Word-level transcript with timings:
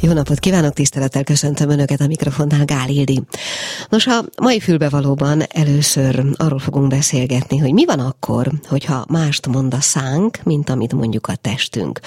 Jó 0.00 0.12
napot 0.12 0.38
kívánok, 0.38 0.72
tisztelettel 0.72 1.24
köszöntöm 1.24 1.70
Önöket 1.70 2.00
a 2.00 2.06
mikrofonnál, 2.06 2.64
Gál 2.64 2.88
Ildi. 2.88 3.22
Nos, 3.88 4.06
a 4.06 4.24
mai 4.42 4.60
fülbevalóban 4.60 5.42
először 5.48 6.24
arról 6.34 6.58
fogunk 6.58 6.88
beszélgetni, 6.88 7.58
hogy 7.58 7.72
mi 7.72 7.84
van 7.84 7.98
akkor, 7.98 8.50
hogyha 8.68 9.04
mást 9.08 9.46
mond 9.46 9.74
a 9.74 9.80
szánk, 9.80 10.38
mint 10.44 10.70
amit 10.70 10.92
mondjuk 10.92 11.26
a 11.26 11.34
testünk. 11.34 12.00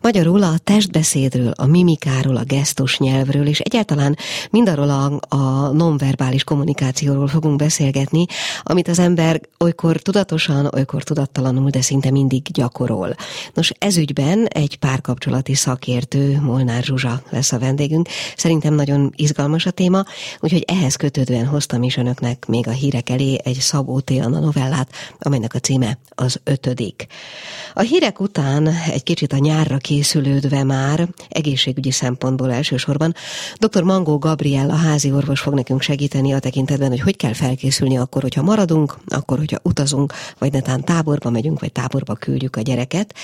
Magyarul 0.00 0.42
a 0.42 0.58
testbeszédről, 0.64 1.52
a 1.56 1.66
mimikáról, 1.66 2.36
a 2.36 2.44
gesztus 2.44 2.98
nyelvről, 2.98 3.46
és 3.46 3.60
egyáltalán 3.60 4.16
mindarról 4.50 4.90
a, 4.90 5.36
a 5.36 5.72
nonverbális 5.72 6.44
kommunikációról 6.44 7.28
fogunk 7.28 7.56
beszélgetni, 7.56 8.26
amit 8.62 8.88
az 8.88 8.98
ember 8.98 9.40
olykor 9.58 9.96
tudatosan, 9.96 10.70
olykor 10.74 11.02
tudattalanul, 11.02 11.70
de 11.70 11.80
szinte 11.80 12.10
mindig 12.10 12.42
gyakorol. 12.52 13.14
Nos, 13.54 13.72
ezügyben 13.78 14.46
egy 14.46 14.78
párkapcsolati 14.78 15.54
szakértő, 15.54 16.40
Molnár 16.40 16.82
Zsuzsa 16.82 17.22
lesz 17.32 17.52
a 17.52 17.58
vendégünk. 17.58 18.08
Szerintem 18.36 18.74
nagyon 18.74 19.12
izgalmas 19.16 19.66
a 19.66 19.70
téma, 19.70 20.04
úgyhogy 20.40 20.64
ehhez 20.66 20.96
kötődően 20.96 21.46
hoztam 21.46 21.82
is 21.82 21.96
önöknek 21.96 22.46
még 22.46 22.68
a 22.68 22.70
hírek 22.70 23.10
elé 23.10 23.38
egy 23.44 23.58
Szabó 23.60 24.00
T. 24.00 24.10
Anna 24.10 24.40
novellát, 24.40 24.90
amelynek 25.18 25.54
a 25.54 25.58
címe 25.58 25.98
az 26.08 26.40
ötödik. 26.44 27.06
A 27.74 27.80
hírek 27.80 28.20
után 28.20 28.66
egy 28.66 29.02
kicsit 29.02 29.32
a 29.32 29.38
nyárra 29.38 29.76
készülődve 29.76 30.64
már, 30.64 31.08
egészségügyi 31.28 31.90
szempontból 31.90 32.52
elsősorban, 32.52 33.14
dr. 33.58 33.82
Mangó 33.82 34.18
Gabriel, 34.18 34.70
a 34.70 34.74
házi 34.74 35.12
orvos 35.12 35.40
fog 35.40 35.54
nekünk 35.54 35.82
segíteni 35.82 36.32
a 36.32 36.38
tekintetben, 36.38 36.88
hogy 36.88 37.00
hogy 37.00 37.16
kell 37.16 37.32
felkészülni 37.32 37.98
akkor, 37.98 38.22
hogyha 38.22 38.42
maradunk, 38.42 38.98
akkor, 39.06 39.38
hogyha 39.38 39.58
utazunk, 39.62 40.12
vagy 40.38 40.52
netán 40.52 40.84
táborba 40.84 41.30
megyünk, 41.30 41.60
vagy 41.60 41.72
táborba 41.72 42.14
küldjük 42.14 42.56
a 42.56 42.60
gyereket. 42.60 43.14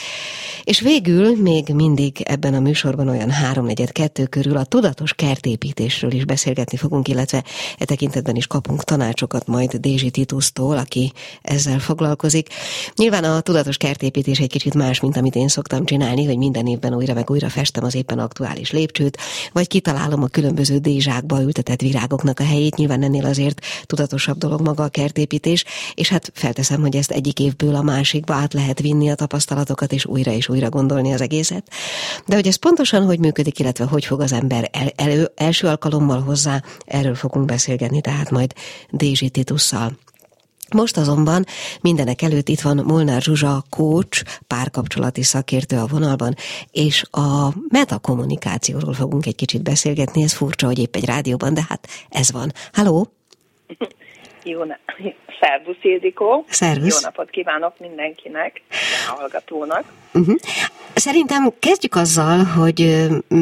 És 0.64 0.80
végül 0.80 1.36
még 1.42 1.68
mindig 1.74 2.20
ebben 2.20 2.54
a 2.54 2.60
műsorban 2.60 3.08
olyan 3.08 3.30
háromnegyed 3.30 3.92
kettő 3.98 4.26
körül 4.26 4.56
a 4.56 4.64
tudatos 4.64 5.14
kertépítésről 5.14 6.12
is 6.12 6.24
beszélgetni 6.24 6.76
fogunk, 6.76 7.08
illetve 7.08 7.44
e 7.78 7.84
tekintetben 7.84 8.36
is 8.36 8.46
kapunk 8.46 8.84
tanácsokat 8.84 9.46
majd 9.46 9.74
Dézsi 9.74 10.10
Titusztól, 10.10 10.76
aki 10.76 11.12
ezzel 11.42 11.78
foglalkozik. 11.78 12.48
Nyilván 12.94 13.24
a 13.24 13.40
tudatos 13.40 13.76
kertépítés 13.76 14.38
egy 14.38 14.50
kicsit 14.50 14.74
más, 14.74 15.00
mint 15.00 15.16
amit 15.16 15.34
én 15.34 15.48
szoktam 15.48 15.84
csinálni, 15.84 16.24
hogy 16.24 16.36
minden 16.36 16.66
évben 16.66 16.94
újra 16.94 17.14
meg 17.14 17.30
újra 17.30 17.48
festem 17.48 17.84
az 17.84 17.94
éppen 17.94 18.18
aktuális 18.18 18.70
lépcsőt, 18.70 19.18
vagy 19.52 19.66
kitalálom 19.66 20.22
a 20.22 20.26
különböző 20.26 20.78
dézsákba 20.78 21.42
ültetett 21.42 21.80
virágoknak 21.80 22.40
a 22.40 22.44
helyét. 22.44 22.76
Nyilván 22.76 23.02
ennél 23.02 23.24
azért 23.24 23.60
tudatosabb 23.86 24.38
dolog 24.38 24.60
maga 24.60 24.82
a 24.82 24.88
kertépítés, 24.88 25.64
és 25.94 26.08
hát 26.08 26.30
felteszem, 26.34 26.80
hogy 26.80 26.96
ezt 26.96 27.10
egyik 27.10 27.38
évből 27.38 27.74
a 27.74 27.82
másikba 27.82 28.34
át 28.34 28.52
lehet 28.52 28.80
vinni 28.80 29.10
a 29.10 29.14
tapasztalatokat, 29.14 29.92
és 29.92 30.06
újra 30.06 30.30
és 30.30 30.48
újra 30.48 30.68
gondolni 30.68 31.12
az 31.12 31.20
egészet. 31.20 31.72
De 32.26 32.34
hogy 32.34 32.46
ez 32.46 32.56
pontosan 32.56 33.04
hogy 33.04 33.18
működik, 33.18 33.58
illetve 33.58 33.86
hogy 33.88 34.04
fog 34.04 34.20
az 34.20 34.32
ember 34.32 34.68
el, 34.72 34.88
elő, 34.96 35.30
első 35.34 35.66
alkalommal 35.66 36.20
hozzá, 36.20 36.62
erről 36.84 37.14
fogunk 37.14 37.44
beszélgetni, 37.44 38.00
tehát 38.00 38.30
majd 38.30 38.52
Dézsi 38.90 39.28
Titusszal. 39.28 39.98
Most 40.74 40.96
azonban 40.96 41.44
mindenek 41.80 42.22
előtt 42.22 42.48
itt 42.48 42.60
van 42.60 42.76
Molnár 42.76 43.22
Zsuzsa, 43.22 43.64
coach, 43.70 44.24
párkapcsolati 44.46 45.22
szakértő 45.22 45.76
a 45.76 45.86
vonalban, 45.86 46.34
és 46.70 47.04
a 47.10 47.52
metakommunikációról 47.68 48.94
fogunk 48.94 49.26
egy 49.26 49.34
kicsit 49.34 49.62
beszélgetni. 49.62 50.22
Ez 50.22 50.32
furcsa, 50.32 50.66
hogy 50.66 50.78
épp 50.78 50.96
egy 50.96 51.04
rádióban, 51.04 51.54
de 51.54 51.64
hát 51.68 51.88
ez 52.08 52.32
van. 52.32 52.52
Halló! 52.72 53.12
Jó, 54.48 54.62
Szervusz 55.40 55.76
Ildikó! 55.82 56.44
Szervusz! 56.48 57.02
Jó 57.02 57.08
napot 57.08 57.30
kívánok 57.30 57.78
mindenkinek, 57.78 58.62
a 59.08 59.14
hallgatónak! 59.18 59.84
Uh-huh. 60.14 60.34
Szerintem 60.94 61.52
kezdjük 61.58 61.94
azzal, 61.94 62.44
hogy 62.44 62.80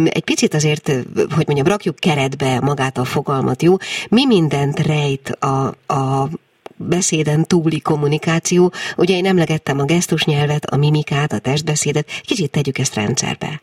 egy 0.05 0.25
picit 0.25 0.55
azért, 0.55 0.87
hogy 1.35 1.47
mondjam, 1.47 1.67
rakjuk 1.67 1.97
keretbe 1.97 2.61
magát 2.61 2.97
a 2.97 3.05
fogalmat, 3.05 3.63
jó? 3.63 3.73
Mi 4.09 4.27
mindent 4.27 4.79
rejt 4.87 5.29
a, 5.29 5.67
a 5.95 6.29
beszéden 6.77 7.45
túli 7.45 7.81
kommunikáció? 7.81 8.73
Ugye 8.97 9.17
én 9.17 9.27
emlegettem 9.27 9.79
a 9.79 9.85
gesztusnyelvet, 9.85 10.65
a 10.65 10.77
mimikát, 10.77 11.33
a 11.33 11.39
testbeszédet, 11.39 12.07
kicsit 12.23 12.51
tegyük 12.51 12.79
ezt 12.79 12.95
rendszerbe. 12.95 13.61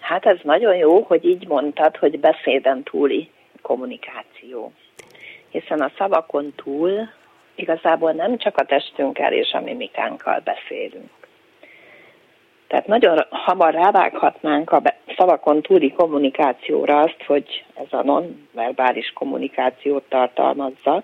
Hát 0.00 0.26
ez 0.26 0.38
nagyon 0.42 0.76
jó, 0.76 1.02
hogy 1.02 1.24
így 1.24 1.46
mondtad, 1.46 1.96
hogy 1.96 2.20
beszéden 2.20 2.82
túli 2.82 3.30
kommunikáció. 3.62 4.72
Hiszen 5.50 5.80
a 5.80 5.90
szavakon 5.98 6.52
túl 6.56 7.08
igazából 7.54 8.12
nem 8.12 8.38
csak 8.38 8.56
a 8.56 8.64
testünkkel 8.64 9.32
és 9.32 9.52
a 9.52 9.60
mimikánkkal 9.60 10.40
beszélünk. 10.44 11.10
Tehát 12.68 12.86
nagyon 12.86 13.26
hamar 13.30 13.74
rávághatnánk 13.74 14.72
a 14.72 14.82
szavakon 15.16 15.62
túli 15.62 15.92
kommunikációra 15.92 17.00
azt, 17.00 17.22
hogy 17.26 17.64
ez 17.74 17.86
a 17.90 18.02
non-verbális 18.02 19.12
kommunikációt 19.12 20.02
tartalmazza. 20.08 21.02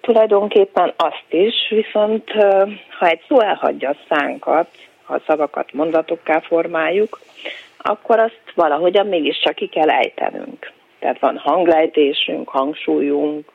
Tulajdonképpen 0.00 0.92
azt 0.96 1.26
is, 1.28 1.54
viszont 1.68 2.30
ha 2.98 3.06
egy 3.06 3.22
szó 3.28 3.40
elhagyja 3.40 3.90
a 3.90 3.96
szánkat, 4.08 4.68
ha 5.02 5.14
a 5.14 5.22
szavakat 5.26 5.72
mondatokká 5.72 6.40
formáljuk, 6.40 7.20
akkor 7.78 8.18
azt 8.18 8.42
valahogyan 8.54 9.06
mégiscsak 9.06 9.54
ki 9.54 9.66
kell 9.66 9.90
ejtenünk. 9.90 10.72
Tehát 11.00 11.18
van 11.18 11.38
hanglejtésünk, 11.38 12.48
hangsúlyunk, 12.48 13.52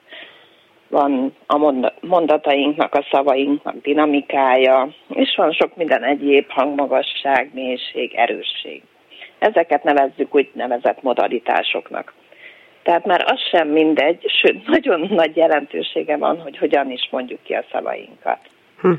van 0.88 1.35
a 1.47 1.57
mondatainknak, 2.01 2.95
a 2.95 3.06
szavainknak 3.11 3.81
dinamikája, 3.81 4.89
és 5.09 5.35
van 5.35 5.51
sok 5.51 5.75
minden 5.75 6.03
egyéb 6.03 6.50
hangmagasság, 6.50 7.50
mélység, 7.53 8.13
erősség. 8.16 8.81
Ezeket 9.39 9.84
nevezzük 9.84 10.35
úgy 10.35 10.50
nevezett 10.53 11.01
modalitásoknak. 11.01 12.13
Tehát 12.84 13.05
már 13.05 13.23
az 13.28 13.39
sem 13.51 13.67
mindegy, 13.67 14.31
sőt, 14.41 14.67
nagyon 14.67 15.07
nagy 15.09 15.35
jelentősége 15.35 16.17
van, 16.17 16.41
hogy 16.41 16.57
hogyan 16.57 16.91
is 16.91 17.07
mondjuk 17.11 17.39
ki 17.44 17.53
a 17.53 17.63
szavainkat. 17.72 18.39
Hm. 18.81 18.91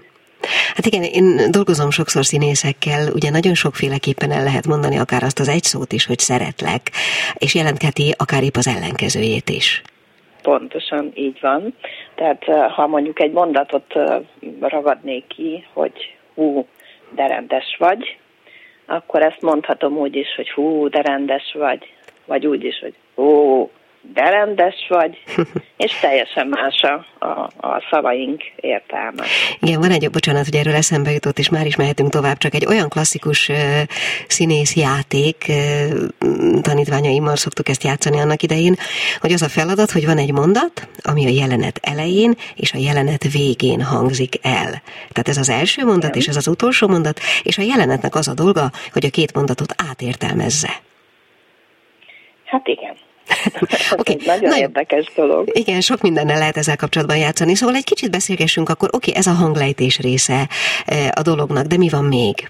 Hát 0.77 0.87
igen, 0.87 1.03
én 1.03 1.51
dolgozom 1.51 1.91
sokszor 1.91 2.25
színészekkel, 2.25 3.13
ugye 3.13 3.31
nagyon 3.31 3.55
sokféleképpen 3.55 4.31
el 4.31 4.45
lehet 4.45 4.67
mondani 4.67 4.99
akár 4.99 5.23
azt 5.23 5.39
az 5.39 5.49
egy 5.49 5.63
szót 5.63 5.93
is, 5.93 6.07
hogy 6.07 6.19
szeretlek, 6.19 6.83
és 7.35 7.55
jelentheti 7.55 8.15
akár 8.19 8.43
épp 8.43 8.57
az 8.57 8.67
ellenkezőjét 8.67 9.49
is. 9.51 9.83
Pontosan 10.43 11.13
így 11.15 11.39
van. 11.41 11.75
Tehát 12.15 12.45
ha 12.73 12.87
mondjuk 12.87 13.21
egy 13.21 13.33
mondatot 13.33 13.95
ragadnék 14.61 15.27
ki, 15.27 15.67
hogy 15.73 16.17
hú, 16.35 16.67
de 17.15 17.27
rendes 17.27 17.77
vagy, 17.79 18.17
akkor 18.87 19.23
ezt 19.23 19.41
mondhatom 19.41 19.97
úgy 19.97 20.17
is, 20.17 20.35
hogy 20.37 20.51
hú, 20.51 20.89
de 20.89 21.01
rendes 21.01 21.53
vagy, 21.59 21.93
vagy 22.25 22.47
úgy 22.47 22.65
is, 22.65 22.79
hogy 22.79 22.95
hú, 23.15 23.71
de 24.13 24.31
rendes 24.31 24.87
vagy, 24.89 25.23
és 25.87 25.93
teljesen 26.01 26.47
más 26.47 26.83
a, 26.83 27.25
a, 27.27 27.51
a 27.69 27.87
szavaink 27.91 28.43
értelme. 28.57 29.25
Igen, 29.61 29.81
van 29.81 29.91
egy, 29.91 30.11
bocsánat, 30.11 30.45
hogy 30.45 30.55
erről 30.55 30.75
eszembe 30.75 31.11
jutott, 31.11 31.39
és 31.39 31.49
már 31.49 31.67
is 31.67 31.77
mehetünk 31.77 32.11
tovább, 32.11 32.37
csak 32.39 32.55
egy 32.55 32.67
olyan 32.67 32.89
klasszikus 32.89 33.49
uh, 33.49 33.57
színész 34.27 34.77
játék, 34.77 35.45
uh, 35.49 36.61
tanítványaimmal 36.63 37.37
szoktuk 37.37 37.69
ezt 37.69 37.85
játszani 37.85 38.21
annak 38.21 38.43
idején, 38.43 38.75
hogy 39.21 39.33
az 39.33 39.43
a 39.43 39.49
feladat, 39.49 39.91
hogy 39.91 40.07
van 40.07 40.19
egy 40.19 40.33
mondat, 40.33 40.89
ami 41.03 41.27
a 41.27 41.29
jelenet 41.41 41.79
elején 41.83 42.35
és 42.55 42.73
a 42.73 42.79
jelenet 42.79 43.33
végén 43.33 43.83
hangzik 43.83 44.35
el. 44.43 44.83
Tehát 45.09 45.29
ez 45.29 45.37
az 45.37 45.51
első 45.51 45.85
mondat, 45.85 46.11
Igen. 46.11 46.21
és 46.21 46.27
ez 46.27 46.37
az 46.37 46.49
utolsó 46.49 46.89
mondat, 46.89 47.21
és 47.43 47.59
a 47.59 47.63
jelenetnek 47.63 48.15
az 48.15 48.29
a 48.29 48.35
dolga, 48.35 48.71
hogy 48.93 49.05
a 49.05 49.11
két 49.11 49.35
mondatot 49.35 49.75
átértelmezze. 49.89 50.71
Hát 52.45 52.69
igen. 52.69 52.97
okay. 54.01 54.17
nagyon, 54.25 54.49
nagyon 54.49 54.59
érdekes 54.59 55.13
dolog. 55.15 55.49
Igen, 55.53 55.81
sok 55.81 56.01
mindennel 56.01 56.39
lehet 56.39 56.57
ezzel 56.57 56.77
kapcsolatban 56.77 57.17
játszani. 57.17 57.55
Szóval 57.55 57.75
egy 57.75 57.85
kicsit 57.85 58.11
beszélgessünk 58.11 58.69
akkor, 58.69 58.89
oké, 58.93 59.11
okay, 59.11 59.21
ez 59.21 59.27
a 59.27 59.33
hanglejtés 59.33 59.99
része 59.99 60.49
eh, 60.87 61.09
a 61.15 61.23
dolognak, 61.23 61.67
de 61.67 61.77
mi 61.77 61.89
van 61.89 62.05
még? 62.05 62.49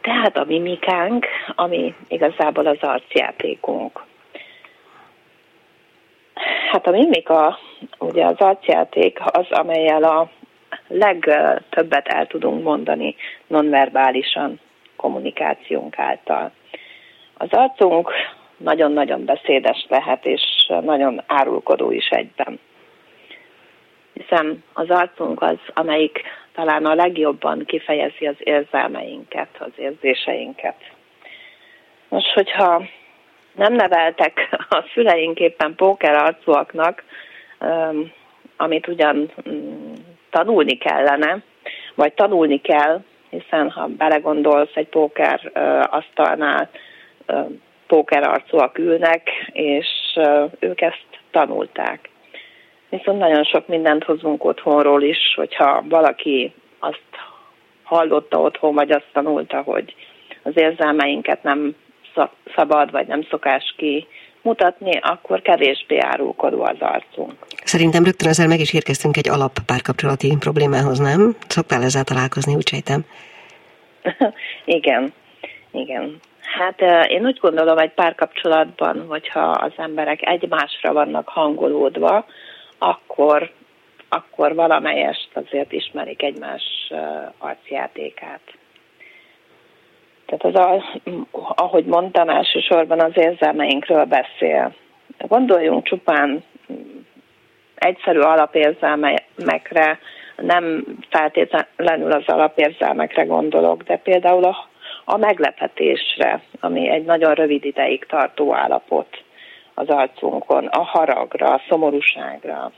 Tehát 0.00 0.36
a 0.36 0.44
mimikánk, 0.44 1.26
ami 1.54 1.94
igazából 2.08 2.66
az 2.66 2.78
arcjátékunk. 2.80 4.04
Hát 6.70 6.86
a 6.86 6.90
mimika, 6.90 7.58
ugye 7.98 8.24
az 8.24 8.38
arcjáték 8.38 9.18
az, 9.24 9.46
amelyel 9.50 10.02
a 10.02 10.30
legtöbbet 10.88 12.08
el 12.08 12.26
tudunk 12.26 12.62
mondani 12.62 13.16
nonverbálisan 13.46 14.60
kommunikációnk 14.96 15.98
által. 15.98 16.52
Az 17.34 17.48
arcunk 17.50 18.10
nagyon-nagyon 18.62 19.24
beszédes 19.24 19.86
lehet, 19.88 20.26
és 20.26 20.42
nagyon 20.80 21.22
árulkodó 21.26 21.90
is 21.90 22.08
egyben. 22.08 22.58
Hiszen 24.12 24.64
az 24.72 24.90
arcunk 24.90 25.42
az, 25.42 25.58
amelyik 25.74 26.20
talán 26.54 26.86
a 26.86 26.94
legjobban 26.94 27.64
kifejezi 27.64 28.26
az 28.26 28.36
érzelmeinket, 28.38 29.48
az 29.58 29.72
érzéseinket. 29.76 30.76
Most, 32.08 32.32
hogyha 32.32 32.82
nem 33.52 33.72
neveltek 33.72 34.48
a 34.68 34.84
szüleink 34.94 35.38
éppen 35.38 35.74
póker 35.74 36.14
arcúaknak, 36.14 37.04
amit 38.56 38.88
ugyan 38.88 39.30
mm, 39.48 39.92
tanulni 40.30 40.78
kellene, 40.78 41.38
vagy 41.94 42.12
tanulni 42.12 42.60
kell, 42.60 43.00
hiszen 43.30 43.70
ha 43.70 43.86
belegondolsz 43.86 44.74
egy 44.74 44.88
póker 44.88 45.50
asztalnál, 45.90 46.70
póker 47.90 48.22
arcúak 48.22 48.78
ülnek, 48.78 49.28
és 49.52 49.86
ők 50.58 50.80
ezt 50.80 51.06
tanulták. 51.30 52.08
Viszont 52.88 53.18
nagyon 53.18 53.44
sok 53.44 53.68
mindent 53.68 54.04
hozunk 54.04 54.44
otthonról 54.44 55.02
is, 55.02 55.18
hogyha 55.36 55.82
valaki 55.88 56.52
azt 56.78 57.02
hallotta 57.82 58.40
otthon, 58.40 58.74
vagy 58.74 58.90
azt 58.90 59.06
tanulta, 59.12 59.62
hogy 59.62 59.94
az 60.42 60.52
érzelmeinket 60.54 61.42
nem 61.42 61.74
szabad, 62.54 62.90
vagy 62.90 63.06
nem 63.06 63.22
szokás 63.30 63.74
ki 63.76 64.06
mutatni, 64.42 64.98
akkor 65.02 65.42
kevésbé 65.42 65.98
árulkodó 65.98 66.62
az 66.62 66.76
arcunk. 66.78 67.34
Szerintem 67.64 68.04
rögtön 68.04 68.28
ezzel 68.28 68.48
meg 68.48 68.60
is 68.60 68.74
érkeztünk 68.74 69.16
egy 69.16 69.28
alap 69.28 69.58
párkapcsolati 69.66 70.36
problémához, 70.38 70.98
nem? 70.98 71.36
Szoktál 71.48 71.82
ezzel 71.82 72.04
találkozni, 72.04 72.54
úgy 72.54 72.68
sejtem. 72.68 73.04
igen, 74.78 75.12
igen. 75.70 76.20
Hát 76.42 76.80
én 77.10 77.26
úgy 77.26 77.38
gondolom, 77.40 77.78
egy 77.78 77.92
párkapcsolatban, 77.92 79.06
hogyha 79.08 79.40
az 79.40 79.72
emberek 79.76 80.26
egymásra 80.26 80.92
vannak 80.92 81.28
hangolódva, 81.28 82.26
akkor, 82.78 83.50
akkor 84.08 84.54
valamelyest 84.54 85.28
azért 85.32 85.72
ismerik 85.72 86.22
egymás 86.22 86.92
arcjátékát. 87.38 88.40
Tehát 90.26 90.44
az, 90.44 90.54
a, 90.54 90.84
ahogy 91.54 91.84
mondtam, 91.84 92.28
elsősorban 92.28 93.00
az 93.00 93.12
érzelmeinkről 93.14 94.04
beszél. 94.04 94.74
Gondoljunk 95.18 95.84
csupán 95.84 96.44
egyszerű 97.74 98.18
alapérzelmekre, 98.18 99.98
nem 100.36 100.84
feltétlenül 101.08 102.12
az 102.12 102.24
alapérzelmekre 102.26 103.24
gondolok, 103.24 103.82
de 103.82 103.96
például 103.96 104.44
a, 104.44 104.68
a 105.10 105.16
meglepetésre, 105.16 106.42
ami 106.60 106.88
egy 106.88 107.04
nagyon 107.04 107.34
rövid 107.34 107.64
ideig 107.64 108.04
tartó 108.04 108.54
állapot 108.54 109.24
az 109.74 109.88
arcunkon, 109.88 110.66
a 110.66 110.82
haragra, 110.82 111.46
a 111.46 111.62
szomorúságra, 111.68 112.72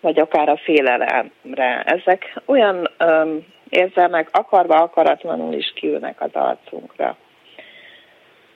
vagy 0.00 0.18
akár 0.18 0.48
a 0.48 0.56
félelemre. 0.56 1.82
Ezek 1.84 2.40
olyan 2.46 2.90
öm, 2.98 3.46
érzelmek 3.68 4.28
akarva 4.32 4.74
akaratlanul 4.74 5.54
is 5.54 5.72
kiülnek 5.74 6.20
az 6.20 6.30
arcunkra. 6.32 7.16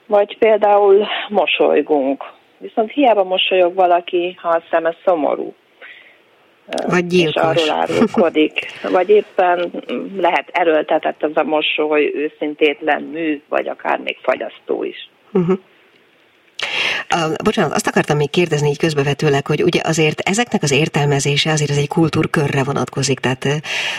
Vagy 0.07 0.39
például 0.39 1.07
mosolygunk. 1.29 2.25
Viszont 2.59 2.93
hiába 2.93 3.25
mosolyog 3.25 3.75
valaki, 3.75 4.37
ha 4.41 4.49
a 4.49 4.63
szeme 4.71 4.95
szomorú. 5.05 5.55
Vagy 6.87 7.07
gyilkos. 7.07 7.57
És 7.57 7.69
arról 7.69 7.81
árulkodik. 7.81 8.53
Vagy 8.91 9.09
éppen 9.09 9.71
lehet 10.17 10.49
erőltetett 10.53 11.23
az 11.23 11.31
a 11.35 11.43
mosoly, 11.43 12.13
őszintétlen 12.15 13.03
mű, 13.03 13.43
vagy 13.49 13.69
akár 13.69 13.99
még 13.99 14.17
fagyasztó 14.23 14.85
is. 14.85 15.09
Uh-huh. 15.33 15.59
Uh, 17.15 17.35
bocsánat, 17.45 17.73
azt 17.73 17.87
akartam 17.87 18.17
még 18.17 18.31
kérdezni 18.31 18.69
így 18.69 18.79
közbevetőleg, 18.79 19.47
hogy 19.47 19.63
ugye 19.63 19.81
azért 19.85 20.21
ezeknek 20.21 20.63
az 20.63 20.73
értelmezése 20.73 21.51
azért 21.51 21.71
ez 21.71 21.77
egy 21.77 21.89
kultúrkörre 21.89 22.65
vonatkozik, 22.65 23.19
tehát 23.19 23.45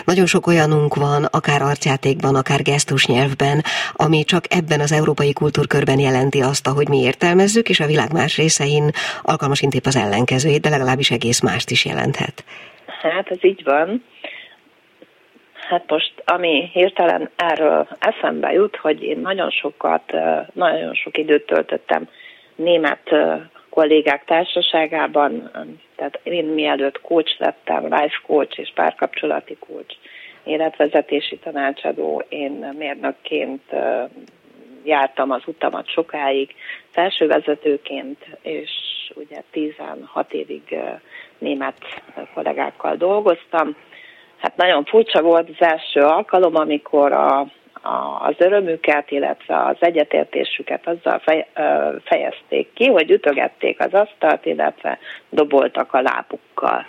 nagyon 0.04 0.26
sok 0.26 0.46
olyanunk 0.46 0.94
van, 0.94 1.24
akár 1.24 1.62
arcjátékban, 1.62 2.34
akár 2.34 2.62
gesztusnyelvben, 2.62 3.62
ami 3.92 4.24
csak 4.24 4.44
ebben 4.48 4.80
az 4.80 4.92
európai 4.92 5.32
kultúrkörben 5.32 5.98
jelenti 5.98 6.40
azt, 6.40 6.66
ahogy 6.66 6.88
mi 6.88 6.98
értelmezzük, 6.98 7.68
és 7.68 7.80
a 7.80 7.86
világ 7.86 8.12
más 8.12 8.36
részein 8.36 8.90
alkalmas 9.22 9.60
intébb 9.60 9.86
az 9.86 9.96
ellenkezőjét, 9.96 10.60
de 10.60 10.68
legalábbis 10.68 11.10
egész 11.10 11.40
mást 11.40 11.70
is 11.70 11.84
jelenthet. 11.84 12.44
Hát 13.02 13.30
ez 13.30 13.44
így 13.44 13.62
van. 13.64 14.04
Hát 15.68 15.84
most, 15.88 16.12
ami 16.24 16.70
hirtelen 16.72 17.30
erről 17.36 17.88
eszembe 17.98 18.52
jut, 18.52 18.76
hogy 18.76 19.02
én 19.02 19.18
nagyon 19.18 19.50
sokat, 19.50 20.12
nagyon 20.52 20.94
sok 20.94 21.18
időt 21.18 21.46
töltöttem 21.46 22.08
német 22.62 23.10
kollégák 23.70 24.24
társaságában, 24.24 25.50
tehát 25.96 26.20
én 26.22 26.44
mielőtt 26.44 27.00
coach 27.00 27.40
lettem, 27.40 27.82
life 27.82 28.20
coach 28.26 28.58
és 28.58 28.72
párkapcsolati 28.74 29.56
coach, 29.58 29.96
életvezetési 30.44 31.38
tanácsadó, 31.38 32.22
én 32.28 32.74
mérnökként 32.78 33.62
jártam 34.84 35.30
az 35.30 35.42
utamat 35.46 35.88
sokáig, 35.88 36.54
felsővezetőként, 36.90 38.38
és 38.42 38.70
ugye 39.14 39.42
16 39.50 40.32
évig 40.32 40.78
német 41.38 41.76
kollégákkal 42.34 42.96
dolgoztam. 42.96 43.76
Hát 44.36 44.56
nagyon 44.56 44.84
furcsa 44.84 45.22
volt 45.22 45.48
az 45.48 45.66
első 45.66 46.00
alkalom, 46.00 46.56
amikor 46.56 47.12
a 47.12 47.46
az 48.18 48.34
örömüket, 48.38 49.10
illetve 49.10 49.64
az 49.64 49.76
egyetértésüket 49.78 50.86
azzal 50.86 51.22
fejezték 52.04 52.72
ki, 52.72 52.86
hogy 52.86 53.10
ütögették 53.10 53.80
az 53.80 53.92
asztalt, 53.92 54.46
illetve 54.46 54.98
doboltak 55.28 55.92
a 55.92 56.00
lábukkal. 56.00 56.86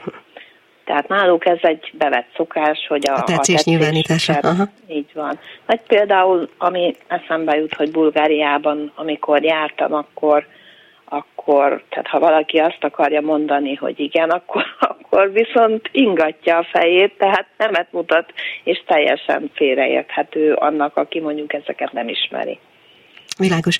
Tehát 0.85 1.07
náluk 1.07 1.45
ez 1.45 1.57
egy 1.61 1.91
bevett 1.93 2.27
szokás, 2.35 2.85
hogy 2.87 3.07
a, 3.07 3.13
a 3.15 3.23
tetszés 3.23 3.63
nyilvánítása. 3.63 4.39
Így 4.87 5.09
van. 5.13 5.39
Vagy 5.65 5.79
például, 5.87 6.49
ami 6.57 6.95
eszembe 7.07 7.55
jut, 7.55 7.73
hogy 7.73 7.91
Bulgáriában, 7.91 8.91
amikor 8.95 9.43
jártam, 9.43 9.93
akkor 9.93 10.45
akkor, 11.41 11.83
tehát 11.89 12.07
ha 12.07 12.19
valaki 12.19 12.57
azt 12.57 12.83
akarja 12.83 13.21
mondani, 13.21 13.75
hogy 13.75 13.99
igen, 13.99 14.29
akkor, 14.29 14.63
akkor 14.91 15.31
viszont 15.31 15.89
ingatja 15.91 16.57
a 16.57 16.67
fejét, 16.71 17.17
tehát 17.17 17.45
nemet 17.57 17.87
mutat, 17.91 18.33
és 18.63 18.83
teljesen 18.85 19.51
félreérthető 19.53 20.53
annak, 20.53 20.97
aki 20.97 21.19
mondjuk 21.19 21.53
ezeket 21.53 21.91
nem 21.91 22.07
ismeri. 22.07 22.59
Világos. 23.37 23.77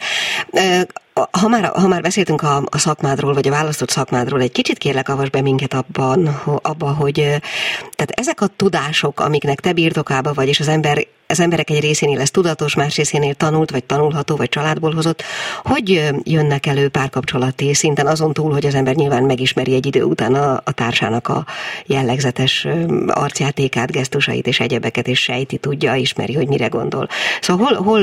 Ha 1.14 1.48
már, 1.48 1.64
ha 1.64 1.88
már 1.88 2.02
beszéltünk 2.02 2.42
a, 2.42 2.58
a 2.58 2.78
szakmádról, 2.78 3.34
vagy 3.34 3.48
a 3.48 3.52
választott 3.52 3.90
szakmádról, 3.90 4.42
egy 4.42 4.52
kicsit 4.52 4.78
kérlek, 4.78 5.10
avas 5.10 5.30
be 5.30 5.42
minket 5.42 5.74
abban, 5.74 6.28
abba, 6.62 6.94
hogy 6.94 7.14
tehát 7.96 8.12
ezek 8.12 8.42
a 8.42 8.48
tudások, 8.56 9.20
amiknek 9.20 9.60
te 9.60 9.74
birtokába 9.74 10.34
vagy, 10.34 10.48
és 10.48 10.60
az 10.60 10.68
ember 10.68 10.98
az 11.32 11.40
emberek 11.40 11.70
egy 11.70 11.80
részénél 11.80 12.20
ez 12.20 12.32
tudatos, 12.32 12.76
más 12.76 12.98
részénél 12.98 13.34
tanult, 13.34 13.72
vagy 13.72 13.84
tanulható, 13.84 14.36
vagy 14.36 14.50
családból 14.50 14.94
hozott. 14.94 15.24
Hogy 15.64 16.02
jönnek 16.24 16.66
elő 16.66 16.90
párkapcsolati 16.90 17.74
szinten 17.74 18.08
azon 18.08 18.34
túl, 18.34 18.52
hogy 18.52 18.66
az 18.66 18.76
ember 18.76 18.96
nyilván 18.96 19.24
megismeri 19.24 19.74
egy 19.74 19.86
idő 19.86 20.04
után 20.04 20.34
a, 20.34 20.54
a 20.54 20.74
társának 20.74 21.28
a 21.28 21.44
jellegzetes 21.86 22.68
arcjátékát, 23.08 23.92
gesztusait 23.92 24.48
és 24.48 24.60
egyebeket, 24.60 25.08
és 25.08 25.20
sejti, 25.20 25.58
tudja, 25.58 25.96
ismeri, 25.96 26.34
hogy 26.34 26.48
mire 26.48 26.68
gondol. 26.68 27.08
Szóval 27.42 27.66
hol, 27.66 27.84
hol 27.84 28.02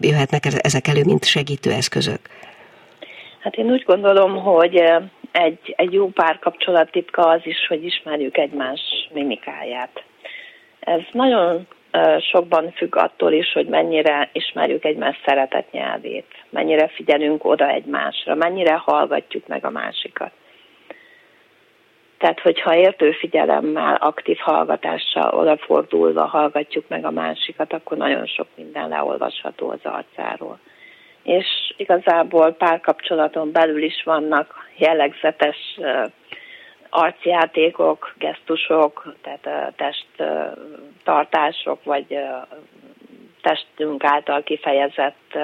jöhetnek 0.00 0.44
ezek 0.62 0.88
elő, 0.88 1.02
mint 1.04 1.24
segítő 1.24 1.70
eszközök? 1.70 2.20
Hát 3.40 3.54
én 3.54 3.70
úgy 3.70 3.82
gondolom, 3.86 4.36
hogy 4.36 4.82
egy, 5.32 5.74
egy 5.76 5.92
jó 5.92 6.08
párkapcsolat 6.08 6.90
titka 6.90 7.22
az 7.22 7.40
is, 7.44 7.66
hogy 7.68 7.84
ismerjük 7.84 8.36
egymás 8.36 8.80
mimikáját. 9.12 10.02
Ez 10.80 11.00
nagyon 11.12 11.66
sokban 12.30 12.72
függ 12.72 12.96
attól 12.96 13.32
is, 13.32 13.52
hogy 13.52 13.66
mennyire 13.66 14.28
ismerjük 14.32 14.84
egymás 14.84 15.20
szeretet 15.24 15.72
nyelvét, 15.72 16.26
mennyire 16.50 16.88
figyelünk 16.88 17.44
oda 17.44 17.68
egymásra, 17.68 18.34
mennyire 18.34 18.74
hallgatjuk 18.74 19.46
meg 19.46 19.64
a 19.64 19.70
másikat. 19.70 20.30
Tehát, 22.18 22.40
hogyha 22.40 22.76
értő 22.76 23.12
figyelemmel, 23.12 23.94
aktív 23.94 24.38
hallgatással 24.38 25.34
odafordulva 25.34 26.24
hallgatjuk 26.24 26.88
meg 26.88 27.04
a 27.04 27.10
másikat, 27.10 27.72
akkor 27.72 27.96
nagyon 27.96 28.26
sok 28.26 28.46
minden 28.54 28.88
leolvasható 28.88 29.70
az 29.70 29.80
arcáról. 29.82 30.58
És 31.22 31.46
igazából 31.76 32.52
párkapcsolaton 32.52 33.52
belül 33.52 33.82
is 33.82 34.02
vannak 34.04 34.68
jellegzetes 34.76 35.78
arcjátékok, 36.90 38.14
gesztusok, 38.18 39.14
tehát 39.22 39.74
testtartások, 39.76 41.84
vagy 41.84 42.18
testünk 43.42 44.04
által 44.04 44.42
kifejezett 44.42 45.38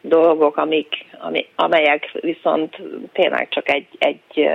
dolgok, 0.00 0.56
amik, 0.56 1.06
amelyek 1.54 2.10
viszont 2.20 2.82
tényleg 3.12 3.48
csak 3.48 3.68
egy, 3.68 3.86
egy 3.98 4.50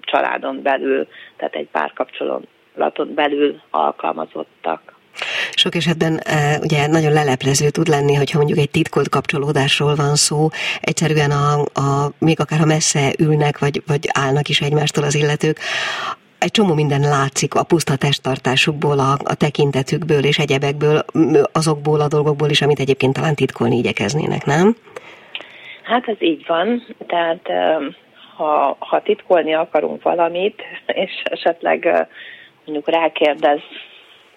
családon 0.00 0.62
belül, 0.62 1.08
tehát 1.36 1.54
egy 1.54 1.68
párkapcsolaton 1.72 3.14
belül 3.14 3.60
alkalmazottak. 3.70 4.91
Sok 5.56 5.74
esetben 5.74 6.20
e, 6.24 6.58
ugye 6.62 6.86
nagyon 6.86 7.12
leleplező 7.12 7.70
tud 7.70 7.88
lenni, 7.88 8.14
hogyha 8.14 8.38
mondjuk 8.38 8.58
egy 8.58 8.70
titkolt 8.70 9.08
kapcsolódásról 9.08 9.94
van 9.94 10.14
szó, 10.14 10.48
egyszerűen 10.80 11.30
a, 11.30 11.60
a 11.60 12.12
még 12.18 12.40
akár 12.40 12.58
ha 12.58 12.66
messze 12.66 13.12
ülnek, 13.18 13.58
vagy, 13.58 13.82
vagy 13.86 14.08
állnak 14.12 14.48
is 14.48 14.60
egymástól 14.60 15.04
az 15.04 15.14
illetők, 15.14 15.58
egy 16.38 16.50
csomó 16.50 16.74
minden 16.74 17.00
látszik 17.00 17.54
a 17.54 17.64
puszta 17.64 17.96
testtartásukból, 17.96 18.98
a, 18.98 19.12
a 19.24 19.34
tekintetükből 19.34 20.24
és 20.24 20.38
egyebekből, 20.38 21.04
azokból 21.52 22.00
a 22.00 22.08
dolgokból 22.08 22.48
is, 22.48 22.62
amit 22.62 22.80
egyébként 22.80 23.12
talán 23.12 23.34
titkolni 23.34 23.76
igyekeznének, 23.76 24.44
nem? 24.44 24.76
Hát 25.82 26.08
ez 26.08 26.16
így 26.18 26.44
van, 26.46 26.86
tehát 27.06 27.48
ha, 28.36 28.76
ha 28.78 29.02
titkolni 29.02 29.54
akarunk 29.54 30.02
valamit, 30.02 30.62
és 30.86 31.22
esetleg 31.24 32.08
mondjuk 32.64 32.88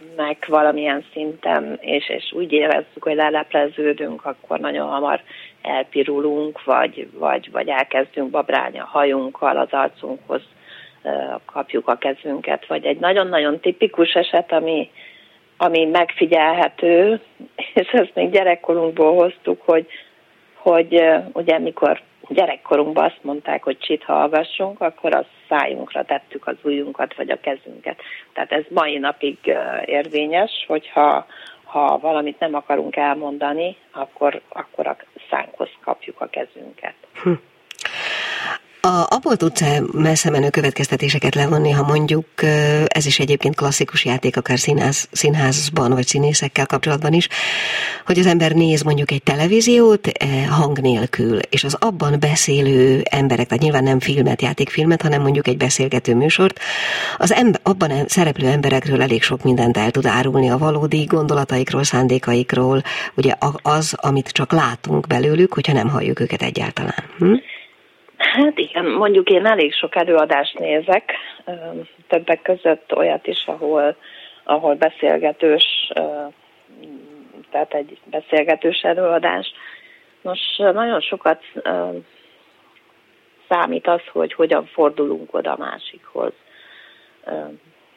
rákérdeznek 0.05 0.45
valamilyen 0.45 1.05
szinten, 1.13 1.77
és, 1.81 2.09
és 2.09 2.31
úgy 2.33 2.51
érezzük, 2.51 3.03
hogy 3.03 3.15
lelepleződünk, 3.15 4.25
akkor 4.25 4.59
nagyon 4.59 4.87
hamar 4.87 5.21
elpirulunk, 5.61 6.63
vagy, 6.63 7.07
vagy, 7.13 7.51
vagy 7.51 7.67
elkezdünk 7.67 8.29
babrálni 8.29 8.79
a 8.79 8.89
hajunkkal, 8.91 9.57
az 9.57 9.71
arcunkhoz 9.71 10.41
kapjuk 11.45 11.87
a 11.87 11.97
kezünket, 11.97 12.67
vagy 12.67 12.85
egy 12.85 12.99
nagyon-nagyon 12.99 13.59
tipikus 13.59 14.13
eset, 14.13 14.51
ami, 14.51 14.89
ami 15.57 15.85
megfigyelhető, 15.85 17.21
és 17.73 17.87
ezt 17.87 18.15
még 18.15 18.31
gyerekkorunkból 18.31 19.13
hoztuk, 19.15 19.61
hogy, 19.61 19.87
hogy 20.55 21.03
ugye 21.33 21.59
mikor 21.59 22.01
gyerekkorunkban 22.27 23.03
azt 23.05 23.19
mondták, 23.21 23.63
hogy 23.63 23.77
csit 23.77 24.03
hallgassunk, 24.03 24.81
akkor 24.81 25.15
a 25.15 25.25
szájunkra 25.49 26.03
tettük 26.03 26.47
az 26.47 26.55
ujjunkat 26.61 27.15
vagy 27.15 27.29
a 27.29 27.39
kezünket. 27.39 28.01
Tehát 28.33 28.51
ez 28.51 28.63
mai 28.69 28.97
napig 28.97 29.37
érvényes, 29.85 30.65
hogyha 30.67 31.25
ha 31.63 31.97
valamit 31.97 32.39
nem 32.39 32.55
akarunk 32.55 32.95
elmondani, 32.95 33.77
akkor, 33.91 34.41
akkor 34.49 34.87
a 34.87 34.95
szánkhoz 35.29 35.69
kapjuk 35.81 36.21
a 36.21 36.27
kezünket. 36.27 36.93
Hm. 37.23 37.31
A, 38.85 39.05
abból 39.09 39.35
tudsz 39.35 39.61
-e 39.61 39.81
messze 39.91 40.29
menő 40.29 40.49
következtetéseket 40.49 41.35
levonni, 41.35 41.71
ha 41.71 41.83
mondjuk, 41.83 42.25
ez 42.85 43.05
is 43.05 43.19
egyébként 43.19 43.55
klasszikus 43.55 44.05
játék, 44.05 44.37
akár 44.37 44.59
színház, 44.59 45.07
színházban 45.11 45.91
vagy 45.93 46.07
színészekkel 46.07 46.65
kapcsolatban 46.65 47.13
is, 47.13 47.27
hogy 48.05 48.19
az 48.19 48.25
ember 48.25 48.51
néz 48.51 48.81
mondjuk 48.81 49.11
egy 49.11 49.23
televíziót 49.23 50.11
hang 50.49 50.79
nélkül, 50.79 51.37
és 51.37 51.63
az 51.63 51.77
abban 51.79 52.19
beszélő 52.19 53.01
emberek, 53.09 53.47
tehát 53.47 53.63
nyilván 53.63 53.83
nem 53.83 53.99
filmet, 53.99 54.41
játékfilmet, 54.41 55.01
hanem 55.01 55.21
mondjuk 55.21 55.47
egy 55.47 55.57
beszélgető 55.57 56.15
műsort, 56.15 56.59
az 57.17 57.33
ember, 57.33 57.59
abban 57.63 57.91
szereplő 58.07 58.47
emberekről 58.47 59.01
elég 59.01 59.23
sok 59.23 59.43
mindent 59.43 59.77
el 59.77 59.91
tud 59.91 60.05
árulni 60.05 60.49
a 60.49 60.57
valódi 60.57 61.03
gondolataikról, 61.03 61.83
szándékaikról, 61.83 62.83
ugye 63.15 63.33
az, 63.61 63.93
amit 63.97 64.29
csak 64.29 64.51
látunk 64.51 65.07
belőlük, 65.07 65.53
hogyha 65.53 65.73
nem 65.73 65.89
halljuk 65.89 66.19
őket 66.19 66.41
egyáltalán. 66.41 67.03
Hm? 67.17 67.33
Hát 68.33 68.57
igen, 68.57 68.85
mondjuk 68.85 69.29
én 69.29 69.45
elég 69.45 69.73
sok 69.73 69.95
előadást 69.95 70.59
nézek, 70.59 71.13
többek 72.07 72.41
között 72.41 72.95
olyat 72.95 73.27
is, 73.27 73.43
ahol, 73.45 73.95
ahol 74.43 74.75
beszélgetős, 74.75 75.91
tehát 77.51 77.73
egy 77.73 77.97
beszélgetős 78.03 78.81
előadás. 78.81 79.53
Most 80.21 80.57
nagyon 80.57 81.01
sokat 81.01 81.43
számít 83.49 83.87
az, 83.87 84.01
hogy 84.11 84.33
hogyan 84.33 84.65
fordulunk 84.65 85.33
oda 85.33 85.51
a 85.51 85.57
másikhoz. 85.57 86.33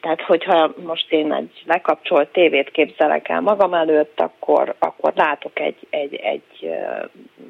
Tehát, 0.01 0.21
hogyha 0.21 0.73
most 0.85 1.11
én 1.11 1.33
egy 1.33 1.63
lekapcsolt 1.65 2.29
tévét 2.29 2.71
képzelek 2.71 3.29
el 3.29 3.41
magam 3.41 3.73
előtt, 3.73 4.19
akkor, 4.19 4.75
akkor 4.79 5.13
látok 5.15 5.59
egy, 5.59 5.87
egy, 5.89 6.15
egy 6.15 6.69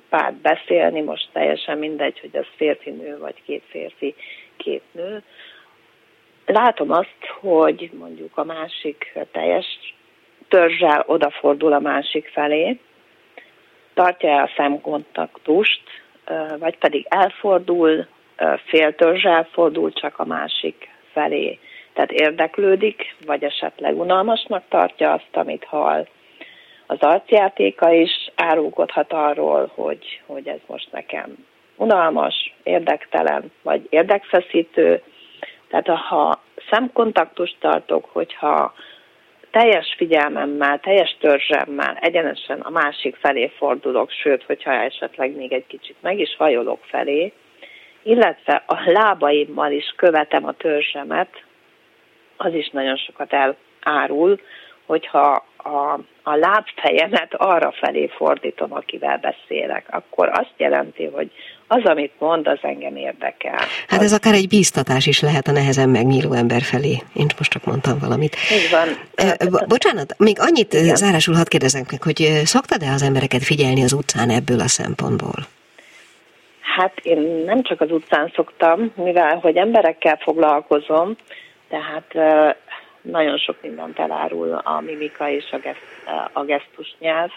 párt 0.10 0.36
beszélni, 0.36 1.02
most 1.02 1.30
teljesen 1.34 1.78
mindegy, 1.78 2.20
hogy 2.20 2.36
az 2.38 2.46
férfi-nő, 2.56 3.18
vagy 3.18 3.44
két 3.46 3.64
férfi, 3.70 4.16
két 4.58 4.84
nő. 4.92 5.24
Látom 6.46 6.92
azt, 6.92 7.26
hogy 7.40 7.90
mondjuk 7.94 8.38
a 8.38 8.44
másik 8.44 9.18
teljes 9.32 9.66
törzsel 10.48 11.04
odafordul 11.08 11.74
a 11.74 11.80
másik 11.80 12.28
felé, 12.28 12.80
tartja 13.94 14.30
el 14.30 14.44
a 14.44 14.52
szemkontaktust, 14.56 15.82
vagy 16.60 16.78
pedig 16.78 17.06
elfordul, 17.10 18.08
fél 18.66 18.96
törzsel 18.96 19.48
fordul 19.52 19.94
csak 19.94 20.20
a 20.20 20.26
másik 20.26 20.90
felé 21.12 21.60
tehát 22.00 22.22
érdeklődik, 22.22 23.16
vagy 23.26 23.44
esetleg 23.44 24.00
unalmasnak 24.00 24.64
tartja 24.70 25.12
azt, 25.12 25.30
amit 25.32 25.64
hall. 25.64 26.08
Az 26.88 26.98
arcjátéka 27.00 27.92
is 27.92 28.32
árulkodhat 28.36 29.14
arról, 29.14 29.72
hogy, 29.76 30.22
hogy 30.26 30.48
ez 30.48 30.60
most 30.66 30.92
nekem 30.92 31.36
unalmas, 31.76 32.54
érdektelen, 32.64 33.52
vagy 33.62 33.88
érdekfeszítő. 33.90 35.02
Tehát 35.68 35.88
ha 35.88 36.42
szemkontaktust 36.70 37.56
tartok, 37.60 38.06
hogyha 38.12 38.74
teljes 39.52 39.94
figyelmemmel, 39.98 40.80
teljes 40.80 41.18
törzsemmel 41.20 41.98
egyenesen 42.02 42.60
a 42.60 42.70
másik 42.70 43.16
felé 43.16 43.52
fordulok, 43.58 44.12
sőt, 44.12 44.44
hogyha 44.44 44.72
esetleg 44.72 45.36
még 45.36 45.54
egy 45.54 45.68
kicsit 45.68 45.96
meg 46.02 46.20
is 46.20 46.36
hajolok 46.36 46.80
felé, 46.82 47.34
illetve 48.04 48.64
a 48.68 48.92
lábaimmal 48.92 49.72
is 49.72 49.94
követem 49.98 50.46
a 50.46 50.54
törzsemet, 50.54 51.48
az 52.42 52.54
is 52.54 52.70
nagyon 52.70 52.98
sokat 52.98 53.34
elárul, 53.34 54.40
hogyha 54.86 55.46
a, 55.58 56.00
a 56.24 56.36
lábfejemet 56.36 57.34
arra 57.34 57.72
felé 57.72 58.08
fordítom, 58.08 58.74
akivel 58.74 59.18
beszélek, 59.18 59.86
akkor 59.90 60.30
azt 60.30 60.54
jelenti, 60.58 61.06
hogy 61.06 61.32
az, 61.68 61.84
amit 61.84 62.12
mond, 62.20 62.48
az 62.48 62.58
engem 62.62 62.96
érdekel. 62.96 63.60
Hát 63.88 64.02
ez 64.02 64.14
akár 64.14 64.34
egy 64.34 64.48
bíztatás 64.48 65.06
is 65.08 65.22
lehet 65.22 65.48
a 65.48 65.52
nehezen 65.52 65.90
megnyíló 65.90 66.34
ember 66.34 66.62
felé. 66.62 66.98
Én 67.14 67.26
most 67.38 67.52
csak 67.52 67.66
mondtam 67.66 68.00
valamit. 68.00 68.36
Így 68.52 68.70
van. 68.72 68.88
Bo- 69.50 69.68
bocsánat, 69.68 70.16
még 70.18 70.38
annyit 70.40 70.74
Igen. 70.74 70.96
zárásul 70.96 71.36
hadd 71.36 71.48
kérdezek 71.48 71.92
meg, 71.92 72.04
hogy 72.04 72.18
szoktad-e 72.44 72.92
az 72.92 73.02
embereket 73.02 73.44
figyelni 73.44 73.84
az 73.84 73.94
utcán 73.94 74.30
ebből 74.30 74.60
a 74.60 74.68
szempontból? 74.68 75.40
Hát 76.76 77.00
én 77.04 77.20
nem 77.46 77.64
csak 77.64 77.82
az 77.82 77.92
utcán 77.92 78.32
szoktam, 78.36 78.92
mivel 78.96 79.38
hogy 79.38 79.58
emberekkel 79.58 80.18
foglalkozom, 80.22 81.16
tehát 81.70 82.14
nagyon 83.02 83.38
sok 83.38 83.62
mindent 83.62 84.00
elárul 84.00 84.54
a 84.54 84.80
mimika 84.80 85.30
és 85.30 85.52
a, 85.52 85.58
geszt, 85.58 86.10
a 86.34 86.44
gesztus 86.44 86.96
nyelv. 87.00 87.30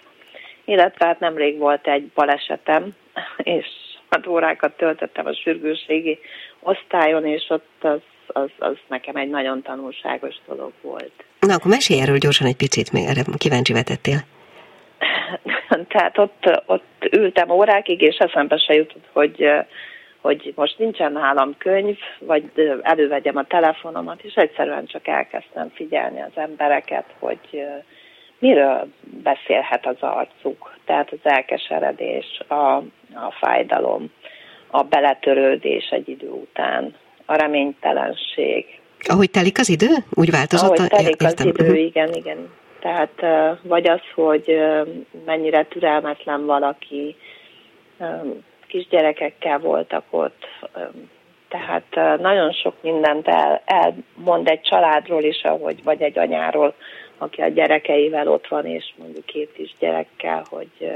Illetve 0.64 1.06
hát 1.06 1.20
nemrég 1.20 1.58
volt 1.58 1.86
egy 1.86 2.06
balesetem, 2.14 2.96
és 3.36 3.66
hat 4.08 4.26
órákat 4.26 4.76
töltöttem 4.76 5.26
a 5.26 5.34
sürgőségi 5.34 6.18
osztályon, 6.60 7.26
és 7.26 7.46
ott 7.48 7.76
az, 7.80 8.00
az, 8.26 8.50
az 8.58 8.76
nekem 8.88 9.16
egy 9.16 9.30
nagyon 9.30 9.62
tanulságos 9.62 10.34
dolog 10.46 10.72
volt. 10.80 11.24
Na, 11.40 11.54
akkor 11.54 11.70
mesélj 11.70 12.00
erről 12.00 12.18
gyorsan 12.18 12.46
egy 12.46 12.56
picit, 12.56 12.92
még 12.92 13.04
erre 13.04 13.22
kíváncsi 13.38 13.72
vetettél. 13.72 14.18
Tehát 15.88 16.18
ott, 16.18 16.62
ott 16.66 17.08
ültem 17.10 17.50
órákig, 17.50 18.00
és 18.00 18.16
eszembe 18.16 18.56
se 18.58 18.74
jutott, 18.74 19.08
hogy 19.12 19.48
hogy 20.22 20.52
most 20.56 20.78
nincsen 20.78 21.12
nálam 21.12 21.54
könyv, 21.58 21.98
vagy 22.18 22.44
elővegyem 22.82 23.36
a 23.36 23.44
telefonomat, 23.44 24.22
és 24.22 24.34
egyszerűen 24.34 24.86
csak 24.86 25.08
elkezdtem 25.08 25.68
figyelni 25.74 26.22
az 26.22 26.32
embereket, 26.34 27.04
hogy 27.18 27.64
miről 28.38 28.88
beszélhet 29.22 29.86
az 29.86 29.96
arcuk. 30.00 30.76
Tehát 30.84 31.12
az 31.12 31.18
elkeseredés, 31.22 32.40
a, 32.48 32.76
a 33.14 33.32
fájdalom, 33.40 34.10
a 34.70 34.82
beletörődés 34.82 35.88
egy 35.90 36.08
idő 36.08 36.28
után, 36.28 36.94
a 37.24 37.34
reménytelenség. 37.34 38.80
Ahogy 39.08 39.30
telik 39.30 39.58
az 39.58 39.68
idő? 39.68 39.94
Úgy 40.14 40.30
változott? 40.30 40.78
Ahogy 40.78 40.88
telik 40.88 41.22
az 41.22 41.44
idő, 41.44 41.64
uh-huh. 41.64 41.84
igen, 41.84 42.12
igen. 42.12 42.50
Tehát 42.80 43.12
vagy 43.62 43.88
az, 43.88 44.00
hogy 44.14 44.58
mennyire 45.24 45.64
türelmetlen 45.64 46.46
valaki, 46.46 47.16
kisgyerekekkel 48.72 49.58
voltak 49.58 50.04
ott, 50.10 50.46
tehát 51.48 52.18
nagyon 52.20 52.52
sok 52.52 52.74
mindent 52.80 53.28
el, 53.28 53.62
elmond 53.64 54.48
egy 54.48 54.60
családról 54.60 55.22
is, 55.22 55.42
ahogy, 55.42 55.82
vagy 55.82 56.02
egy 56.02 56.18
anyáról, 56.18 56.74
aki 57.18 57.40
a 57.40 57.48
gyerekeivel 57.48 58.28
ott 58.28 58.48
van, 58.48 58.66
és 58.66 58.92
mondjuk 58.96 59.24
két 59.24 59.52
is 59.56 59.74
gyerekkel, 59.78 60.44
hogy 60.48 60.92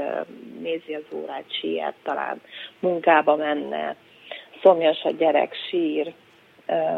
nézi 0.59 0.93
az 0.93 1.03
órát, 1.11 1.43
sírt, 1.59 1.93
talán 2.03 2.41
munkába 2.79 3.35
menne, 3.35 3.95
szomjas 4.61 5.03
a 5.03 5.11
gyerek, 5.11 5.55
sír, 5.69 6.13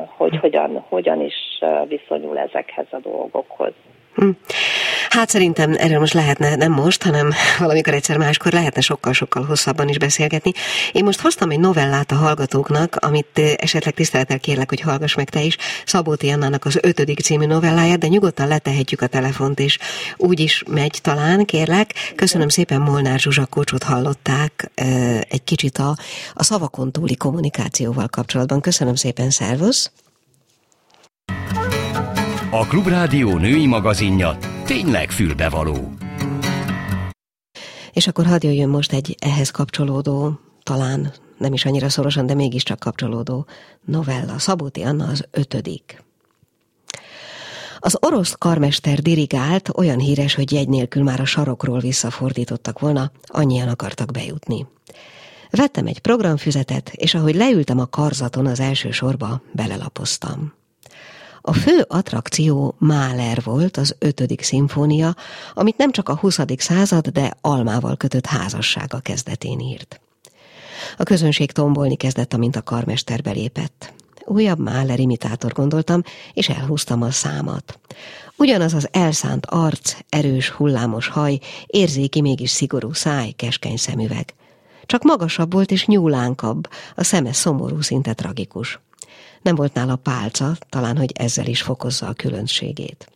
hogy 0.08 0.38
hogyan, 0.38 0.86
hogyan 0.90 1.22
is 1.22 1.60
viszonyul 1.88 2.38
ezekhez 2.38 2.88
a 2.90 3.00
dolgokhoz. 3.00 3.74
Hm. 4.16 4.30
Hát 5.10 5.30
szerintem 5.30 5.76
erről 5.78 6.00
most 6.00 6.14
lehetne, 6.14 6.56
nem 6.56 6.72
most, 6.72 7.04
hanem 7.04 7.32
valamikor 7.60 7.94
egyszer 7.94 8.18
máskor 8.18 8.52
lehetne 8.52 8.82
sokkal-sokkal 8.82 9.44
hosszabban 9.44 9.88
is 9.90 9.98
beszélgetni. 9.98 10.52
Én 10.92 11.04
most 11.04 11.22
hoztam 11.22 11.50
egy 11.50 11.60
novellát 11.60 12.12
a 12.12 12.16
hallgatóknak, 12.16 12.96
amit 12.96 13.40
esetleg 13.56 13.94
tisztelettel 13.94 14.40
kérlek, 14.40 14.70
hogy 14.70 14.80
hallgass 14.80 15.16
meg 15.16 15.30
te 15.30 15.42
is. 15.42 15.58
Szabóti 15.86 16.30
Annának 16.30 16.66
az 16.66 16.80
ötödik 16.82 17.20
című 17.20 17.46
novelláját, 17.46 17.98
de 17.98 18.08
nyugodtan 18.08 18.48
letehetjük 18.48 19.02
a 19.02 19.08
telefont, 19.08 19.60
és 19.60 19.78
úgy 20.18 20.40
is 20.40 20.64
megy 20.68 21.00
talán, 21.02 21.46
kérlek. 21.46 21.94
Köszönöm 22.16 22.50
szépen, 22.50 22.82
Molnár 22.82 23.20
Zsuzsa 23.20 23.46
Kocsot 23.46 23.84
hallották 23.84 24.72
egy 25.30 25.44
kicsit 25.44 25.78
a, 25.78 25.96
a 26.34 26.44
szavakon 26.44 26.92
túli 26.92 27.16
kommunikációval 27.16 28.08
kapcsolatban. 28.08 28.62
Köszönöm 28.62 28.96
szépen, 28.96 29.30
szervusz! 29.30 29.92
A 32.52 32.66
Klubrádió 32.68 33.38
női 33.38 33.68
magazinja 33.68 34.38
tényleg 34.70 35.12
fülbevaló. 35.12 35.94
És 37.92 38.08
akkor 38.08 38.26
hadd 38.26 38.46
jöjjön 38.46 38.70
most 38.70 38.94
egy 38.94 39.16
ehhez 39.20 39.50
kapcsolódó, 39.50 40.40
talán 40.64 41.14
nem 41.38 41.54
is 41.54 41.66
annyira 41.66 41.90
szorosan, 41.90 42.26
de 42.26 42.34
mégiscsak 42.34 42.80
kapcsolódó 42.80 43.46
novella. 43.86 44.40
Szabóti 44.40 44.82
Anna 44.82 45.08
az 45.08 45.28
ötödik. 45.32 46.04
Az 47.80 47.98
orosz 48.00 48.36
karmester 48.38 49.00
dirigált, 49.00 49.70
olyan 49.78 50.00
híres, 50.00 50.36
hogy 50.36 50.52
jegy 50.52 50.70
nélkül 50.70 51.04
már 51.04 51.20
a 51.20 51.26
sarokról 51.26 51.80
visszafordítottak 51.80 52.80
volna, 52.80 53.12
annyian 53.26 53.68
akartak 53.68 54.12
bejutni. 54.12 54.68
Vettem 55.50 55.86
egy 55.86 56.00
programfüzetet, 56.00 56.90
és 56.90 57.16
ahogy 57.16 57.36
leültem 57.36 57.80
a 57.80 57.86
karzaton 57.86 58.46
az 58.46 58.60
első 58.60 58.92
sorba, 58.92 59.42
belelapoztam. 59.52 60.59
A 61.50 61.54
fő 61.54 61.86
attrakció 61.88 62.76
Mahler 62.78 63.42
volt, 63.44 63.78
az 63.78 63.96
ötödik 64.00 64.42
szimfónia, 64.42 65.16
amit 65.54 65.78
nem 65.78 65.92
csak 65.92 66.10
a 66.10 66.16
20. 66.16 66.40
század, 66.58 67.08
de 67.08 67.34
almával 67.42 67.98
kötött 67.98 68.26
házassága 68.26 69.00
kezdetén 69.00 69.60
írt. 69.60 70.02
A 70.98 71.04
közönség 71.04 71.52
tombolni 71.52 71.96
kezdett, 71.96 72.34
amint 72.34 72.56
a 72.56 72.62
karmester 72.62 73.22
belépett. 73.22 73.94
Újabb 74.26 74.60
Mahler 74.60 75.00
imitátor 75.00 75.52
gondoltam, 75.52 76.02
és 76.34 76.50
elhúztam 76.50 77.02
a 77.02 77.12
számat. 77.12 77.80
Ugyanaz 78.36 78.74
az 78.74 78.88
elszánt 78.92 79.46
arc, 79.46 79.96
erős, 80.10 80.50
hullámos 80.50 81.08
haj, 81.08 81.40
érzéki, 81.68 82.22
mégis 82.22 82.50
szigorú 82.50 82.94
száj, 82.94 83.30
keskeny 83.30 83.78
szemüveg. 83.78 84.34
Csak 84.86 85.04
magasabb 85.04 85.54
volt 85.54 85.72
és 85.72 85.86
nyúlánkabb, 85.86 86.70
a 86.96 87.04
szeme 87.04 87.34
szomorú, 87.34 87.82
szinte 87.82 88.14
tragikus. 88.14 88.80
Nem 89.42 89.56
volt 89.56 89.74
nála 89.74 89.96
pálca, 89.96 90.56
talán, 90.70 90.98
hogy 90.98 91.12
ezzel 91.14 91.46
is 91.46 91.62
fokozza 91.62 92.08
a 92.08 92.14
különbségét. 92.14 93.12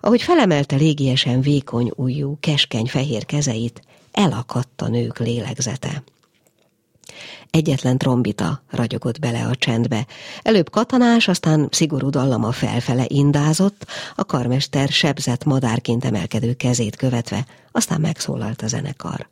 Ahogy 0.00 0.22
felemelte 0.22 0.76
légiesen 0.76 1.40
vékony 1.40 1.90
ujjú, 1.96 2.36
keskeny 2.40 2.86
fehér 2.86 3.26
kezeit, 3.26 3.82
elakadt 4.12 4.80
a 4.82 4.88
nők 4.88 5.18
lélegzete. 5.18 6.02
Egyetlen 7.50 7.98
trombita 7.98 8.62
ragyogott 8.70 9.18
bele 9.18 9.46
a 9.46 9.54
csendbe. 9.54 10.06
Előbb 10.42 10.70
katanás, 10.70 11.28
aztán 11.28 11.68
szigorú 11.70 12.10
dallama 12.10 12.52
felfele 12.52 13.04
indázott, 13.08 13.86
a 14.14 14.24
karmester 14.24 14.88
sebzett 14.88 15.44
madárként 15.44 16.04
emelkedő 16.04 16.54
kezét 16.54 16.96
követve, 16.96 17.46
aztán 17.72 18.00
megszólalt 18.00 18.62
a 18.62 18.66
zenekar. 18.66 19.28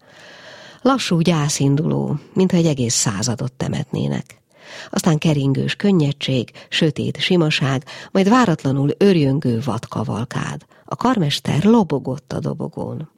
Lassú 0.82 1.20
gyászinduló, 1.20 2.18
mintha 2.34 2.56
egy 2.56 2.66
egész 2.66 2.94
századot 2.94 3.52
temetnének. 3.52 4.41
Aztán 4.90 5.18
keringős 5.18 5.74
könnyedség, 5.74 6.50
sötét 6.68 7.20
simaság, 7.20 7.84
majd 8.10 8.28
váratlanul 8.28 8.90
örjöngő 8.98 9.60
vadkavalkád. 9.64 10.62
A 10.84 10.96
karmester 10.96 11.64
lobogott 11.64 12.32
a 12.32 12.38
dobogón. 12.38 13.10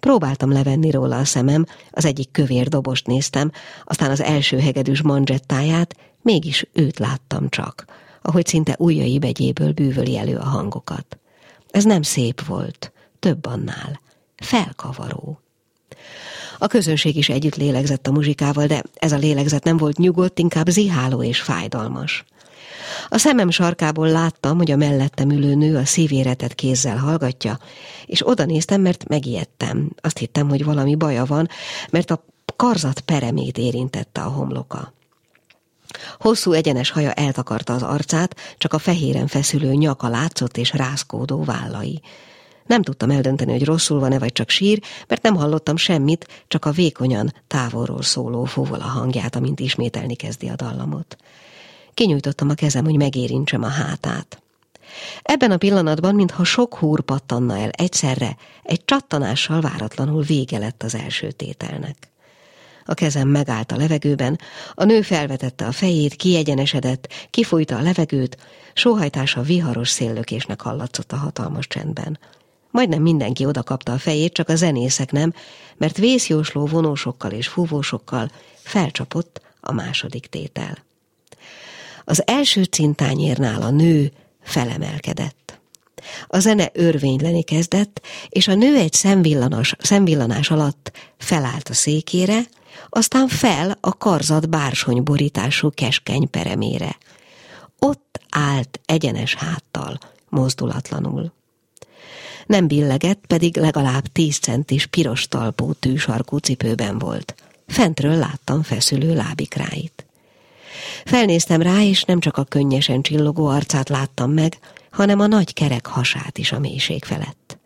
Próbáltam 0.00 0.52
levenni 0.52 0.90
róla 0.90 1.18
a 1.18 1.24
szemem, 1.24 1.66
az 1.90 2.04
egyik 2.04 2.30
kövér 2.30 2.68
dobost 2.68 3.06
néztem, 3.06 3.50
aztán 3.84 4.10
az 4.10 4.20
első 4.20 4.58
hegedűs 4.58 5.02
manzsettáját, 5.02 5.96
mégis 6.22 6.66
őt 6.72 6.98
láttam 6.98 7.48
csak, 7.48 7.84
ahogy 8.22 8.46
szinte 8.46 8.74
ujjai 8.78 9.18
begyéből 9.18 9.72
bűvöli 9.72 10.18
elő 10.18 10.36
a 10.36 10.44
hangokat. 10.44 11.18
Ez 11.70 11.84
nem 11.84 12.02
szép 12.02 12.44
volt, 12.44 12.92
több 13.18 13.46
annál, 13.46 14.00
felkavaró. 14.36 15.43
A 16.58 16.66
közönség 16.66 17.16
is 17.16 17.28
együtt 17.28 17.56
lélegzett 17.56 18.06
a 18.06 18.12
muzsikával, 18.12 18.66
de 18.66 18.82
ez 18.94 19.12
a 19.12 19.16
lélegzet 19.16 19.64
nem 19.64 19.76
volt 19.76 19.98
nyugodt, 19.98 20.38
inkább 20.38 20.68
ziháló 20.68 21.22
és 21.22 21.40
fájdalmas. 21.40 22.24
A 23.08 23.18
szemem 23.18 23.50
sarkából 23.50 24.08
láttam, 24.08 24.56
hogy 24.56 24.70
a 24.70 24.76
mellettem 24.76 25.30
ülő 25.30 25.54
nő 25.54 25.76
a 25.76 25.84
szívéretet 25.84 26.54
kézzel 26.54 26.96
hallgatja, 26.96 27.58
és 28.06 28.26
oda 28.26 28.44
néztem, 28.44 28.80
mert 28.80 29.08
megijedtem. 29.08 29.90
Azt 30.00 30.18
hittem, 30.18 30.48
hogy 30.48 30.64
valami 30.64 30.94
baja 30.94 31.24
van, 31.24 31.48
mert 31.90 32.10
a 32.10 32.24
karzat 32.56 33.00
peremét 33.00 33.58
érintette 33.58 34.20
a 34.20 34.28
homloka. 34.28 34.92
Hosszú 36.18 36.52
egyenes 36.52 36.90
haja 36.90 37.12
eltakarta 37.12 37.74
az 37.74 37.82
arcát, 37.82 38.36
csak 38.58 38.72
a 38.72 38.78
fehéren 38.78 39.26
feszülő 39.26 39.72
nyaka 39.72 40.08
látszott 40.08 40.56
és 40.56 40.72
rázkódó 40.72 41.44
vállai. 41.44 42.00
Nem 42.66 42.82
tudtam 42.82 43.10
eldönteni, 43.10 43.52
hogy 43.52 43.64
rosszul 43.64 44.00
van-e, 44.00 44.18
vagy 44.18 44.32
csak 44.32 44.50
sír, 44.50 44.82
mert 45.08 45.22
nem 45.22 45.36
hallottam 45.36 45.76
semmit, 45.76 46.44
csak 46.48 46.64
a 46.64 46.70
vékonyan, 46.70 47.32
távolról 47.46 48.02
szóló 48.02 48.44
fúvola 48.44 48.84
hangját, 48.84 49.36
amint 49.36 49.60
ismételni 49.60 50.14
kezdi 50.14 50.48
a 50.48 50.54
dallamot. 50.56 51.16
Kinyújtottam 51.94 52.48
a 52.48 52.54
kezem, 52.54 52.84
hogy 52.84 52.96
megérintsem 52.96 53.62
a 53.62 53.68
hátát. 53.68 54.42
Ebben 55.22 55.50
a 55.50 55.56
pillanatban, 55.56 56.14
mintha 56.14 56.44
sok 56.44 56.74
húr 56.74 57.00
pattanna 57.00 57.58
el 57.58 57.70
egyszerre, 57.70 58.36
egy 58.62 58.84
csattanással 58.84 59.60
váratlanul 59.60 60.22
vége 60.22 60.58
lett 60.58 60.82
az 60.82 60.94
első 60.94 61.30
tételnek. 61.30 62.12
A 62.84 62.94
kezem 62.94 63.28
megállt 63.28 63.72
a 63.72 63.76
levegőben, 63.76 64.38
a 64.74 64.84
nő 64.84 65.02
felvetette 65.02 65.66
a 65.66 65.72
fejét, 65.72 66.14
kiegyenesedett, 66.14 67.12
kifújta 67.30 67.76
a 67.76 67.82
levegőt, 67.82 68.36
sóhajtása 68.74 69.42
viharos 69.42 69.88
széllökésnek 69.88 70.60
hallatszott 70.60 71.12
a 71.12 71.16
hatalmas 71.16 71.66
csendben. 71.66 72.18
Majdnem 72.74 73.02
mindenki 73.02 73.44
odakapta 73.44 73.92
a 73.92 73.98
fejét, 73.98 74.32
csak 74.32 74.48
a 74.48 74.56
zenészek 74.56 75.12
nem, 75.12 75.32
mert 75.76 75.96
vészjósló 75.96 76.66
vonósokkal 76.66 77.30
és 77.30 77.48
fúvósokkal 77.48 78.30
felcsapott 78.62 79.40
a 79.60 79.72
második 79.72 80.26
tétel. 80.26 80.84
Az 82.04 82.22
első 82.26 82.62
cintányérnál 82.62 83.62
a 83.62 83.70
nő 83.70 84.12
felemelkedett. 84.42 85.58
A 86.26 86.38
zene 86.38 86.70
örvényleni 86.72 87.42
kezdett, 87.42 88.00
és 88.28 88.48
a 88.48 88.54
nő 88.54 88.76
egy 88.76 88.92
szemvillanás, 88.92 89.74
szemvillanás 89.78 90.50
alatt 90.50 90.92
felállt 91.18 91.68
a 91.68 91.74
székére, 91.74 92.40
aztán 92.88 93.28
fel 93.28 93.78
a 93.80 93.96
karzat 93.96 94.48
bársonyborítású 94.48 95.70
keskeny 95.70 96.30
peremére. 96.30 96.96
Ott 97.78 98.20
állt 98.30 98.80
egyenes 98.84 99.34
háttal, 99.34 99.98
mozdulatlanul. 100.28 101.32
Nem 102.46 102.66
billegett, 102.66 103.24
pedig 103.26 103.56
legalább 103.56 104.06
tíz 104.06 104.38
centis 104.38 104.86
piros 104.86 105.28
talpú 105.28 105.72
tűsarkú 105.72 106.36
cipőben 106.36 106.98
volt. 106.98 107.34
Fentről 107.66 108.16
láttam 108.16 108.62
feszülő 108.62 109.14
lábikráit. 109.14 110.06
Felnéztem 111.04 111.62
rá, 111.62 111.82
és 111.82 112.02
nem 112.02 112.20
csak 112.20 112.36
a 112.36 112.44
könnyesen 112.44 113.02
csillogó 113.02 113.46
arcát 113.46 113.88
láttam 113.88 114.30
meg, 114.30 114.58
hanem 114.90 115.20
a 115.20 115.26
nagy 115.26 115.52
kerek 115.52 115.86
hasát 115.86 116.38
is 116.38 116.52
a 116.52 116.58
mélység 116.58 117.04
felett. 117.04 117.58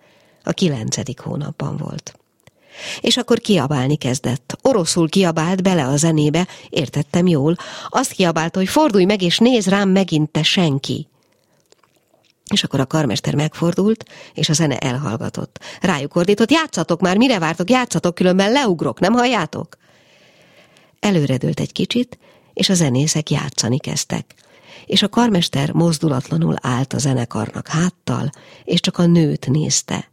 A 0.42 0.52
kilencedik 0.52 1.20
hónapban 1.20 1.76
volt. 1.76 2.18
És 3.00 3.16
akkor 3.16 3.38
kiabálni 3.38 3.96
kezdett. 3.96 4.58
Oroszul 4.62 5.08
kiabált 5.08 5.62
bele 5.62 5.86
a 5.86 5.96
zenébe, 5.96 6.46
értettem 6.68 7.26
jól. 7.26 7.56
Azt 7.88 8.12
kiabált, 8.12 8.54
hogy 8.54 8.68
fordulj 8.68 9.04
meg, 9.04 9.22
és 9.22 9.38
néz 9.38 9.66
rám 9.66 9.88
megint 9.88 10.30
te 10.30 10.42
senki. 10.42 11.08
És 12.52 12.64
akkor 12.64 12.80
a 12.80 12.86
karmester 12.86 13.34
megfordult, 13.34 14.04
és 14.34 14.48
a 14.48 14.52
zene 14.52 14.78
elhallgatott. 14.78 15.58
Rájuk 15.80 16.16
ordított, 16.16 16.50
játszatok 16.50 17.00
már, 17.00 17.16
mire 17.16 17.38
vártok, 17.38 17.70
játszatok, 17.70 18.14
különben 18.14 18.52
leugrok, 18.52 19.00
nem 19.00 19.12
halljátok? 19.12 19.76
Előredőlt 21.00 21.60
egy 21.60 21.72
kicsit, 21.72 22.18
és 22.52 22.68
a 22.68 22.74
zenészek 22.74 23.30
játszani 23.30 23.78
kezdtek. 23.78 24.34
És 24.86 25.02
a 25.02 25.08
karmester 25.08 25.72
mozdulatlanul 25.72 26.54
állt 26.60 26.92
a 26.92 26.98
zenekarnak 26.98 27.68
háttal, 27.68 28.30
és 28.64 28.80
csak 28.80 28.98
a 28.98 29.06
nőt 29.06 29.48
nézte. 29.48 30.10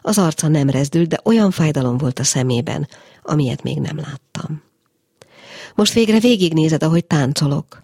Az 0.00 0.18
arca 0.18 0.48
nem 0.48 0.70
rezdült, 0.70 1.08
de 1.08 1.20
olyan 1.24 1.50
fájdalom 1.50 1.98
volt 1.98 2.18
a 2.18 2.24
szemében, 2.24 2.88
amilyet 3.22 3.62
még 3.62 3.78
nem 3.78 3.96
láttam. 3.96 4.62
Most 5.74 5.92
végre 5.92 6.18
végignézed, 6.18 6.82
ahogy 6.82 7.04
táncolok, 7.04 7.82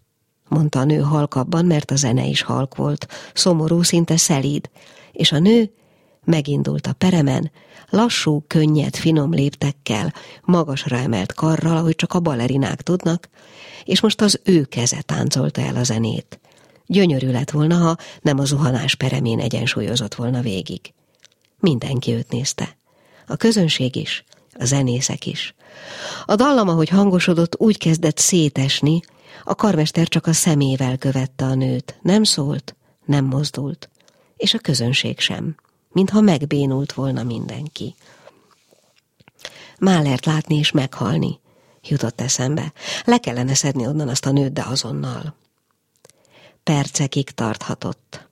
mondta 0.55 0.79
a 0.79 0.85
nő 0.85 1.01
halkabban, 1.01 1.65
mert 1.65 1.91
a 1.91 1.97
zene 1.97 2.25
is 2.25 2.43
halk 2.43 2.77
volt, 2.77 3.07
szomorú, 3.35 3.83
szinte 3.83 4.17
szelíd, 4.17 4.71
és 5.13 5.33
a 5.33 5.39
nő 5.39 5.73
megindult 6.25 6.87
a 6.87 6.93
peremen, 6.93 7.51
lassú, 7.91 8.45
könnyed, 8.47 8.97
finom 8.97 9.33
léptekkel, 9.33 10.15
magasra 10.43 10.97
emelt 10.97 11.33
karral, 11.33 11.77
ahogy 11.77 11.97
csak 11.97 12.13
a 12.13 12.21
balerinák 12.21 12.83
tudnak, 12.83 13.29
és 13.85 14.01
most 14.01 14.21
az 14.21 14.41
ő 14.45 14.65
keze 14.65 15.03
táncolta 15.03 15.61
el 15.61 15.77
a 15.77 15.83
zenét. 15.83 16.41
Gyönyörű 16.87 17.31
lett 17.31 17.51
volna, 17.51 17.77
ha 17.77 17.97
nem 18.21 18.39
a 18.39 18.45
zuhanás 18.45 18.95
peremén 18.95 19.41
egyensúlyozott 19.41 20.15
volna 20.15 20.41
végig. 20.41 20.81
Mindenki 21.61 22.13
őt 22.13 22.31
nézte. 22.31 22.77
A 23.27 23.37
közönség 23.37 23.97
is, 23.97 24.25
a 24.59 24.65
zenészek 24.65 25.27
is. 25.27 25.55
A 26.25 26.35
dallam, 26.35 26.69
ahogy 26.69 26.89
hangosodott, 26.89 27.61
úgy 27.61 27.79
kezdett 27.79 28.19
szétesni, 28.19 29.01
a 29.45 29.55
karmester 29.55 30.09
csak 30.09 30.27
a 30.27 30.33
szemével 30.33 30.97
követte 30.97 31.45
a 31.45 31.55
nőt. 31.55 31.99
Nem 32.03 32.25
szólt, 32.25 32.77
nem 33.05 33.25
mozdult, 33.25 33.89
és 34.37 34.55
a 34.55 34.59
közönség 34.59 35.21
sem, 35.21 35.57
mintha 35.93 36.21
megbénult 36.21 36.93
volna 36.93 37.23
mindenki. 37.23 37.95
Málert 39.79 40.25
látni 40.25 40.57
és 40.57 40.71
meghalni, 40.71 41.41
jutott 41.83 42.21
eszembe. 42.21 42.73
Le 43.05 43.19
kellene 43.19 43.55
szedni 43.55 43.87
onnan 43.87 44.09
azt 44.09 44.27
a 44.27 44.31
nőt, 44.31 44.53
de 44.53 44.63
azonnal. 44.63 45.35
Percekig 46.63 47.31
tarthatott. 47.31 48.29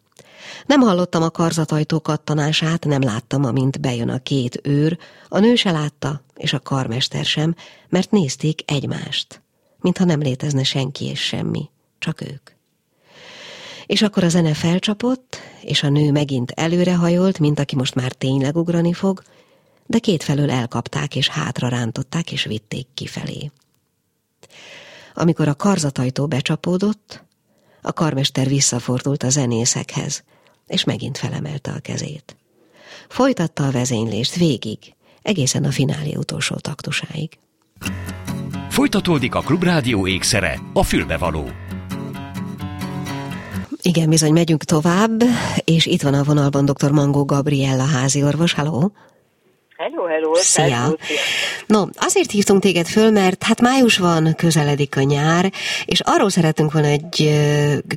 Nem 0.66 0.81
hallottam 0.81 1.22
a 1.22 1.31
karzatajtó 1.31 2.01
kattanását, 2.01 2.85
nem 2.85 3.03
láttam, 3.03 3.44
amint 3.44 3.81
bejön 3.81 4.09
a 4.09 4.18
két 4.18 4.61
őr, 4.62 4.98
a 5.29 5.38
nő 5.38 5.55
se 5.55 5.70
látta, 5.70 6.22
és 6.37 6.53
a 6.53 6.61
karmester 6.61 7.25
sem, 7.25 7.55
mert 7.88 8.11
nézték 8.11 8.70
egymást, 8.70 9.42
mintha 9.83 10.05
nem 10.05 10.21
létezne 10.21 10.62
senki 10.62 11.05
és 11.05 11.21
semmi, 11.21 11.71
csak 11.99 12.21
ők. 12.21 12.51
És 13.87 14.03
akkor 14.03 14.25
a 14.25 14.29
zene 14.29 14.55
felcsapott, 14.55 15.37
és 15.62 15.83
a 15.83 15.88
nő 15.88 16.11
megint 16.11 16.51
előrehajolt, 16.51 17.38
mint 17.38 17.59
aki 17.59 17.77
most 17.77 17.95
már 17.95 18.12
tényleg 18.12 18.57
ugrani 18.57 18.92
fog, 18.92 19.23
de 19.87 19.99
kétfelől 19.99 20.51
elkapták 20.51 21.16
és 21.16 21.29
hátra 21.29 21.68
rántották 21.68 22.33
és 22.33 22.45
vitték 22.45 22.87
kifelé. 22.95 23.51
Amikor 25.14 25.49
a 25.49 25.55
karzatajtó 25.55 26.27
becsapódott, 26.27 27.25
a 27.83 27.92
karmester 27.92 28.49
visszafordult 28.49 29.23
a 29.23 29.29
zenészekhez, 29.29 30.25
és 30.66 30.85
megint 30.85 31.18
felemelte 31.18 31.71
a 31.71 31.79
kezét. 31.79 32.37
Folytatta 33.09 33.66
a 33.66 33.71
vezénylést 33.71 34.35
végig, 34.35 34.79
egészen 35.23 35.64
a 35.64 35.71
finálé 35.71 36.14
utolsó 36.14 36.55
taktusáig. 36.55 37.38
Folytatódik 38.72 39.35
a 39.35 39.40
Klubrádió 39.40 40.06
ékszere, 40.06 40.61
a 40.72 40.82
fülbevaló. 40.82 41.44
Igen, 43.82 44.08
bizony, 44.08 44.32
megyünk 44.32 44.64
tovább, 44.64 45.22
és 45.64 45.87
itt 45.87 46.02
van 46.02 46.14
a 46.14 46.22
vonalban 46.22 46.64
dr. 46.64 46.90
Mangó 46.90 47.24
Gabriella 47.24 47.85
házi 47.85 48.22
orvos. 48.22 48.52
Halló! 48.52 48.92
Hello, 49.83 50.07
hello! 50.07 50.35
Szia! 50.35 50.97
No, 51.66 51.85
azért 51.97 52.31
hívtunk 52.31 52.62
téged 52.62 52.87
föl, 52.87 53.11
mert 53.11 53.42
hát 53.42 53.61
május 53.61 53.99
van, 53.99 54.35
közeledik 54.37 54.97
a 54.97 55.03
nyár, 55.03 55.53
és 55.85 56.01
arról 56.01 56.31
szeretünk 56.31 56.73
volna 56.73 56.88
egy 56.88 57.31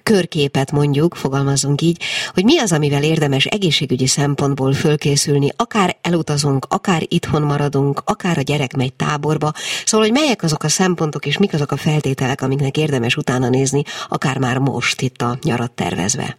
körképet 0.03 0.71
mondjuk, 0.71 1.15
fogalmazunk 1.15 1.81
így, 1.81 2.01
hogy 2.33 2.43
mi 2.43 2.59
az, 2.59 2.71
amivel 2.71 3.03
érdemes 3.03 3.45
egészségügyi 3.45 4.07
szempontból 4.07 4.73
fölkészülni, 4.73 5.49
akár 5.55 5.97
elutazunk, 6.01 6.65
akár 6.69 7.01
itthon 7.07 7.41
maradunk, 7.41 8.01
akár 8.05 8.37
a 8.37 8.41
gyerek 8.41 8.75
megy 8.75 8.93
táborba, 8.93 9.51
szóval, 9.85 10.07
hogy 10.07 10.15
melyek 10.15 10.43
azok 10.43 10.63
a 10.63 10.69
szempontok, 10.69 11.25
és 11.25 11.37
mik 11.37 11.53
azok 11.53 11.71
a 11.71 11.77
feltételek, 11.77 12.41
amiknek 12.41 12.77
érdemes 12.77 13.15
utána 13.15 13.49
nézni, 13.49 13.83
akár 14.09 14.37
már 14.37 14.57
most 14.57 15.01
itt 15.01 15.21
a 15.21 15.37
nyarat 15.43 15.71
tervezve. 15.71 16.37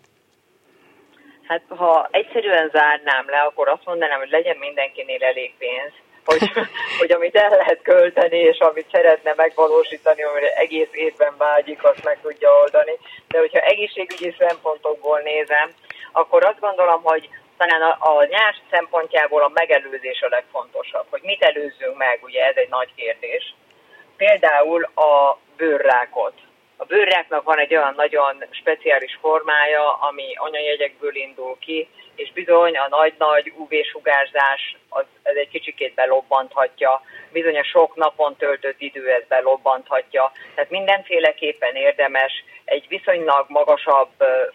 Hát 1.49 1.63
ha 1.69 2.09
egyszerűen 2.11 2.71
zárnám 2.73 3.25
le, 3.29 3.41
akkor 3.41 3.69
azt 3.69 3.85
mondanám, 3.85 4.19
hogy 4.19 4.31
legyen 4.31 4.57
mindenkinél 4.57 5.25
elég 5.25 5.55
pénz, 5.59 5.93
hogy, 6.25 6.51
hogy 7.01 7.13
amit 7.13 7.37
el 7.37 7.49
lehet 7.49 7.83
költeni, 7.83 8.39
és 8.39 8.59
amit 8.59 8.91
szeretne 8.93 9.33
megvalósítani, 9.37 10.23
amire 10.23 10.55
egész 10.55 10.89
évben 10.93 11.35
vágyik, 11.39 11.85
azt 11.85 12.05
meg 12.05 12.19
tudja 12.23 12.51
oldani. 12.61 12.99
De 13.29 13.39
hogyha 13.39 13.59
egészségügyi 13.59 14.35
szempontokból 14.39 15.21
nézem, 15.21 15.71
akkor 16.13 16.45
azt 16.45 16.61
gondolom, 16.61 17.03
hogy 17.03 17.29
talán 17.57 17.83
a, 17.83 18.19
a 18.19 18.25
nyár 18.25 18.55
szempontjából 18.71 19.43
a 19.43 19.51
megelőzés 19.55 20.21
a 20.21 20.29
legfontosabb, 20.29 21.07
hogy 21.11 21.23
mit 21.23 21.43
előzzünk 21.43 21.97
meg, 21.97 22.19
ugye 22.23 22.45
ez 22.45 22.57
egy 22.57 22.69
nagy 22.69 22.95
kérdés. 22.97 23.55
Például 24.17 24.83
a 24.83 25.39
bőrrákot 25.57 26.35
a 26.77 26.85
bőrráknak 26.85 27.45
van 27.45 27.59
egy 27.59 27.75
olyan 27.77 27.95
nagyon 27.97 28.45
speciális 28.51 29.19
formája, 29.21 29.93
ami 29.93 30.35
anyajegyekből 30.35 31.17
indul 31.17 31.57
ki, 31.59 31.89
és 32.17 32.33
bizony 32.33 32.77
a 32.77 32.89
nagy-nagy 32.89 33.53
UV-sugárzás 33.57 34.77
az, 34.89 35.05
ez 35.23 35.37
egy 35.37 35.49
kicsikét 35.49 35.95
belobbanthatja, 35.95 37.03
bizony 37.33 37.59
a 37.59 37.65
sok 37.65 37.95
napon 37.95 38.37
töltött 38.37 38.81
idő 38.81 39.11
ez 39.11 39.23
belobbanthatja. 39.29 40.33
Tehát 40.55 40.71
mindenféleképpen 40.71 41.75
érdemes 41.75 42.45
egy 42.65 42.89
viszonylag 42.89 43.45
magasabb 43.49 44.11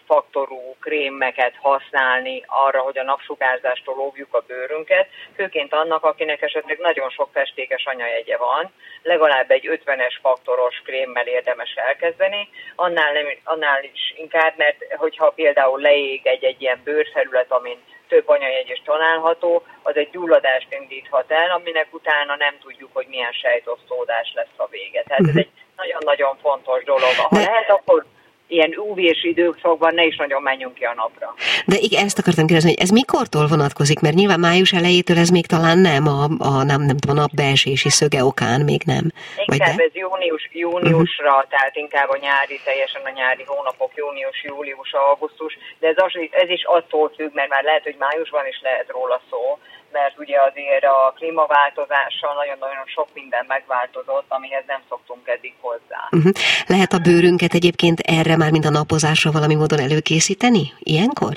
faktorú 0.06 0.76
krémeket 0.80 1.54
használni 1.60 2.44
arra, 2.46 2.80
hogy 2.80 2.98
a 2.98 3.02
napsugárzástól 3.02 3.98
óvjuk 3.98 4.34
a 4.34 4.44
bőrünket, 4.46 5.08
főként 5.36 5.72
annak, 5.72 6.04
akinek 6.04 6.42
esetleg 6.42 6.78
nagyon 6.78 7.10
sok 7.10 7.28
festékes 7.32 7.84
anyajegye 7.84 8.36
van, 8.36 8.72
legalább 9.02 9.50
egy 9.50 9.80
50-es 9.84 10.14
faktoros 10.20 10.82
krémmel 10.84 11.26
érdemes 11.26 11.74
elkezdeni, 11.74 12.48
annál, 12.76 13.12
nem, 13.12 13.26
annál 13.44 13.84
is 13.84 14.14
inkább, 14.16 14.52
mert 14.56 14.76
hogyha 14.96 15.30
például 15.30 15.80
leég 15.80 16.26
egy-egy 16.26 16.60
ilyen 16.62 16.80
bőrfelület, 16.84 17.51
amin 17.52 17.78
több 18.08 18.28
anyajegy 18.28 18.70
is 18.70 18.82
található, 18.84 19.62
az 19.82 19.96
egy 19.96 20.10
gyulladást 20.10 20.66
indíthat 20.70 21.30
el, 21.30 21.50
aminek 21.50 21.88
utána 21.90 22.36
nem 22.36 22.54
tudjuk, 22.62 22.90
hogy 22.92 23.06
milyen 23.08 23.32
sejtosztódás 23.32 24.32
lesz 24.34 24.56
a 24.56 24.66
vége. 24.70 25.02
Tehát 25.02 25.20
ez 25.20 25.26
mhm. 25.26 25.38
egy 25.38 25.50
nagyon-nagyon 25.76 26.36
fontos 26.42 26.84
dolog. 26.84 27.14
Ha 27.16 27.28
De... 27.36 27.44
lehet, 27.44 27.70
akkor 27.70 28.04
ilyen 28.52 28.74
UV-s 28.76 29.24
időszakban 29.24 29.94
ne 29.94 30.04
is 30.04 30.16
nagyon 30.16 30.42
menjünk 30.42 30.74
ki 30.74 30.84
a 30.84 30.94
napra. 30.94 31.34
De 31.66 31.76
igen, 31.78 32.04
ezt 32.04 32.18
akartam 32.18 32.46
kérdezni, 32.46 32.70
hogy 32.70 32.82
ez 32.82 32.90
mikortól 32.90 33.46
vonatkozik? 33.46 34.00
Mert 34.00 34.14
nyilván 34.14 34.40
május 34.40 34.72
elejétől 34.72 35.18
ez 35.18 35.28
még 35.28 35.46
talán 35.46 35.78
nem 35.78 36.06
a, 36.06 36.22
a 36.38 36.62
nem, 36.62 36.80
nem 36.90 36.96
tudom, 36.96 37.16
a 37.16 37.20
napbeesési 37.20 37.90
szöge 37.90 38.24
okán 38.24 38.60
még 38.60 38.82
nem. 38.84 39.04
Inkább 39.36 39.78
ez 39.78 39.94
június, 39.94 40.48
júniusra, 40.52 41.34
uh-huh. 41.34 41.48
tehát 41.48 41.76
inkább 41.76 42.08
a 42.08 42.18
nyári, 42.20 42.60
teljesen 42.64 43.02
a 43.04 43.12
nyári 43.20 43.44
hónapok, 43.46 43.90
június, 43.94 44.38
július, 44.42 44.92
augusztus, 44.92 45.58
de 45.80 45.86
ez, 45.88 45.96
az, 45.96 46.12
ez 46.30 46.48
is 46.48 46.64
attól 46.64 47.12
függ, 47.16 47.30
mert 47.34 47.48
már 47.48 47.62
lehet, 47.62 47.82
hogy 47.82 47.96
májusban 47.98 48.46
is 48.46 48.60
lehet 48.62 48.88
róla 48.96 49.20
szó, 49.30 49.58
mert 49.92 50.18
ugye 50.18 50.36
azért 50.40 50.84
a 50.84 51.12
klímaváltozással 51.16 52.34
nagyon-nagyon 52.34 52.86
sok 52.86 53.08
minden 53.14 53.44
megváltozott, 53.48 54.28
amihez 54.28 54.64
nem 54.66 54.82
szoktunk 54.88 55.28
eddig 55.28 55.54
hozzá. 55.60 56.00
Uh-huh. 56.10 56.32
Lehet 56.66 56.92
a 56.92 56.98
bőrünket 56.98 57.54
egyébként 57.54 57.98
erre 58.00 58.36
már, 58.36 58.50
mint 58.50 58.64
a 58.64 58.70
napozásra 58.70 59.30
valami 59.30 59.54
módon 59.54 59.80
előkészíteni 59.80 60.72
ilyenkor? 60.78 61.34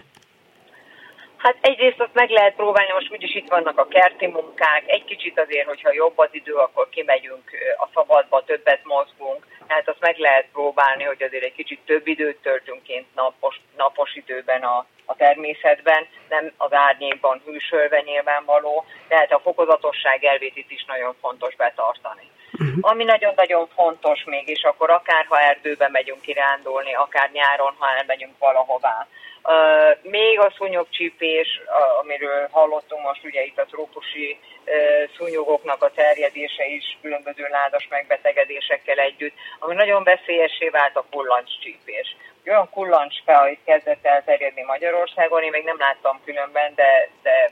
Hát 1.45 1.57
egyrészt 1.61 1.99
azt 1.99 2.13
meg 2.13 2.29
lehet 2.29 2.55
próbálni, 2.55 2.91
most 2.93 3.11
úgyis 3.11 3.35
itt 3.35 3.49
vannak 3.49 3.77
a 3.79 3.87
kerti 3.87 4.27
munkák, 4.27 4.83
egy 4.87 5.03
kicsit 5.03 5.39
azért, 5.39 5.67
hogyha 5.67 5.93
jobb 5.93 6.17
az 6.17 6.29
idő, 6.31 6.53
akkor 6.53 6.89
kimegyünk 6.89 7.49
a 7.77 7.87
szabadba, 7.93 8.43
többet 8.45 8.81
mozgunk, 8.83 9.45
tehát 9.67 9.89
azt 9.89 9.99
meg 9.99 10.17
lehet 10.17 10.47
próbálni, 10.51 11.03
hogy 11.03 11.23
azért 11.23 11.43
egy 11.43 11.53
kicsit 11.53 11.79
több 11.85 12.07
időt 12.07 12.37
töltünk 12.41 12.83
kint 12.83 13.15
napos, 13.15 13.61
napos 13.77 14.15
időben 14.15 14.61
a, 14.61 14.85
a 15.05 15.15
természetben, 15.15 16.07
nem 16.29 16.51
az 16.57 16.73
árnyékban 16.73 17.41
hűsölve 17.45 18.01
nyilvánvaló, 18.01 18.85
tehát 19.07 19.31
a 19.31 19.39
fokozatosság 19.39 20.23
elvét 20.23 20.55
itt 20.55 20.71
is 20.71 20.85
nagyon 20.85 21.15
fontos 21.21 21.55
betartani. 21.55 22.27
Uh-huh. 22.59 22.77
Ami 22.81 23.03
nagyon-nagyon 23.03 23.67
fontos 23.67 24.23
mégis, 24.23 24.63
akkor 24.63 24.89
akár 24.89 25.25
ha 25.25 25.39
erdőbe 25.39 25.89
megyünk 25.89 26.21
kirándulni, 26.21 26.93
akár 26.93 27.29
nyáron, 27.31 27.75
ha 27.77 27.97
elmegyünk 27.97 28.37
valahová, 28.39 29.07
Uh, 29.47 30.11
még 30.11 30.39
a 30.39 30.53
szúnyogcsípés, 30.57 31.61
amiről 32.01 32.47
hallottunk 32.51 33.01
most, 33.01 33.23
ugye 33.23 33.45
itt 33.45 33.59
a 33.59 33.65
trópusi 33.65 34.39
uh, 34.65 35.09
szúnyogoknak 35.17 35.83
a 35.83 35.91
terjedése 35.91 36.65
is 36.65 36.97
különböző 37.01 37.47
ládas 37.49 37.87
megbetegedésekkel 37.89 38.97
együtt, 38.97 39.33
ami 39.59 39.75
nagyon 39.75 40.03
veszélyessé 40.03 40.69
vált 40.69 40.95
a 40.95 41.05
kullancscsípés. 41.11 42.15
Olyan 42.47 42.69
kullancsfaj 42.69 43.57
kezdett 43.65 44.05
el 44.05 44.23
terjedni 44.23 44.61
Magyarországon, 44.61 45.43
én 45.43 45.51
még 45.51 45.63
nem 45.63 45.79
láttam 45.79 46.21
különben, 46.25 46.73
de, 46.75 47.09
de 47.21 47.51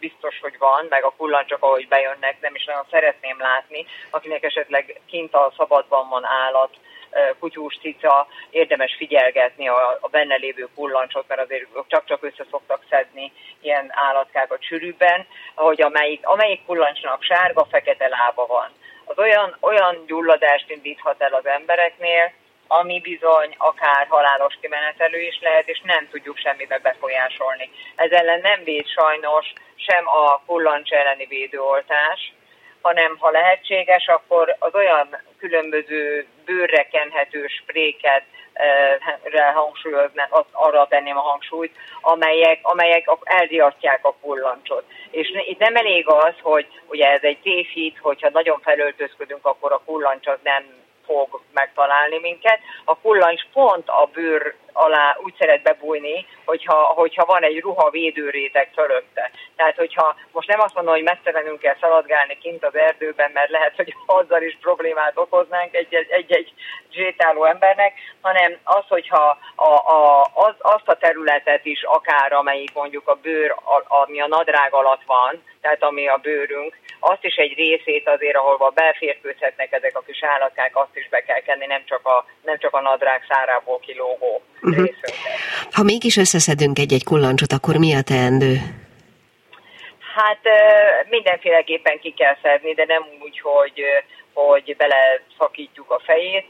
biztos, 0.00 0.40
hogy 0.40 0.58
van, 0.58 0.86
meg 0.88 1.04
a 1.04 1.14
kullancsok, 1.16 1.62
ahogy 1.62 1.88
bejönnek, 1.88 2.40
nem 2.40 2.54
is 2.54 2.64
nagyon 2.64 2.86
szeretném 2.90 3.40
látni, 3.40 3.86
akinek 4.10 4.42
esetleg 4.42 5.00
kint 5.06 5.34
a 5.34 5.52
szabadban 5.56 6.08
van 6.08 6.24
állat, 6.24 6.70
kutyús 7.38 7.78
cica, 7.80 8.26
érdemes 8.50 8.94
figyelgetni 8.96 9.68
a, 9.68 9.98
a 10.00 10.08
benne 10.08 10.36
lévő 10.36 10.68
kullancsot, 10.74 11.28
mert 11.28 11.40
azért 11.40 11.66
csak-csak 11.86 12.22
össze 12.22 12.44
szoktak 12.50 12.84
szedni 12.90 13.32
ilyen 13.60 13.90
állatkákat 13.90 14.62
sűrűbben, 14.62 15.26
hogy 15.54 15.82
amelyik, 15.82 16.26
amelyik 16.26 16.64
kullancsnak 16.66 17.22
sárga-fekete 17.22 18.08
lába 18.08 18.46
van. 18.46 18.70
Az 19.04 19.18
olyan, 19.18 19.56
olyan 19.60 20.04
gyulladást 20.06 20.70
indíthat 20.70 21.22
el 21.22 21.34
az 21.34 21.46
embereknél, 21.46 22.32
ami 22.66 23.00
bizony 23.00 23.54
akár 23.58 24.06
halálos 24.08 24.58
kimenetelő 24.60 25.20
is 25.20 25.38
lehet, 25.40 25.68
és 25.68 25.80
nem 25.84 26.08
tudjuk 26.10 26.36
semmibe 26.36 26.78
befolyásolni. 26.78 27.70
Ez 27.96 28.10
ellen 28.10 28.40
nem 28.40 28.64
véd 28.64 28.86
sajnos 28.86 29.52
sem 29.76 30.08
a 30.08 30.42
kullancs 30.46 30.90
elleni 30.90 31.26
védőoltás, 31.26 32.32
hanem 32.82 33.16
ha 33.18 33.30
lehetséges, 33.30 34.06
akkor 34.06 34.56
az 34.58 34.74
olyan 34.74 35.18
különböző 35.38 36.26
bőrre 36.44 36.88
kenhető 36.88 37.46
spréket 37.46 38.22
eh, 38.52 39.54
hangsúlyozni, 39.54 40.22
az, 40.28 40.44
arra 40.52 40.86
tenném 40.88 41.16
a 41.16 41.20
hangsúlyt, 41.20 41.76
amelyek, 42.00 42.58
amelyek 42.62 43.10
elriasztják 43.22 44.04
a 44.04 44.14
kullancsot. 44.20 44.84
És 45.10 45.28
itt 45.48 45.58
nem 45.58 45.76
elég 45.76 46.08
az, 46.08 46.34
hogy 46.42 46.66
ugye 46.86 47.10
ez 47.10 47.22
egy 47.22 47.38
tévhit, 47.42 47.98
hogyha 47.98 48.30
nagyon 48.32 48.60
felöltözködünk, 48.60 49.46
akkor 49.46 49.72
a 49.72 49.82
kullancs 49.84 50.26
az 50.26 50.38
nem 50.42 50.78
fog 51.04 51.40
megtalálni 51.52 52.18
minket. 52.18 52.58
A 52.84 52.96
kullancs 52.96 53.42
pont 53.52 53.88
a 53.88 54.08
bőr 54.12 54.54
alá 54.72 55.16
úgy 55.22 55.34
szeret 55.38 55.62
bebújni, 55.62 56.26
hogyha, 56.44 56.74
hogyha 56.74 57.24
van 57.24 57.42
egy 57.42 57.60
ruha 57.60 57.90
védőréteg 57.90 58.70
fölötte. 58.74 59.30
Tehát, 59.56 59.76
hogyha 59.76 60.16
most 60.32 60.48
nem 60.48 60.60
azt 60.60 60.74
mondom, 60.74 60.94
hogy 60.94 61.02
messzelenünk 61.02 61.58
kell 61.58 61.76
szaladgálni 61.80 62.38
kint 62.38 62.64
az 62.64 62.76
erdőben, 62.76 63.30
mert 63.34 63.50
lehet, 63.50 63.76
hogy 63.76 63.94
azzal 64.06 64.42
is 64.42 64.58
problémát 64.60 65.16
okoznánk 65.16 65.74
egy-egy 66.08 66.52
zsétáló 66.92 67.44
embernek, 67.44 67.92
hanem 68.20 68.56
az, 68.64 68.84
hogyha 68.88 69.38
a, 69.54 69.72
a, 69.92 70.22
az, 70.34 70.54
azt 70.58 70.88
a 70.88 70.96
területet 70.96 71.64
is 71.64 71.82
akár, 71.82 72.32
amelyik 72.32 72.74
mondjuk 72.74 73.08
a 73.08 73.18
bőr, 73.22 73.50
a, 73.50 73.84
ami 74.02 74.20
a 74.20 74.26
nadrág 74.26 74.74
alatt 74.74 75.02
van, 75.06 75.42
tehát 75.60 75.82
ami 75.82 76.08
a 76.08 76.16
bőrünk, 76.16 76.78
azt 77.00 77.24
is 77.24 77.34
egy 77.34 77.54
részét 77.56 78.08
azért, 78.08 78.36
ahol 78.36 78.70
belférkőzhetnek 78.74 79.72
ezek 79.72 79.96
a 79.96 80.02
kis 80.06 80.22
állatkák, 80.24 80.76
azt 80.76 80.96
is 80.96 81.08
be 81.08 81.20
kell 81.22 81.40
kenni, 81.40 81.66
nem 81.66 81.82
csak 81.84 82.06
a, 82.06 82.24
nem 82.42 82.58
csak 82.58 82.74
a 82.74 82.80
nadrág 82.80 83.24
szárából 83.28 83.78
kilógó 83.78 84.42
uh-huh. 84.62 84.88
Ha 85.72 85.82
mégis 85.82 86.16
összeszedünk 86.16 86.78
egy-egy 86.78 87.04
kullancsot, 87.04 87.52
akkor 87.52 87.76
mi 87.76 87.94
a 87.94 88.02
teendő? 88.02 88.54
Hát 90.14 90.40
mindenféleképpen 91.08 91.98
ki 91.98 92.14
kell 92.14 92.36
szedni, 92.42 92.74
de 92.74 92.84
nem 92.84 93.02
úgy, 93.22 93.40
hogy, 93.40 93.82
hogy 94.32 94.76
bele 94.76 95.22
szakítjuk 95.38 95.90
a 95.90 96.00
fejét, 96.04 96.46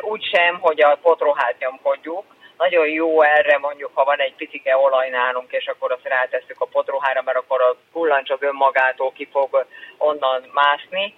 úgy 0.00 0.24
sem, 0.32 0.58
hogy 0.60 0.82
a 0.82 0.98
potrohát 1.02 1.54
nyomkodjuk. 1.58 2.24
Nagyon 2.56 2.88
jó 2.88 3.22
erre 3.22 3.58
mondjuk, 3.58 3.90
ha 3.94 4.04
van 4.04 4.18
egy 4.18 4.34
picike 4.34 4.76
olaj 4.76 5.08
nálunk, 5.08 5.52
és 5.52 5.66
akkor 5.66 5.92
azt 5.92 6.08
rátesszük 6.08 6.60
a 6.60 6.66
potrohára, 6.66 7.22
mert 7.22 7.38
akkor 7.38 7.60
a 7.60 7.76
kullancs 7.92 8.30
az 8.30 8.42
önmagától 8.42 9.12
ki 9.12 9.28
fog 9.32 9.66
onnan 9.98 10.50
mászni. 10.52 11.14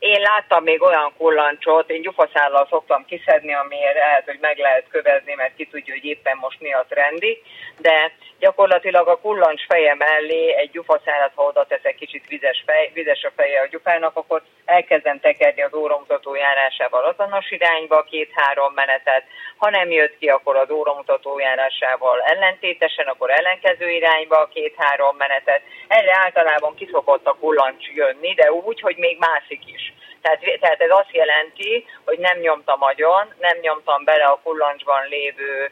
Én 0.00 0.20
láttam 0.20 0.62
még 0.62 0.82
olyan 0.82 1.12
kullancsot, 1.16 1.90
én 1.90 2.02
gyufaszállal 2.02 2.66
szoktam 2.70 3.04
kiszedni, 3.04 3.54
amiért 3.54 3.94
lehet, 3.94 4.24
hogy 4.24 4.38
meg 4.40 4.58
lehet 4.58 4.84
kövezni, 4.90 5.34
mert 5.34 5.56
ki 5.56 5.66
tudja, 5.66 5.94
hogy 5.94 6.04
éppen 6.04 6.36
most 6.36 6.60
mi 6.60 6.72
a 6.72 6.86
trendi, 6.88 7.42
de 7.78 8.12
gyakorlatilag 8.38 9.08
a 9.08 9.20
kullancs 9.20 9.66
feje 9.66 9.94
mellé 9.94 10.54
egy 10.54 10.70
gyufaszállat, 10.70 11.32
ha 11.34 11.42
oda 11.42 11.64
teszek 11.64 11.94
kicsit 11.94 12.26
vizes, 12.28 12.62
fej, 12.66 12.90
vizes 12.94 13.22
a 13.22 13.30
feje 13.36 13.60
a 13.60 13.66
gyufának, 13.66 14.16
akkor 14.16 14.42
elkezdem 14.64 15.20
tekerni 15.20 15.62
az 15.62 15.74
óramutató 15.74 16.34
járásával 16.34 17.04
azonos 17.04 17.50
irányba, 17.50 18.02
két-három 18.02 18.72
menetet. 18.74 19.24
Ha 19.56 19.70
nem 19.70 19.90
jött 19.90 20.18
ki, 20.18 20.28
akkor 20.28 20.56
az 20.56 20.70
óramutató 20.70 21.38
járásával 21.38 22.20
ellentétesen, 22.20 23.06
akkor 23.06 23.30
ellenkező 23.30 23.90
irányba 23.90 24.48
két-három 24.52 25.16
menetet. 25.16 25.62
Erre 25.88 26.16
általában 26.24 26.74
kiszokott 26.74 27.26
a 27.26 27.36
kullancs 27.40 27.88
jönni, 27.94 28.34
de 28.34 28.52
úgy, 28.52 28.80
hogy 28.80 28.96
még 28.96 29.18
másik 29.18 29.62
is. 29.66 29.89
Tehát, 30.22 30.40
tehát 30.60 30.80
ez 30.80 30.90
azt 30.90 31.12
jelenti, 31.12 31.86
hogy 32.04 32.18
nem 32.18 32.38
nyomtam 32.38 32.82
agyon, 32.82 33.34
nem 33.38 33.58
nyomtam 33.60 34.04
bele 34.04 34.24
a 34.24 34.40
kullancsban 34.42 35.08
lévő 35.08 35.70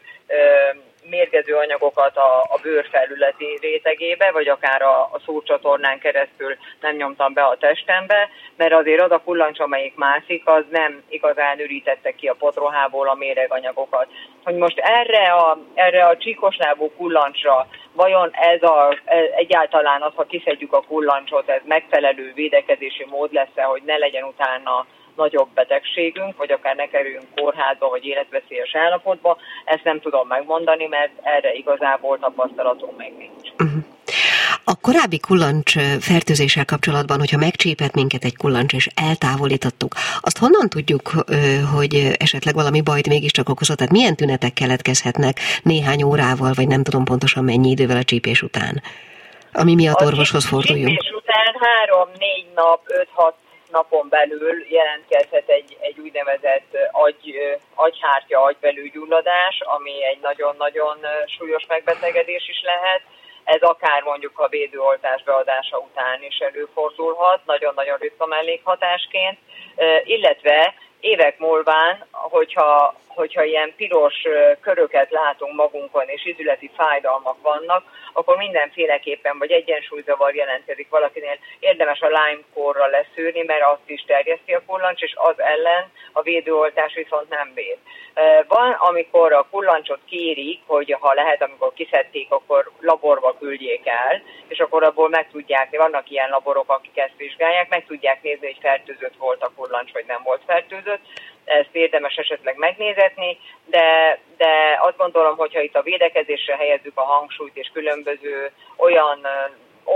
mérgező 1.09 1.55
anyagokat 1.55 2.17
a, 2.17 2.41
a 2.41 2.59
bőr 2.61 2.89
rétegébe, 3.61 4.31
vagy 4.31 4.47
akár 4.47 4.81
a, 4.81 5.01
a 5.01 5.19
szúrcsatornán 5.25 5.99
keresztül 5.99 6.55
nem 6.81 6.95
nyomtam 6.95 7.33
be 7.33 7.43
a 7.43 7.57
testembe, 7.57 8.29
mert 8.55 8.73
azért 8.73 9.01
az 9.01 9.11
a 9.11 9.21
kullancs, 9.25 9.59
amelyik 9.59 9.95
mászik, 9.95 10.47
az 10.47 10.63
nem 10.69 11.03
igazán 11.09 11.59
ürítette 11.59 12.11
ki 12.11 12.27
a 12.27 12.33
potrohából 12.33 13.07
a 13.07 13.13
méreganyagokat. 13.13 14.07
Hogy 14.43 14.55
most 14.55 14.79
erre 14.79 15.31
a, 15.31 15.57
erre 15.73 16.05
a 16.05 16.17
csíkoslábú 16.17 16.91
kullancsra 16.97 17.67
vajon 17.93 18.29
ez 18.31 18.63
a, 18.63 18.97
egyáltalán 19.35 20.01
az, 20.01 20.11
ha 20.15 20.23
kiszedjük 20.23 20.73
a 20.73 20.83
kullancsot, 20.87 21.49
ez 21.49 21.61
megfelelő 21.65 22.31
védekezési 22.35 23.05
mód 23.09 23.33
lesz-e, 23.33 23.63
hogy 23.63 23.81
ne 23.85 23.97
legyen 23.97 24.23
utána 24.23 24.85
nagyobb 25.23 25.49
betegségünk, 25.53 26.37
vagy 26.37 26.51
akár 26.51 26.75
ne 26.75 26.87
kerüljünk 26.93 27.27
kórházba, 27.35 27.89
vagy 27.89 28.05
életveszélyes 28.05 28.75
állapotba, 28.75 29.37
ezt 29.65 29.83
nem 29.83 29.99
tudom 29.99 30.27
megmondani, 30.27 30.85
mert 30.85 31.11
erre 31.21 31.51
igazából 31.53 32.19
tapasztalatunk 32.19 32.97
még 32.97 33.13
nincs. 33.17 33.49
Uh-huh. 33.63 33.83
A 34.63 34.75
korábbi 34.81 35.19
kullancs 35.19 35.71
fertőzéssel 35.99 36.65
kapcsolatban, 36.65 37.19
hogyha 37.19 37.37
megcsépett 37.37 37.93
minket 37.93 38.23
egy 38.23 38.37
kullancs 38.37 38.73
és 38.73 38.89
eltávolítottuk, 38.95 39.93
azt 40.19 40.37
honnan 40.37 40.69
tudjuk, 40.69 41.11
hogy 41.75 41.93
esetleg 42.17 42.53
valami 42.53 42.81
bajt 42.81 43.07
mégiscsak 43.07 43.49
okozott? 43.49 43.77
Tehát 43.77 43.91
milyen 43.91 44.15
tünetek 44.15 44.53
keletkezhetnek 44.53 45.37
néhány 45.63 46.03
órával, 46.03 46.51
vagy 46.55 46.67
nem 46.67 46.83
tudom 46.83 47.03
pontosan 47.03 47.43
mennyi 47.43 47.69
idővel 47.69 47.97
a 47.97 48.03
csípés 48.03 48.41
után? 48.41 48.81
Ami 49.51 49.75
miatt 49.75 50.01
orvoshoz 50.01 50.45
forduljunk. 50.45 50.99
A 50.99 51.15
után 51.15 51.55
három-négy 51.59 52.45
nap, 52.55 52.81
öt-hat 52.85 53.35
napon 53.71 54.09
belül 54.09 54.65
jelentkezhet 54.69 55.49
egy, 55.49 55.77
egy 55.79 55.99
úgynevezett 55.99 56.77
agy, 56.91 57.57
agyhártya, 57.75 58.41
agybelülgyulladás, 58.41 59.61
ami 59.61 60.03
egy 60.03 60.19
nagyon-nagyon 60.21 60.97
súlyos 61.25 61.65
megbetegedés 61.67 62.49
is 62.49 62.61
lehet. 62.61 63.01
Ez 63.43 63.61
akár 63.61 64.01
mondjuk 64.01 64.39
a 64.39 64.47
védőoltás 64.47 65.23
beadása 65.23 65.77
után 65.77 66.23
is 66.23 66.37
előfordulhat, 66.37 67.45
nagyon-nagyon 67.45 67.97
ritka 67.97 68.25
mellékhatásként, 68.25 69.37
illetve 70.03 70.73
évek 70.99 71.39
múlván, 71.39 72.05
hogyha, 72.11 72.95
hogyha 73.15 73.43
ilyen 73.43 73.73
piros 73.75 74.15
köröket 74.61 75.11
látunk 75.11 75.55
magunkon, 75.55 76.07
és 76.07 76.25
izületi 76.25 76.71
fájdalmak 76.75 77.41
vannak, 77.41 77.83
akkor 78.13 78.37
mindenféleképpen, 78.37 79.37
vagy 79.37 79.51
egyensúlyzavar 79.51 80.35
jelentkezik 80.35 80.89
valakinél, 80.89 81.37
érdemes 81.59 81.99
a 81.99 82.07
lime 82.07 82.43
korra 82.53 82.85
leszűrni, 82.87 83.43
mert 83.43 83.63
azt 83.63 83.89
is 83.89 84.03
terjeszti 84.07 84.53
a 84.53 84.63
kullancs, 84.65 85.01
és 85.01 85.13
az 85.15 85.39
ellen 85.39 85.91
a 86.11 86.21
védőoltás 86.21 86.93
viszont 86.93 87.29
nem 87.29 87.51
véd. 87.53 87.77
Van, 88.47 88.71
amikor 88.71 89.33
a 89.33 89.47
kullancsot 89.51 89.99
kérik, 90.09 90.59
hogy 90.65 90.95
ha 90.99 91.13
lehet, 91.13 91.41
amikor 91.41 91.73
kiszedték, 91.73 92.31
akkor 92.31 92.71
laborba 92.79 93.37
küldjék 93.39 93.87
el, 93.87 94.21
és 94.47 94.59
akkor 94.59 94.83
abból 94.83 95.09
meg 95.09 95.29
tudják, 95.31 95.77
vannak 95.77 96.09
ilyen 96.09 96.29
laborok, 96.29 96.71
akik 96.71 96.97
ezt 96.97 97.17
vizsgálják, 97.17 97.69
meg 97.69 97.85
tudják 97.85 98.21
nézni, 98.21 98.45
hogy 98.45 98.57
fertőzött 98.61 99.15
volt 99.17 99.43
a 99.43 99.51
kullancs, 99.55 99.91
vagy 99.91 100.05
nem 100.07 100.21
volt 100.23 100.41
fertőzött. 100.45 101.01
Ezt 101.49 101.69
érdemes 101.75 102.15
esetleg 102.15 102.55
megnézetni, 102.57 103.37
de, 103.65 104.19
de 104.37 104.79
azt 104.81 104.97
gondolom, 104.97 105.37
hogyha 105.37 105.61
itt 105.61 105.75
a 105.75 105.81
védekezésre 105.81 106.55
helyezzük 106.55 106.97
a 106.97 107.03
hangsúlyt, 107.03 107.57
és 107.57 107.69
különböző 107.73 108.51
olyan 108.77 109.27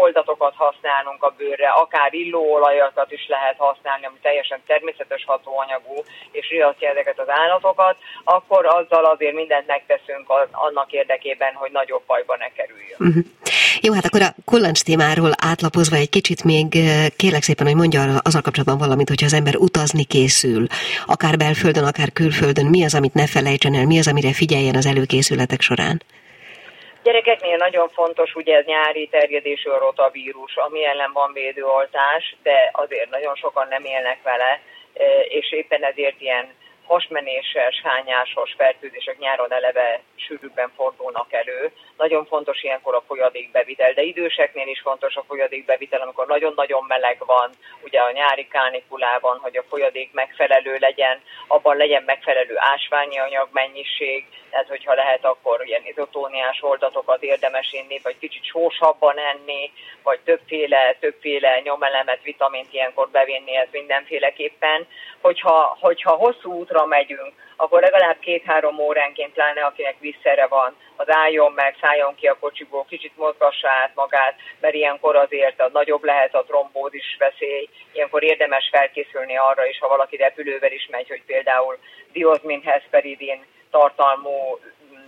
oldatokat 0.01 0.53
használunk 0.55 1.23
a 1.23 1.33
bőrre, 1.37 1.69
akár 1.69 2.13
illóolajakat 2.13 3.11
is 3.11 3.27
lehet 3.27 3.57
használni, 3.57 4.05
ami 4.05 4.17
teljesen 4.21 4.61
természetes 4.67 5.23
hatóanyagú, 5.25 6.03
és 6.31 6.49
riasztja 6.49 6.89
ezeket 6.89 7.19
az 7.19 7.29
állatokat, 7.29 7.95
akkor 8.23 8.65
azzal 8.65 9.05
azért 9.05 9.33
mindent 9.33 9.67
megteszünk 9.67 10.29
annak 10.51 10.91
érdekében, 10.91 11.53
hogy 11.53 11.71
nagyobb 11.71 12.03
bajba 12.05 12.35
ne 12.37 12.49
kerüljön. 12.51 12.97
Uh-huh. 12.99 13.23
Jó, 13.81 13.93
hát 13.93 14.05
akkor 14.05 14.21
a 14.21 14.35
kullancs 14.45 14.81
témáról 14.81 15.31
átlapozva 15.37 15.95
egy 15.95 16.09
kicsit 16.09 16.43
még 16.43 16.67
kérlek 17.15 17.43
szépen, 17.43 17.65
hogy 17.65 17.75
mondja 17.75 18.01
azzal 18.21 18.41
kapcsolatban 18.41 18.77
valamit, 18.77 19.07
hogyha 19.07 19.25
az 19.25 19.33
ember 19.33 19.55
utazni 19.55 20.03
készül, 20.03 20.65
akár 21.05 21.37
belföldön, 21.37 21.83
akár 21.83 22.11
külföldön, 22.11 22.65
mi 22.65 22.83
az, 22.83 22.95
amit 22.95 23.13
ne 23.13 23.27
felejtsen 23.27 23.75
el, 23.75 23.85
mi 23.85 23.99
az, 23.99 24.07
amire 24.07 24.33
figyeljen 24.33 24.75
az 24.75 24.85
előkészületek 24.85 25.61
során? 25.61 26.01
Gyerekeknél 27.03 27.57
nagyon 27.57 27.89
fontos, 27.89 28.35
ugye 28.35 28.57
ez 28.57 28.65
nyári 28.65 29.07
terjedésű 29.07 29.69
a 29.69 29.77
rotavírus, 29.77 30.55
ami 30.55 30.85
ellen 30.85 31.11
van 31.13 31.33
védőoltás, 31.33 32.35
de 32.43 32.69
azért 32.71 33.09
nagyon 33.09 33.35
sokan 33.35 33.67
nem 33.67 33.83
élnek 33.83 34.21
vele, 34.23 34.61
és 35.27 35.51
éppen 35.51 35.83
ezért 35.83 36.21
ilyen 36.21 36.53
hasmenéses, 36.87 37.81
hányásos 37.83 38.53
fertőzések 38.57 39.17
nyáron 39.17 39.53
eleve 39.53 40.01
sűrűbben 40.15 40.71
fordulnak 40.75 41.33
elő. 41.33 41.71
Nagyon 41.97 42.25
fontos 42.25 42.63
ilyenkor 42.63 42.95
a 42.95 43.03
folyadékbevitel, 43.07 43.93
de 43.93 44.01
időseknél 44.01 44.67
is 44.67 44.81
fontos 44.81 45.15
a 45.15 45.23
folyadékbevitel, 45.27 46.01
amikor 46.01 46.27
nagyon-nagyon 46.27 46.83
meleg 46.87 47.17
van, 47.25 47.49
ugye 47.83 47.99
a 47.99 48.11
nyári 48.11 48.47
kánikulában, 48.47 49.39
hogy 49.39 49.57
a 49.57 49.63
folyadék 49.69 50.13
megfelelő 50.13 50.77
legyen, 50.79 51.21
abban 51.47 51.77
legyen 51.77 52.03
megfelelő 52.03 52.53
ásványi 52.57 53.19
anyag 53.19 53.47
mennyiség, 53.51 54.25
tehát 54.49 54.67
hogyha 54.67 54.93
lehet, 54.93 55.25
akkor 55.25 55.65
ilyen 55.65 55.85
izotóniás 55.85 56.61
oldatokat 56.61 57.23
érdemes 57.23 57.73
inni, 57.73 57.99
vagy 58.03 58.17
kicsit 58.17 58.43
sósabban 58.43 59.17
enni, 59.17 59.71
vagy 60.03 60.19
többféle, 60.19 60.95
többféle 60.99 61.59
nyomelemet, 61.63 62.21
vitamint 62.23 62.73
ilyenkor 62.73 63.09
bevinni, 63.09 63.55
ez 63.55 63.67
mindenféleképpen. 63.71 64.87
Hogyha, 65.21 65.77
hogyha 65.79 66.11
hosszú 66.11 66.51
útra 66.73 66.85
megyünk, 66.85 67.33
akkor 67.55 67.81
legalább 67.81 68.19
két-három 68.19 68.79
óránként, 68.79 69.33
pláne 69.33 69.65
akinek 69.65 69.95
vízszere 69.99 70.47
van, 70.47 70.75
az 70.95 71.05
álljon 71.09 71.51
meg, 71.51 71.75
szálljon 71.81 72.15
ki 72.15 72.27
a 72.27 72.37
kocsiból, 72.39 72.85
kicsit 72.89 73.17
mozgassa 73.17 73.69
át 73.69 73.91
magát, 73.95 74.35
mert 74.59 74.73
ilyenkor 74.73 75.15
azért 75.15 75.61
a 75.61 75.69
nagyobb 75.73 76.03
lehet 76.03 76.35
a 76.35 76.43
trombózis 76.43 77.15
veszély, 77.19 77.69
ilyenkor 77.91 78.23
érdemes 78.23 78.69
felkészülni 78.71 79.37
arra 79.37 79.65
is, 79.65 79.79
ha 79.79 79.87
valaki 79.87 80.15
repülővel 80.15 80.71
is 80.71 80.87
megy, 80.91 81.07
hogy 81.07 81.23
például 81.25 81.77
diozmin, 82.11 82.61
hesperidin 82.61 83.45
tartalmú 83.71 84.59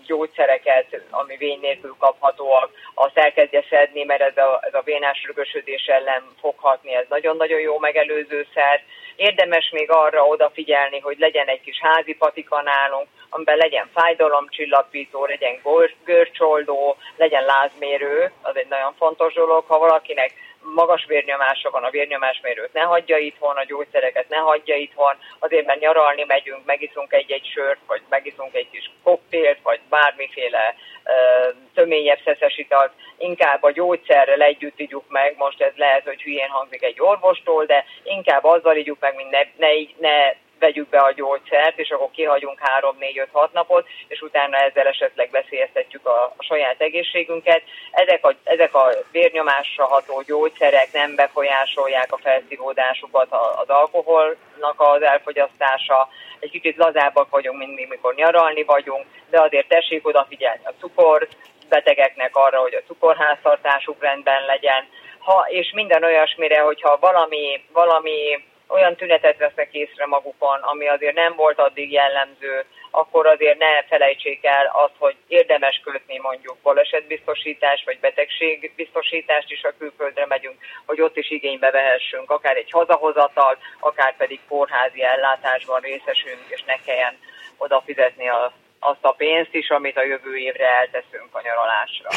gyógyszereket, 0.05 1.01
ami 1.09 1.37
vény 1.37 1.59
nélkül 1.59 1.95
kaphatóak, 1.99 2.69
azt 2.93 3.17
elkezdje 3.17 3.63
szedni, 3.69 4.03
mert 4.03 4.21
ez 4.21 4.37
a, 4.37 4.59
ez 4.61 4.73
a 4.73 4.81
vénás 4.85 5.23
rögösödés 5.25 5.85
ellen 5.85 6.23
foghatni, 6.39 6.95
ez 6.95 7.05
nagyon-nagyon 7.09 7.59
jó 7.59 7.79
megelőzőszer. 7.79 8.83
Érdemes 9.15 9.69
még 9.69 9.91
arra 9.91 10.25
odafigyelni, 10.25 10.99
hogy 10.99 11.19
legyen 11.19 11.47
egy 11.47 11.61
kis 11.61 11.79
házi 11.81 12.13
patika 12.13 12.61
nálunk, 12.61 13.07
amiben 13.29 13.57
legyen 13.57 13.89
fájdalomcsillapító, 13.93 15.25
legyen 15.25 15.61
görcsoldó, 16.05 16.97
legyen 17.15 17.45
lázmérő, 17.45 18.31
az 18.41 18.55
egy 18.57 18.67
nagyon 18.69 18.93
fontos 18.93 19.33
dolog. 19.33 19.63
Ha 19.67 19.77
valakinek 19.77 20.33
magas 20.73 21.05
vérnyomása 21.05 21.69
van, 21.69 21.83
a 21.83 21.89
vérnyomásmérőt 21.89 22.73
ne 22.73 22.81
hagyja 22.81 23.17
itthon, 23.17 23.55
a 23.57 23.63
gyógyszereket 23.63 24.29
ne 24.29 24.37
hagyja 24.37 24.75
itthon, 24.75 25.15
azért 25.39 25.65
mert 25.65 25.79
nyaralni 25.79 26.23
megyünk, 26.27 26.65
megiszunk 26.65 27.13
egy-egy 27.13 27.49
sört, 27.53 27.79
vagy 27.87 28.01
megiszunk 28.09 28.55
egy 28.55 28.69
kis 28.69 28.91
koktélt, 29.03 29.59
vagy 29.63 29.79
bármiféle 29.89 30.75
ö, 31.03 31.49
fölményebb 31.73 32.19
szeszes 32.25 32.57
italt 32.57 32.91
inkább 33.17 33.63
a 33.63 33.71
gyógyszerrel 33.71 34.41
együtt 34.41 34.79
igyuk 34.79 35.05
meg, 35.07 35.35
most 35.37 35.61
ez 35.61 35.73
lehet, 35.75 36.03
hogy 36.03 36.21
hülyén 36.21 36.49
hangzik 36.49 36.83
egy 36.83 37.01
orvostól, 37.01 37.65
de 37.65 37.85
inkább 38.03 38.43
azzal 38.43 38.75
igyuk 38.75 38.99
meg, 38.99 39.15
mint 39.15 39.29
ne, 39.29 39.41
ne, 39.57 39.69
ne 39.97 40.33
vegyük 40.59 40.89
be 40.89 40.99
a 40.99 41.11
gyógyszert, 41.11 41.79
és 41.79 41.89
akkor 41.89 42.11
kihagyunk 42.11 42.59
3-4-5-6 43.33 43.51
napot, 43.51 43.87
és 44.07 44.21
utána 44.21 44.57
ezzel 44.57 44.87
esetleg 44.87 45.29
veszélyeztetjük 45.31 46.05
a, 46.05 46.33
a 46.37 46.43
saját 46.43 46.81
egészségünket. 46.81 47.61
Ezek 47.91 48.25
a, 48.25 48.33
ezek 48.43 48.75
a 48.75 48.89
vérnyomásra 49.11 49.85
ható 49.85 50.21
gyógyszerek 50.21 50.91
nem 50.91 51.15
befolyásolják 51.15 52.11
a 52.11 52.17
felszívódásukat, 52.17 53.27
az 53.55 53.69
alkoholnak 53.69 54.75
az 54.77 55.01
elfogyasztása, 55.01 56.09
egy 56.39 56.49
kicsit 56.49 56.77
lazábbak 56.77 57.29
vagyunk, 57.29 57.57
mint 57.57 57.89
mikor 57.89 58.15
nyaralni 58.15 58.63
vagyunk, 58.63 59.05
de 59.29 59.41
azért 59.41 59.67
tessék 59.67 60.07
odafigyelni 60.07 60.61
a 60.63 60.73
cukor, 60.79 61.27
betegeknek 61.69 62.35
arra, 62.35 62.59
hogy 62.59 62.73
a 62.73 62.85
cukorháztartásuk 62.87 64.01
rendben 64.01 64.45
legyen, 64.45 64.87
ha, 65.19 65.45
és 65.47 65.71
minden 65.73 66.03
olyasmire, 66.03 66.59
hogyha 66.59 66.97
valami, 66.99 67.63
valami 67.73 68.43
olyan 68.67 68.95
tünetet 68.95 69.37
vesznek 69.37 69.73
észre 69.73 70.05
magukon, 70.05 70.59
ami 70.61 70.87
azért 70.87 71.15
nem 71.15 71.35
volt 71.35 71.59
addig 71.59 71.91
jellemző, 71.91 72.65
akkor 72.91 73.27
azért 73.27 73.57
ne 73.57 73.83
felejtsék 73.83 74.45
el 74.45 74.65
azt, 74.73 74.93
hogy 74.97 75.15
érdemes 75.27 75.81
kötni 75.83 76.19
mondjuk 76.19 76.57
balesetbiztosítás 76.63 77.83
vagy 77.85 77.99
betegségbiztosítást 77.99 79.51
is, 79.51 79.63
a 79.63 79.73
külföldre 79.77 80.25
megyünk, 80.25 80.57
hogy 80.85 81.01
ott 81.01 81.17
is 81.17 81.29
igénybe 81.29 81.71
vehessünk, 81.71 82.31
akár 82.31 82.55
egy 82.55 82.71
hazahozatal, 82.71 83.57
akár 83.79 84.15
pedig 84.15 84.39
kórházi 84.47 85.03
ellátásban 85.03 85.79
részesünk, 85.81 86.41
és 86.47 86.63
ne 86.63 86.75
kelljen 86.85 87.17
oda 87.57 87.75
a 87.75 88.51
azt 88.91 89.03
a 89.03 89.11
pénzt 89.11 89.53
is, 89.53 89.69
amit 89.69 89.97
a 89.97 90.05
jövő 90.05 90.37
évre 90.37 90.67
elteszünk 90.67 91.29
a 91.31 91.41
nyaralásra. 91.43 92.09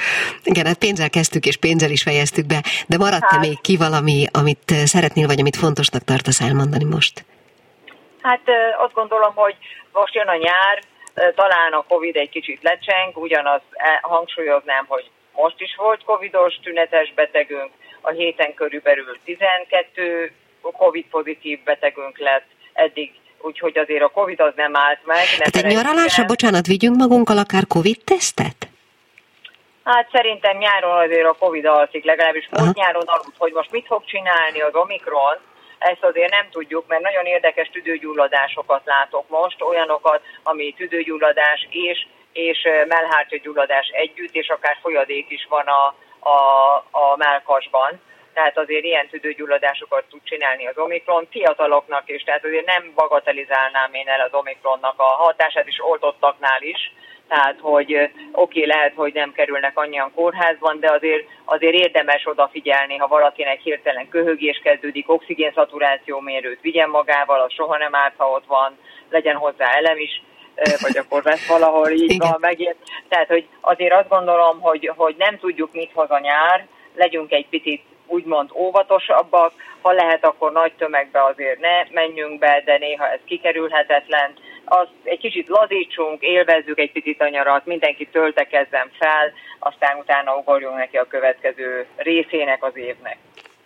Igen, 0.50 0.66
hát 0.66 0.78
pénzzel 0.78 1.10
kezdtük, 1.10 1.44
és 1.46 1.56
pénzzel 1.56 1.90
is 1.90 2.02
fejeztük 2.02 2.46
be, 2.46 2.60
de 2.88 2.96
maradt-e 2.96 3.36
hát, 3.36 3.46
még 3.46 3.60
ki 3.60 3.76
valami, 3.76 4.26
amit 4.32 4.70
szeretnél, 4.84 5.26
vagy 5.26 5.40
amit 5.40 5.56
fontosnak 5.56 6.02
tartasz 6.02 6.40
elmondani 6.40 6.84
most? 6.84 7.24
Hát 8.22 8.46
azt 8.78 8.92
gondolom, 8.92 9.34
hogy 9.34 9.56
most 9.92 10.14
jön 10.14 10.28
a 10.28 10.36
nyár, 10.36 10.76
talán 11.34 11.72
a 11.72 11.84
Covid 11.88 12.16
egy 12.16 12.28
kicsit 12.28 12.62
lecseng, 12.62 13.16
ugyanaz 13.16 13.60
e, 13.72 13.98
hangsúlyoznám, 14.02 14.84
hogy 14.88 15.10
most 15.32 15.60
is 15.60 15.74
volt 15.76 16.04
covidos 16.04 16.54
tünetes 16.62 17.12
betegünk, 17.14 17.70
a 18.00 18.10
héten 18.10 18.54
körülbelül 18.54 19.18
12 19.24 20.32
Covid 20.60 21.06
pozitív 21.10 21.62
betegünk 21.62 22.18
lett, 22.18 22.46
eddig 22.72 23.12
úgyhogy 23.46 23.78
azért 23.78 24.02
a 24.02 24.08
Covid 24.08 24.40
az 24.40 24.52
nem 24.56 24.76
állt 24.76 25.00
meg. 25.04 25.24
Ne 25.38 25.50
Tehát 25.50 25.56
egy 25.56 25.74
nyaralásra, 25.76 26.24
bocsánat, 26.24 26.66
vigyünk 26.66 26.96
magunkkal 26.96 27.38
akár 27.38 27.66
Covid-tesztet? 27.66 28.68
Hát 29.84 30.08
szerintem 30.12 30.56
nyáron 30.56 30.98
azért 31.04 31.26
a 31.26 31.36
Covid 31.38 31.64
alszik, 31.64 32.04
legalábbis 32.04 32.48
most 32.50 32.74
nyáron 32.74 33.06
aludt, 33.06 33.36
hogy 33.38 33.52
most 33.52 33.70
mit 33.70 33.86
fog 33.86 34.04
csinálni 34.04 34.60
az 34.60 34.74
Omikron, 34.74 35.36
ezt 35.78 36.04
azért 36.04 36.30
nem 36.30 36.46
tudjuk, 36.50 36.84
mert 36.86 37.02
nagyon 37.02 37.24
érdekes 37.24 37.68
tüdőgyulladásokat 37.68 38.82
látok 38.84 39.28
most, 39.28 39.62
olyanokat, 39.62 40.20
ami 40.42 40.74
tüdőgyulladás 40.76 41.66
és, 41.70 42.06
és 42.32 42.58
mellhártya 42.88 43.36
gyulladás 43.42 43.88
együtt, 43.88 44.34
és 44.34 44.48
akár 44.48 44.76
folyadék 44.82 45.30
is 45.30 45.46
van 45.48 45.66
a, 45.66 45.94
a, 46.28 46.38
a 46.90 47.16
melkasban 47.16 48.00
tehát 48.36 48.58
azért 48.58 48.84
ilyen 48.84 49.08
tüdőgyulladásokat 49.08 50.04
tud 50.10 50.20
csinálni 50.24 50.66
az 50.66 50.78
Omikron 50.78 51.26
fiataloknak 51.30 52.02
is, 52.06 52.22
tehát 52.22 52.44
azért 52.44 52.66
nem 52.66 52.92
bagatelizálnám 52.94 53.94
én 53.94 54.08
el 54.08 54.20
az 54.20 54.34
Omikronnak 54.34 54.94
a 54.96 55.02
hatását 55.24 55.66
is 55.66 55.78
oltottaknál 55.90 56.62
is, 56.62 56.92
tehát 57.28 57.56
hogy 57.60 57.94
oké, 57.94 58.10
okay, 58.32 58.66
lehet, 58.66 58.92
hogy 58.94 59.12
nem 59.12 59.32
kerülnek 59.32 59.78
annyian 59.78 60.12
kórházban, 60.14 60.80
de 60.80 60.90
azért, 60.92 61.26
azért 61.44 61.74
érdemes 61.74 62.26
odafigyelni, 62.26 62.96
ha 62.96 63.06
valakinek 63.06 63.60
hirtelen 63.60 64.08
köhögés 64.08 64.60
kezdődik, 64.62 65.10
oxigénszaturáció 65.10 66.20
mérőt 66.20 66.60
vigyen 66.60 66.88
magával, 66.88 67.40
az 67.40 67.52
soha 67.52 67.76
nem 67.78 67.94
árt, 67.94 68.14
ha 68.16 68.30
ott 68.30 68.46
van, 68.46 68.78
legyen 69.10 69.36
hozzá 69.36 69.66
elem 69.76 69.98
is, 69.98 70.22
vagy 70.80 70.98
akkor 70.98 71.22
vesz 71.22 71.48
valahol 71.48 71.90
így 71.90 72.12
Igen. 72.12 72.28
van 72.30 72.38
megint. 72.40 72.76
Tehát, 73.08 73.28
hogy 73.28 73.46
azért 73.60 73.94
azt 73.94 74.08
gondolom, 74.08 74.60
hogy, 74.60 74.92
hogy 74.96 75.14
nem 75.18 75.38
tudjuk, 75.38 75.72
mit 75.72 75.92
hoz 75.94 76.10
a 76.10 76.18
nyár, 76.18 76.66
legyünk 76.94 77.32
egy 77.32 77.46
picit 77.48 77.82
úgymond 78.06 78.50
óvatosabbak, 78.54 79.52
ha 79.80 79.92
lehet, 79.92 80.24
akkor 80.24 80.52
nagy 80.52 80.72
tömegbe 80.72 81.24
azért 81.24 81.60
ne 81.60 81.82
menjünk 81.90 82.38
be, 82.38 82.62
de 82.64 82.78
néha 82.78 83.10
ez 83.10 83.20
kikerülhetetlen. 83.24 84.32
Azt 84.64 84.90
egy 85.02 85.18
kicsit 85.18 85.48
lazítsunk, 85.48 86.22
élvezzük 86.22 86.78
egy 86.78 86.92
picit 86.92 87.20
a 87.20 87.28
nyarat, 87.28 87.66
mindenki 87.66 88.06
töltekezzen 88.06 88.90
fel, 88.98 89.32
aztán 89.58 89.98
utána 89.98 90.36
ugorjunk 90.36 90.76
neki 90.76 90.96
a 90.96 91.06
következő 91.06 91.86
részének 91.96 92.64
az 92.64 92.76
évnek. 92.76 93.16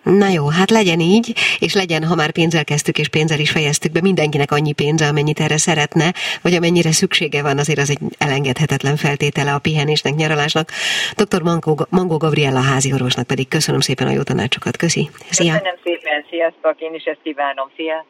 Na 0.02 0.28
jó, 0.28 0.48
hát 0.48 0.70
legyen 0.70 1.00
így, 1.00 1.34
és 1.58 1.74
legyen, 1.74 2.04
ha 2.04 2.14
már 2.14 2.30
pénzzel 2.30 2.64
kezdtük 2.64 2.98
és 2.98 3.08
pénzzel 3.08 3.38
is 3.38 3.50
fejeztük 3.50 3.92
be, 3.92 4.00
mindenkinek 4.00 4.52
annyi 4.52 4.72
pénze, 4.72 5.06
amennyit 5.06 5.40
erre 5.40 5.56
szeretne, 5.56 6.12
vagy 6.42 6.54
amennyire 6.54 6.92
szüksége 6.92 7.42
van, 7.42 7.58
azért 7.58 7.78
az 7.78 7.90
egy 7.90 7.98
elengedhetetlen 8.18 8.96
feltétele 8.96 9.52
a 9.52 9.58
pihenésnek, 9.58 10.14
nyaralásnak. 10.14 10.70
Dr. 11.16 11.42
Mangó, 11.42 11.86
Mangó 11.90 12.16
Gabriella 12.16 12.60
házi 12.60 12.92
orvosnak 12.92 13.26
pedig 13.26 13.48
köszönöm 13.48 13.80
szépen 13.80 14.06
a 14.06 14.10
jó 14.10 14.22
tanácsokat. 14.22 14.76
Köszi. 14.76 15.10
Szia. 15.30 15.52
Köszönöm 15.52 15.78
szépen, 15.84 16.24
sziasztok, 16.30 16.74
én 16.80 16.94
is 16.94 17.04
ezt 17.04 17.20
kívánom. 17.22 17.70
Szia. 17.76 18.06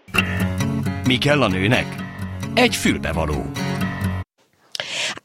Mi 1.06 1.18
kell 1.18 1.42
a 1.42 1.48
nőnek? 1.48 1.86
Egy 2.54 2.76
fülbevaló. 2.76 3.69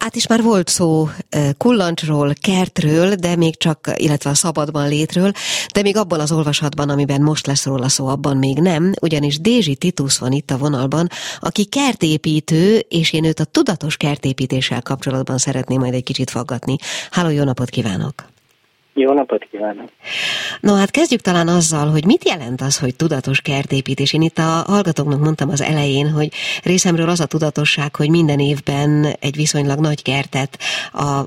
Át 0.06 0.16
is 0.16 0.28
már 0.28 0.42
volt 0.42 0.68
szó 0.68 1.10
kullancsról, 1.58 2.34
kertről, 2.42 3.16
de 3.16 3.36
még 3.36 3.58
csak, 3.58 3.92
illetve 3.96 4.30
a 4.30 4.34
szabadban 4.34 4.88
létről, 4.88 5.32
de 5.74 5.82
még 5.82 5.98
abban 5.98 6.20
az 6.20 6.32
olvasatban, 6.32 6.90
amiben 6.90 7.22
most 7.22 7.48
lesz 7.48 7.66
róla 7.66 7.90
szó, 7.90 8.08
abban 8.08 8.38
még 8.38 8.58
nem, 8.58 8.92
ugyanis 9.02 9.40
Dézsi 9.40 9.76
Titus 9.76 10.18
van 10.18 10.32
itt 10.32 10.52
a 10.52 10.58
vonalban, 10.58 11.10
aki 11.40 11.66
kertépítő, 11.66 12.78
és 12.90 13.14
én 13.14 13.24
őt 13.24 13.40
a 13.40 13.46
tudatos 13.46 13.98
kertépítéssel 13.98 14.82
kapcsolatban 14.82 15.38
szeretném 15.38 15.80
majd 15.80 15.94
egy 15.94 16.04
kicsit 16.04 16.30
faggatni. 16.30 16.76
Háló, 17.12 17.30
jó 17.30 17.44
napot 17.44 17.70
kívánok! 17.70 18.35
Jó 18.98 19.14
napot 19.14 19.48
kívánok! 19.52 19.90
No 20.60 20.76
hát 20.76 20.92
kezdjük 20.92 21.22
talán 21.22 21.48
azzal, 21.48 21.88
hogy 21.88 22.06
mit 22.06 22.28
jelent 22.28 22.62
az, 22.62 22.80
hogy 22.80 22.96
tudatos 22.96 23.42
kertépítés. 23.42 24.14
Én 24.14 24.22
itt 24.22 24.38
a 24.38 24.64
hallgatóknak 24.68 25.20
mondtam 25.20 25.50
az 25.50 25.62
elején, 25.62 26.10
hogy 26.12 26.30
részemről 26.64 27.10
az 27.10 27.20
a 27.20 27.26
tudatosság, 27.26 27.96
hogy 27.96 28.10
minden 28.10 28.40
évben 28.40 29.06
egy 29.20 29.36
viszonylag 29.36 29.80
nagy 29.80 30.02
kertet 30.02 30.58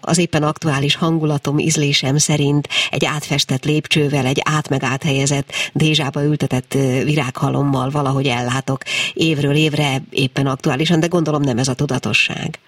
az 0.00 0.18
éppen 0.18 0.42
aktuális 0.42 0.96
hangulatom, 0.96 1.58
ízlésem 1.58 2.16
szerint 2.16 2.68
egy 2.90 3.04
átfestett 3.04 3.64
lépcsővel, 3.64 4.26
egy 4.26 4.40
át 4.56 4.68
meg 4.68 4.82
áthelyezett 4.82 5.52
dézsába 5.72 6.22
ültetett 6.24 6.72
virághalommal 7.04 7.90
valahogy 7.90 8.26
ellátok 8.26 8.82
évről 9.14 9.54
évre 9.54 9.96
éppen 10.10 10.46
aktuálisan, 10.46 11.00
de 11.00 11.06
gondolom 11.06 11.42
nem 11.42 11.58
ez 11.58 11.68
a 11.68 11.74
tudatosság. 11.74 12.58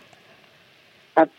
Hát 1.15 1.31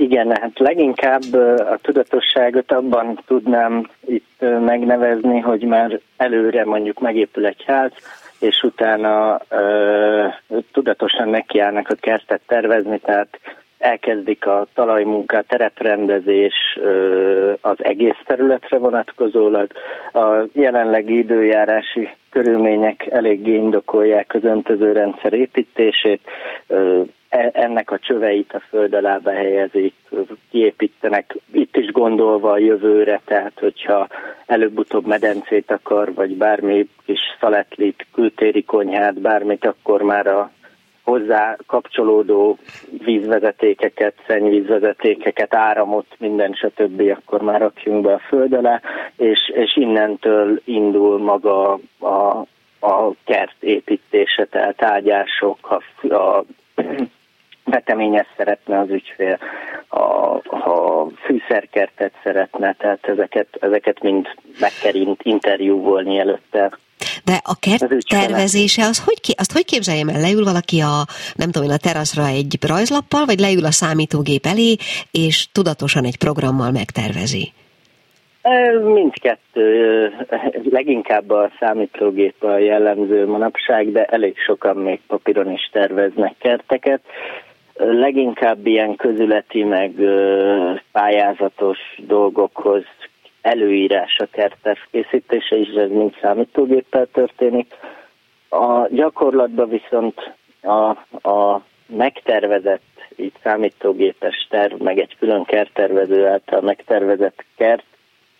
igen, 0.00 0.36
hát 0.40 0.58
leginkább 0.58 1.32
a 1.70 1.78
tudatosságot 1.82 2.72
abban 2.72 3.18
tudnám 3.26 3.88
itt 4.06 4.44
megnevezni, 4.60 5.40
hogy 5.40 5.62
már 5.62 6.00
előre 6.16 6.64
mondjuk 6.64 7.00
megépül 7.00 7.46
egy 7.46 7.64
ház, 7.66 7.92
és 8.38 8.62
utána 8.62 9.40
ö, 9.48 10.26
tudatosan 10.72 11.28
nekiállnak 11.28 11.88
a 11.88 11.94
kertet 12.00 12.40
tervezni, 12.46 12.98
tehát 12.98 13.40
elkezdik 13.78 14.46
a 14.46 14.66
talajmunkát, 14.74 15.46
teretrendezés 15.46 16.54
ö, 16.80 17.52
az 17.60 17.84
egész 17.84 18.18
területre 18.24 18.78
vonatkozólag. 18.78 19.70
A 20.12 20.48
jelenlegi 20.52 21.18
időjárási 21.18 22.08
körülmények 22.30 23.06
eléggé 23.10 23.54
indokolják 23.54 24.34
az 24.34 24.44
öntözőrendszer 24.44 25.32
építését, 25.32 26.20
ennek 27.52 27.90
a 27.90 27.98
csöveit 27.98 28.52
a 28.52 28.60
föld 28.68 28.94
alá 28.94 29.16
behelyezik, 29.16 29.94
kiépítenek, 30.50 31.36
itt 31.52 31.76
is 31.76 31.90
gondolva 31.92 32.50
a 32.50 32.58
jövőre, 32.58 33.20
tehát 33.24 33.52
hogyha 33.58 34.08
előbb-utóbb 34.46 35.06
medencét 35.06 35.70
akar, 35.70 36.14
vagy 36.14 36.36
bármi 36.36 36.88
kis 37.04 37.20
szaletlit, 37.40 38.06
kültéri 38.12 38.64
konyhát, 38.64 39.20
bármit, 39.20 39.66
akkor 39.66 40.02
már 40.02 40.26
a 40.26 40.50
hozzá 41.02 41.56
kapcsolódó 41.66 42.58
vízvezetékeket, 43.04 44.14
szennyvízvezetékeket, 44.26 45.54
áramot, 45.54 46.06
minden 46.18 46.52
stb. 46.52 47.00
akkor 47.16 47.42
már 47.42 47.60
rakjunk 47.60 48.04
be 48.04 48.12
a 48.12 48.18
föld 48.28 48.52
alá, 48.52 48.80
és, 49.16 49.52
és 49.54 49.76
innentől 49.76 50.60
indul 50.64 51.18
maga 51.18 51.78
a, 51.98 52.46
a 52.80 53.12
kert 53.24 53.62
építése, 53.62 54.44
tehát 54.44 54.82
ágyások, 54.82 55.58
a, 55.70 56.14
a 56.14 56.44
veteményes 57.70 58.26
szeretne 58.36 58.78
az 58.78 58.90
ügyfél, 58.90 59.38
ha, 59.88 60.40
ha 60.48 61.06
fűszerkertet 61.24 62.12
szeretne, 62.22 62.74
tehát 62.78 63.08
ezeket, 63.08 63.46
ezeket 63.60 64.02
mind 64.02 64.26
meg 64.60 64.70
kell 64.82 65.16
interjúvolni 65.22 66.18
előtte. 66.18 66.78
De 67.24 67.40
a 67.44 67.56
kert 67.60 68.08
tervezése, 68.08 68.82
az 68.84 69.04
hogy, 69.04 69.34
azt 69.36 69.52
hogy 69.52 69.64
képzeljem 69.64 70.08
el? 70.08 70.20
Leül 70.20 70.44
valaki 70.44 70.80
a, 70.80 71.04
nem 71.34 71.50
tudom 71.50 71.68
én, 71.68 71.74
a 71.74 71.86
teraszra 71.88 72.26
egy 72.26 72.58
rajzlappal, 72.66 73.24
vagy 73.24 73.38
leül 73.38 73.64
a 73.64 73.70
számítógép 73.70 74.46
elé, 74.46 74.76
és 75.10 75.48
tudatosan 75.52 76.04
egy 76.04 76.18
programmal 76.18 76.70
megtervezi? 76.70 77.52
Mindkettő, 78.82 80.10
leginkább 80.70 81.30
a 81.30 81.50
számítógép 81.58 82.42
a 82.42 82.58
jellemző 82.58 83.26
manapság, 83.26 83.92
de 83.92 84.04
elég 84.04 84.38
sokan 84.38 84.76
még 84.76 85.00
papíron 85.06 85.50
is 85.52 85.68
terveznek 85.72 86.34
kerteket. 86.38 87.00
Leginkább 87.82 88.66
ilyen 88.66 88.96
közületi, 88.96 89.64
meg 89.64 89.92
pályázatos 90.92 91.78
dolgokhoz 91.96 92.84
előírás 93.40 94.16
a 94.18 94.26
kertterv 94.30 94.78
készítése 94.90 95.56
is, 95.56 95.68
ez 95.68 95.90
mind 95.90 96.14
számítógéppel 96.20 97.06
történik. 97.12 97.74
A 98.48 98.86
gyakorlatban 98.90 99.68
viszont 99.68 100.32
a, 100.62 100.88
a 101.28 101.62
megtervezett, 101.86 102.82
így 103.16 103.32
számítógépes 103.42 104.46
terv, 104.50 104.82
meg 104.82 104.98
egy 104.98 105.16
külön 105.18 105.44
kerttervező 105.44 106.26
által 106.26 106.60
megtervezett 106.60 107.44
kert, 107.56 107.84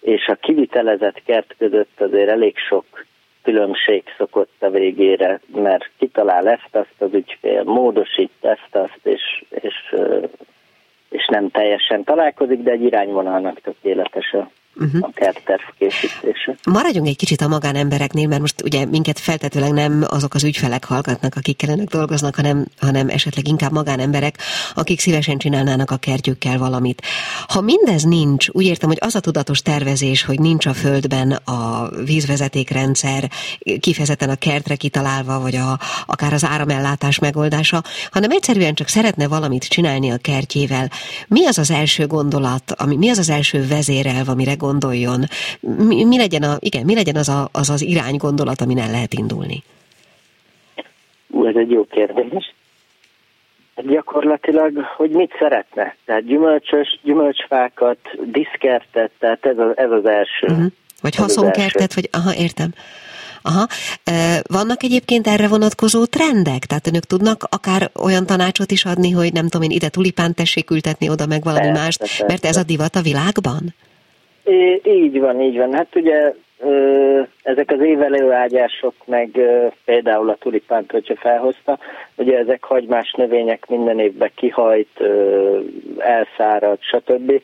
és 0.00 0.26
a 0.26 0.34
kivitelezett 0.34 1.22
kert 1.24 1.54
között 1.58 2.00
azért 2.00 2.30
elég 2.30 2.56
sok 2.56 2.84
különbség 3.42 4.02
szokott 4.16 4.54
a 4.58 4.70
végére, 4.70 5.40
mert 5.54 5.90
kitalál 5.98 6.48
ezt, 6.48 6.68
azt 6.70 6.94
az 6.98 7.12
ügyfél, 7.12 7.62
módosít 7.62 8.32
ezt, 8.40 8.68
azt, 8.70 9.00
és, 9.02 9.44
és, 9.48 9.94
és 11.08 11.26
nem 11.26 11.50
teljesen 11.50 12.04
találkozik, 12.04 12.62
de 12.62 12.70
egy 12.70 12.82
irányvonalnak 12.82 13.60
tökéletes 13.60 14.32
a 14.32 14.50
uh-huh. 14.80 15.00
a 15.02 15.10
kertterv 15.14 15.60
készítése. 15.78 16.56
Maradjunk 16.64 17.08
egy 17.08 17.16
kicsit 17.16 17.40
a 17.40 17.48
magánembereknél, 17.48 18.28
mert 18.28 18.40
most 18.40 18.62
ugye 18.62 18.84
minket 18.84 19.18
feltetőleg 19.18 19.72
nem 19.72 20.04
azok 20.08 20.34
az 20.34 20.44
ügyfelek 20.44 20.84
hallgatnak, 20.84 21.34
akik 21.36 21.62
önök 21.68 21.90
dolgoznak, 21.90 22.34
hanem, 22.34 22.66
hanem 22.78 23.08
esetleg 23.08 23.48
inkább 23.48 23.72
magánemberek, 23.72 24.38
akik 24.74 25.00
szívesen 25.00 25.38
csinálnának 25.38 25.90
a 25.90 25.96
kertjükkel 25.96 26.58
valamit. 26.58 27.02
Ha 27.48 27.60
mindez 27.60 28.02
nincs, 28.02 28.48
úgy 28.48 28.64
értem, 28.64 28.88
hogy 28.88 28.98
az 29.00 29.14
a 29.14 29.20
tudatos 29.20 29.62
tervezés, 29.62 30.24
hogy 30.24 30.38
nincs 30.38 30.66
a 30.66 30.74
földben 30.74 31.30
a 31.30 31.88
vízvezetékrendszer, 32.04 33.30
kifejezetten 33.80 34.28
a 34.28 34.34
kertre 34.34 34.74
kitalálva, 34.74 35.40
vagy 35.40 35.56
a, 35.56 35.78
akár 36.06 36.32
az 36.32 36.44
áramellátás 36.44 37.18
megoldása, 37.18 37.82
hanem 38.10 38.30
egyszerűen 38.30 38.74
csak 38.74 38.88
szeretne 38.88 39.28
valamit 39.28 39.64
csinálni 39.64 40.10
a 40.10 40.16
kertjével. 40.16 40.90
Mi 41.28 41.46
az 41.46 41.58
az 41.58 41.70
első 41.70 42.06
gondolat, 42.06 42.72
ami, 42.76 42.96
mi 42.96 43.08
az 43.08 43.18
az 43.18 43.30
első 43.30 43.66
vezérelv, 43.66 44.28
amire 44.28 44.54
gondoljon. 44.70 45.24
Mi, 45.60 46.04
mi 46.04 46.16
legyen, 46.16 46.42
a, 46.42 46.56
igen, 46.58 46.84
mi 46.84 46.94
legyen 46.94 47.16
az, 47.16 47.28
a, 47.28 47.48
az 47.52 47.70
az 47.70 47.82
irány 47.82 48.16
gondolat, 48.16 48.60
amin 48.60 48.78
el 48.78 48.90
lehet 48.90 49.14
indulni? 49.14 49.62
Ú, 51.30 51.46
ez 51.46 51.54
egy 51.56 51.70
jó 51.70 51.84
kérdés. 51.84 52.54
Gyakorlatilag, 53.76 54.72
hogy 54.96 55.10
mit 55.10 55.32
szeretne. 55.38 55.96
Tehát 56.04 56.24
gyümölcsös, 56.24 56.98
gyümölcsfákat, 57.02 57.98
diszkertet, 58.24 59.10
tehát 59.18 59.46
ez, 59.46 59.58
az, 59.58 59.76
ez 59.76 59.90
az 59.90 60.06
első. 60.06 60.46
Uh-huh. 60.46 60.66
Vagy 61.00 61.14
haszonkertet, 61.14 61.94
vagy 61.94 62.08
aha, 62.12 62.34
értem. 62.34 62.70
Aha. 63.42 63.66
Vannak 64.48 64.82
egyébként 64.82 65.26
erre 65.26 65.48
vonatkozó 65.48 66.04
trendek? 66.04 66.64
Tehát 66.64 66.86
önök 66.86 67.04
tudnak 67.04 67.46
akár 67.50 67.90
olyan 68.02 68.26
tanácsot 68.26 68.70
is 68.70 68.84
adni, 68.84 69.10
hogy 69.10 69.32
nem 69.32 69.48
tudom 69.48 69.70
én, 69.70 69.76
ide 69.76 69.88
tulipánt 69.88 70.34
tessék 70.34 70.70
ültetni, 70.70 71.08
oda 71.08 71.26
meg 71.26 71.42
valami 71.42 71.66
persze, 71.66 71.82
mást, 71.82 71.98
persze. 71.98 72.24
mert 72.28 72.44
ez 72.44 72.56
a 72.56 72.62
divat 72.62 72.96
a 72.96 73.02
világban? 73.02 73.74
Így 74.84 75.20
van, 75.20 75.40
így 75.40 75.56
van. 75.56 75.74
Hát 75.74 75.96
ugye 75.96 76.34
ezek 77.42 77.70
az 77.70 77.80
évelő 77.80 78.32
ágyások, 78.32 78.94
meg 79.04 79.40
például 79.84 80.28
a 80.28 80.36
tulipánt, 80.36 80.90
hogyha 80.90 81.16
felhozta, 81.16 81.78
ugye 82.16 82.38
ezek 82.38 82.64
hagymás 82.64 83.12
növények 83.12 83.66
minden 83.68 83.98
évben 83.98 84.30
kihajt, 84.34 85.00
elszárad, 85.98 86.78
stb. 86.80 87.42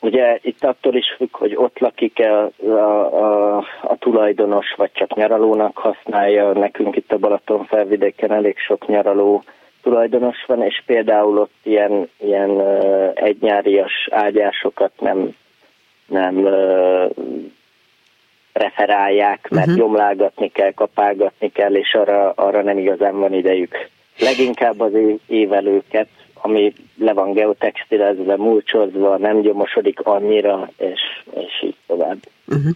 Ugye 0.00 0.38
itt 0.42 0.64
attól 0.64 0.94
is 0.94 1.14
függ, 1.16 1.36
hogy 1.36 1.56
ott 1.56 1.78
lakik-e 1.78 2.38
a, 2.38 2.50
a, 2.66 3.56
a, 3.56 3.56
a 3.82 3.96
tulajdonos, 3.98 4.74
vagy 4.76 4.90
csak 4.92 5.14
nyaralónak 5.14 5.78
használja. 5.78 6.52
Nekünk 6.52 6.96
itt 6.96 7.12
a 7.12 7.18
Balaton 7.18 7.64
felvidéken 7.64 8.32
elég 8.32 8.58
sok 8.58 8.86
nyaraló 8.86 9.42
tulajdonos 9.82 10.44
van, 10.46 10.62
és 10.62 10.82
például 10.86 11.38
ott 11.38 11.54
ilyen, 11.62 12.08
ilyen 12.16 12.60
egynyárias 13.14 14.08
ágyásokat 14.10 14.92
nem 15.00 15.34
nem 16.06 16.48
preferálják, 18.52 19.48
mert 19.50 19.66
uh-huh. 19.66 19.82
gyomlágatni 19.82 20.48
kell, 20.48 20.72
kapálgatni 20.72 21.52
kell, 21.52 21.74
és 21.74 21.94
arra, 21.94 22.30
arra 22.30 22.62
nem 22.62 22.78
igazán 22.78 23.18
van 23.18 23.32
idejük. 23.32 23.88
Leginkább 24.18 24.80
az 24.80 24.92
évelőket, 25.26 26.08
ami 26.34 26.72
le 26.98 27.12
van 27.12 27.32
geotextilezve, 27.32 28.36
mulcsozva, 28.36 29.16
nem 29.18 29.40
gyomosodik 29.40 30.00
annyira, 30.00 30.70
és, 30.76 31.00
és 31.34 31.62
így 31.62 31.76
tovább. 31.86 32.18
Uh-huh. 32.46 32.72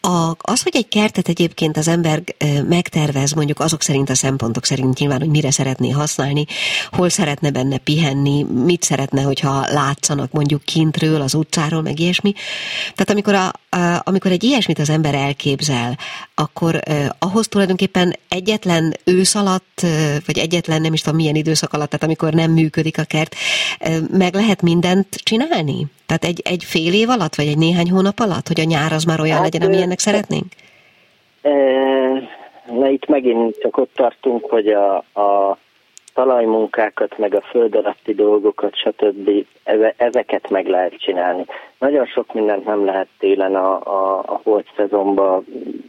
A, 0.00 0.36
az, 0.38 0.62
hogy 0.62 0.76
egy 0.76 0.88
kertet 0.88 1.28
egyébként 1.28 1.76
az 1.76 1.88
ember 1.88 2.22
megtervez, 2.68 3.32
mondjuk 3.32 3.60
azok 3.60 3.82
szerint 3.82 4.10
a 4.10 4.14
szempontok 4.14 4.64
szerint 4.64 4.98
nyilván, 4.98 5.18
hogy 5.18 5.28
mire 5.28 5.50
szeretné 5.50 5.90
használni, 5.90 6.44
hol 6.90 7.08
szeretne 7.08 7.50
benne 7.50 7.78
pihenni, 7.78 8.42
mit 8.42 8.82
szeretne, 8.82 9.22
hogyha 9.22 9.66
látszanak 9.72 10.32
mondjuk 10.32 10.62
kintről, 10.62 11.20
az 11.20 11.34
utcáról, 11.34 11.82
meg 11.82 11.98
ilyesmi. 11.98 12.32
Tehát 12.94 13.10
amikor, 13.10 13.34
a, 13.34 13.76
a, 13.76 14.00
amikor 14.04 14.30
egy 14.30 14.44
ilyesmit 14.44 14.78
az 14.78 14.90
ember 14.90 15.14
elképzel, 15.14 15.98
akkor 16.34 16.80
eh, 16.80 17.06
ahhoz 17.18 17.48
tulajdonképpen 17.48 18.16
egyetlen 18.28 18.96
ősz 19.04 19.34
alatt, 19.34 19.80
eh, 19.82 20.16
vagy 20.26 20.38
egyetlen 20.38 20.80
nem 20.80 20.92
is 20.92 21.00
tudom 21.00 21.18
milyen 21.18 21.34
időszak 21.34 21.72
alatt, 21.72 21.90
tehát 21.90 22.04
amikor 22.04 22.32
nem 22.32 22.50
működik 22.50 22.98
a 22.98 23.04
kert, 23.04 23.34
meg 24.10 24.34
lehet 24.34 24.62
mindent 24.62 25.08
csinálni? 25.14 25.86
Tehát 26.06 26.24
egy, 26.24 26.40
egy 26.44 26.64
fél 26.64 26.94
év 26.94 27.08
alatt, 27.08 27.34
vagy 27.34 27.46
egy 27.46 27.58
néhány 27.58 27.90
hónap 27.90 28.18
alatt, 28.18 28.46
hogy 28.46 28.60
a 28.60 28.64
nyár 28.64 28.92
az 28.92 29.04
már 29.04 29.20
olyan 29.20 29.36
hát, 29.36 29.52
legyen, 29.52 29.68
amilyennek 29.68 29.98
szeretnénk? 29.98 30.46
Na 32.70 32.88
itt 32.88 33.06
megint 33.06 33.58
csak 33.60 33.76
ott 33.76 33.90
tartunk, 33.94 34.44
hogy 34.50 34.68
a, 34.68 34.96
a 34.96 35.58
talajmunkákat, 36.14 37.18
meg 37.18 37.34
a 37.34 37.40
föld 37.40 37.74
alatti 37.74 38.14
dolgokat, 38.14 38.76
stb. 38.76 39.30
ezeket 39.96 40.50
meg 40.50 40.66
lehet 40.66 40.98
csinálni. 40.98 41.44
Nagyon 41.78 42.06
sok 42.06 42.34
mindent 42.34 42.64
nem 42.64 42.84
lehet 42.84 43.08
télen 43.18 43.54
a, 43.54 43.74
a, 43.74 44.18
a 44.18 44.40
holt 44.42 44.66
szezonban, 44.76 45.44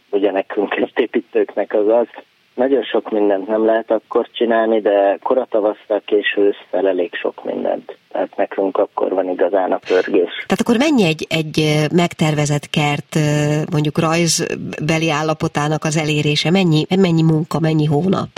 ugye 0.09 0.31
nekünk 0.31 0.75
építőknek 0.95 1.73
az 1.73 1.87
az, 1.87 2.07
nagyon 2.55 2.83
sok 2.83 3.11
mindent 3.11 3.47
nem 3.47 3.65
lehet 3.65 3.91
akkor 3.91 4.29
csinálni, 4.31 4.81
de 4.81 5.17
koratavasztal 5.23 6.01
késő 6.05 6.41
ősszel 6.41 6.87
elég 6.87 7.15
sok 7.15 7.43
mindent. 7.43 7.97
Tehát 8.11 8.37
nekünk 8.37 8.77
akkor 8.77 9.13
van 9.13 9.29
igazán 9.29 9.71
a 9.71 9.79
pörgés. 9.87 10.29
Tehát 10.47 10.59
akkor 10.59 10.77
mennyi 10.77 11.05
egy, 11.05 11.27
egy 11.29 11.85
megtervezett 11.95 12.69
kert 12.69 13.15
mondjuk 13.71 13.99
rajzbeli 13.99 15.09
állapotának 15.09 15.83
az 15.83 15.97
elérése? 15.97 16.51
Mennyi, 16.51 16.85
mennyi 16.95 17.21
munka, 17.21 17.59
mennyi 17.59 17.85
hónap? 17.85 18.29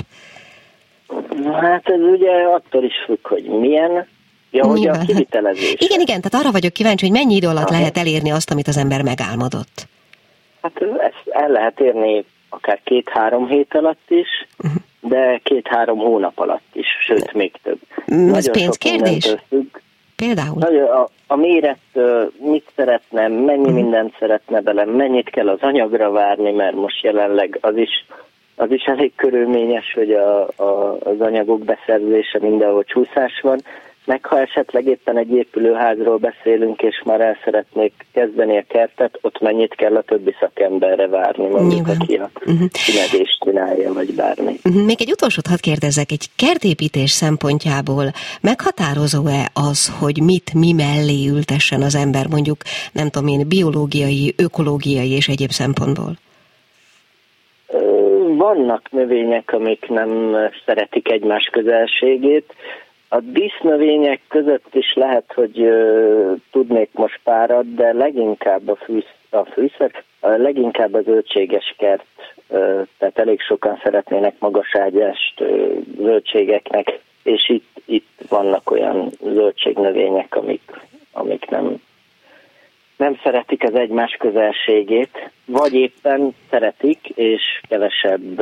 Hát 1.53 1.89
ez 1.89 2.01
ugye 2.01 2.31
attól 2.31 2.83
is 2.83 2.95
függ, 3.05 3.27
hogy 3.27 3.43
milyen, 3.43 4.07
Ja, 4.51 4.65
hogy 4.65 4.87
a 4.87 4.97
kivitelezés. 5.05 5.75
Igen, 5.77 5.99
igen, 5.99 6.21
tehát 6.21 6.45
arra 6.45 6.51
vagyok 6.51 6.73
kíváncsi, 6.73 7.05
hogy 7.07 7.15
mennyi 7.15 7.35
idő 7.35 7.47
alatt 7.47 7.69
Aha. 7.69 7.77
lehet 7.77 7.97
elérni 7.97 8.31
azt, 8.31 8.51
amit 8.51 8.67
az 8.67 8.77
ember 8.77 9.01
megálmodott. 9.01 9.87
Hát 10.61 10.81
ezt 10.81 11.23
el 11.29 11.49
lehet 11.49 11.79
érni 11.79 12.25
akár 12.49 12.79
két-három 12.83 13.47
hét 13.47 13.75
alatt 13.75 14.09
is, 14.09 14.47
uh-huh. 14.57 14.81
de 14.99 15.39
két-három 15.43 15.97
hónap 15.97 16.39
alatt 16.39 16.69
is, 16.73 16.87
sőt, 17.05 17.33
még 17.33 17.53
több. 17.63 17.79
Mm, 18.13 18.33
ez 18.33 18.51
pénzkérdés? 18.51 19.35
Függ. 19.47 19.79
Például? 20.15 20.61
A, 20.61 21.09
a 21.27 21.35
méret, 21.35 21.79
mit 22.39 22.71
szeretne, 22.75 23.27
mennyi 23.27 23.59
uh-huh. 23.59 23.73
mindent 23.73 24.15
szeretne 24.19 24.61
bele, 24.61 24.85
mennyit 24.85 25.29
kell 25.29 25.49
az 25.49 25.59
anyagra 25.61 26.11
várni, 26.11 26.51
mert 26.51 26.75
most 26.75 27.03
jelenleg 27.03 27.57
az 27.61 27.77
is 27.77 28.05
az 28.59 28.71
is 28.71 28.83
elég 28.83 29.11
körülményes, 29.15 29.93
hogy 29.93 30.11
a, 30.11 30.47
a, 30.55 30.97
az 30.99 31.21
anyagok 31.21 31.63
beszerzése 31.63 32.39
mindenhol 32.39 32.83
csúszás 32.83 33.39
van, 33.41 33.59
meg 34.07 34.25
ha 34.25 34.39
esetleg 34.39 34.85
éppen 34.85 35.17
egy 35.17 35.31
épülőházról 35.31 36.17
beszélünk, 36.17 36.81
és 36.81 37.01
már 37.05 37.21
el 37.21 37.37
szeretnék 37.43 38.05
kezdeni 38.13 38.57
a 38.57 38.63
kertet, 38.67 39.19
ott 39.21 39.39
mennyit 39.39 39.75
kell 39.75 39.95
a 39.95 40.01
többi 40.01 40.35
szakemberre 40.39 41.07
várni, 41.07 41.47
mondjuk, 41.47 41.87
aki 41.87 42.15
a 42.15 42.29
uh-huh. 42.45 42.67
csinálja, 43.39 43.93
vagy 43.93 44.13
bármi. 44.13 44.59
Uh-huh. 44.63 44.85
Még 44.85 44.95
egy 44.99 45.11
utolsót 45.11 45.47
hadd 45.47 45.59
kérdezek, 45.61 46.11
egy 46.11 46.25
kertépítés 46.35 47.11
szempontjából 47.11 48.05
meghatározó-e 48.41 49.49
az, 49.53 49.97
hogy 49.99 50.23
mit 50.23 50.53
mi 50.53 50.71
mellé 50.73 51.27
ültessen 51.27 51.81
az 51.81 51.95
ember, 51.95 52.27
mondjuk, 52.27 52.57
nem 52.91 53.09
tudom 53.09 53.27
én, 53.27 53.47
biológiai, 53.47 54.33
ökológiai 54.37 55.11
és 55.11 55.27
egyéb 55.27 55.49
szempontból? 55.49 56.11
Vannak 58.37 58.91
növények, 58.91 59.53
amik 59.53 59.87
nem 59.89 60.35
szeretik 60.65 61.11
egymás 61.11 61.49
közelségét, 61.51 62.53
A 63.09 63.19
dísznövények 63.19 64.21
között 64.27 64.75
is 64.75 64.93
lehet, 64.93 65.33
hogy 65.33 65.59
uh, 65.59 66.33
tudnék 66.51 66.89
most 66.93 67.19
párat, 67.23 67.73
de 67.73 67.93
leginkább 67.93 68.67
a, 68.67 68.75
fűsz, 68.75 69.13
a 69.29 69.43
fűszer, 69.43 69.91
a 70.19 70.27
leginkább 70.27 70.93
a 70.93 71.01
zöldséges 71.01 71.75
kert, 71.77 72.05
uh, 72.47 72.87
tehát 72.97 73.19
elég 73.19 73.41
sokan 73.41 73.79
szeretnének 73.83 74.39
magaságyást 74.39 75.39
uh, 75.39 75.77
zöldségeknek, 75.97 76.99
és 77.23 77.49
itt, 77.49 77.81
itt 77.85 78.09
vannak 78.29 78.71
olyan 78.71 79.09
zöldségnövények, 79.21 80.35
amik, 80.35 80.71
amik 81.11 81.49
nem 81.49 81.81
nem 82.97 83.19
szeretik 83.23 83.63
az 83.63 83.75
egymás 83.75 84.15
közelségét, 84.19 85.31
vagy 85.45 85.73
éppen 85.73 86.35
szeretik, 86.49 86.99
és 87.15 87.41
kevesebb 87.69 88.35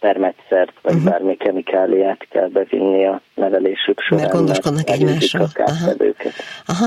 termetszert, 0.00 0.72
vagy 0.82 0.94
uh-huh. 0.94 1.10
bármi 1.10 1.36
kemikáliát 1.36 2.26
kell 2.30 2.48
bevinni 2.48 3.06
a 3.06 3.20
nevelésük 3.34 4.00
során. 4.00 4.24
Mert 4.24 4.36
gondoskodnak 4.36 4.90
egymásról. 4.90 5.48
Aha. 5.54 5.92
Aha. 6.66 6.86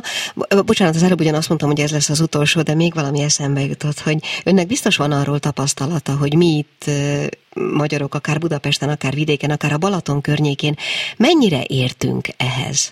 Bocsánat, 0.64 0.96
az 0.96 1.04
előbb 1.04 1.20
ugyanazt 1.20 1.48
mondtam, 1.48 1.70
hogy 1.70 1.80
ez 1.80 1.92
lesz 1.92 2.10
az 2.10 2.22
utolsó, 2.22 2.62
de 2.62 2.76
még 2.76 2.94
valami 2.94 3.22
eszembe 3.22 3.62
jutott, 3.62 4.00
hogy 4.00 4.18
önnek 4.46 4.68
biztos 4.68 4.98
van 4.98 5.12
arról 5.12 5.40
tapasztalata, 5.40 6.12
hogy 6.20 6.36
mi 6.36 6.46
itt 6.46 6.84
magyarok, 7.78 8.16
akár 8.16 8.40
Budapesten, 8.40 8.90
akár 8.90 9.14
vidéken, 9.14 9.50
akár 9.50 9.74
a 9.74 9.78
Balaton 9.78 10.22
környékén, 10.22 10.76
mennyire 11.18 11.62
értünk 11.68 12.28
ehhez? 12.38 12.92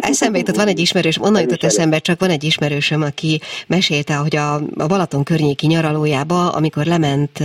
Eszembe 0.00 0.38
jutott, 0.38 0.56
van 0.56 0.68
egy 0.68 0.78
ismerős, 0.78 1.18
onnan 1.20 1.40
jutott 1.40 1.62
eszembe, 1.62 1.98
csak 1.98 2.20
van 2.20 2.30
egy 2.30 2.44
ismerősöm, 2.44 3.02
aki 3.02 3.40
mesélte, 3.66 4.14
hogy 4.14 4.36
a, 4.36 4.54
a 4.54 4.86
Balaton 4.86 5.22
környéki 5.22 5.66
nyaralójába, 5.66 6.50
amikor 6.50 6.84
lement, 6.84 7.38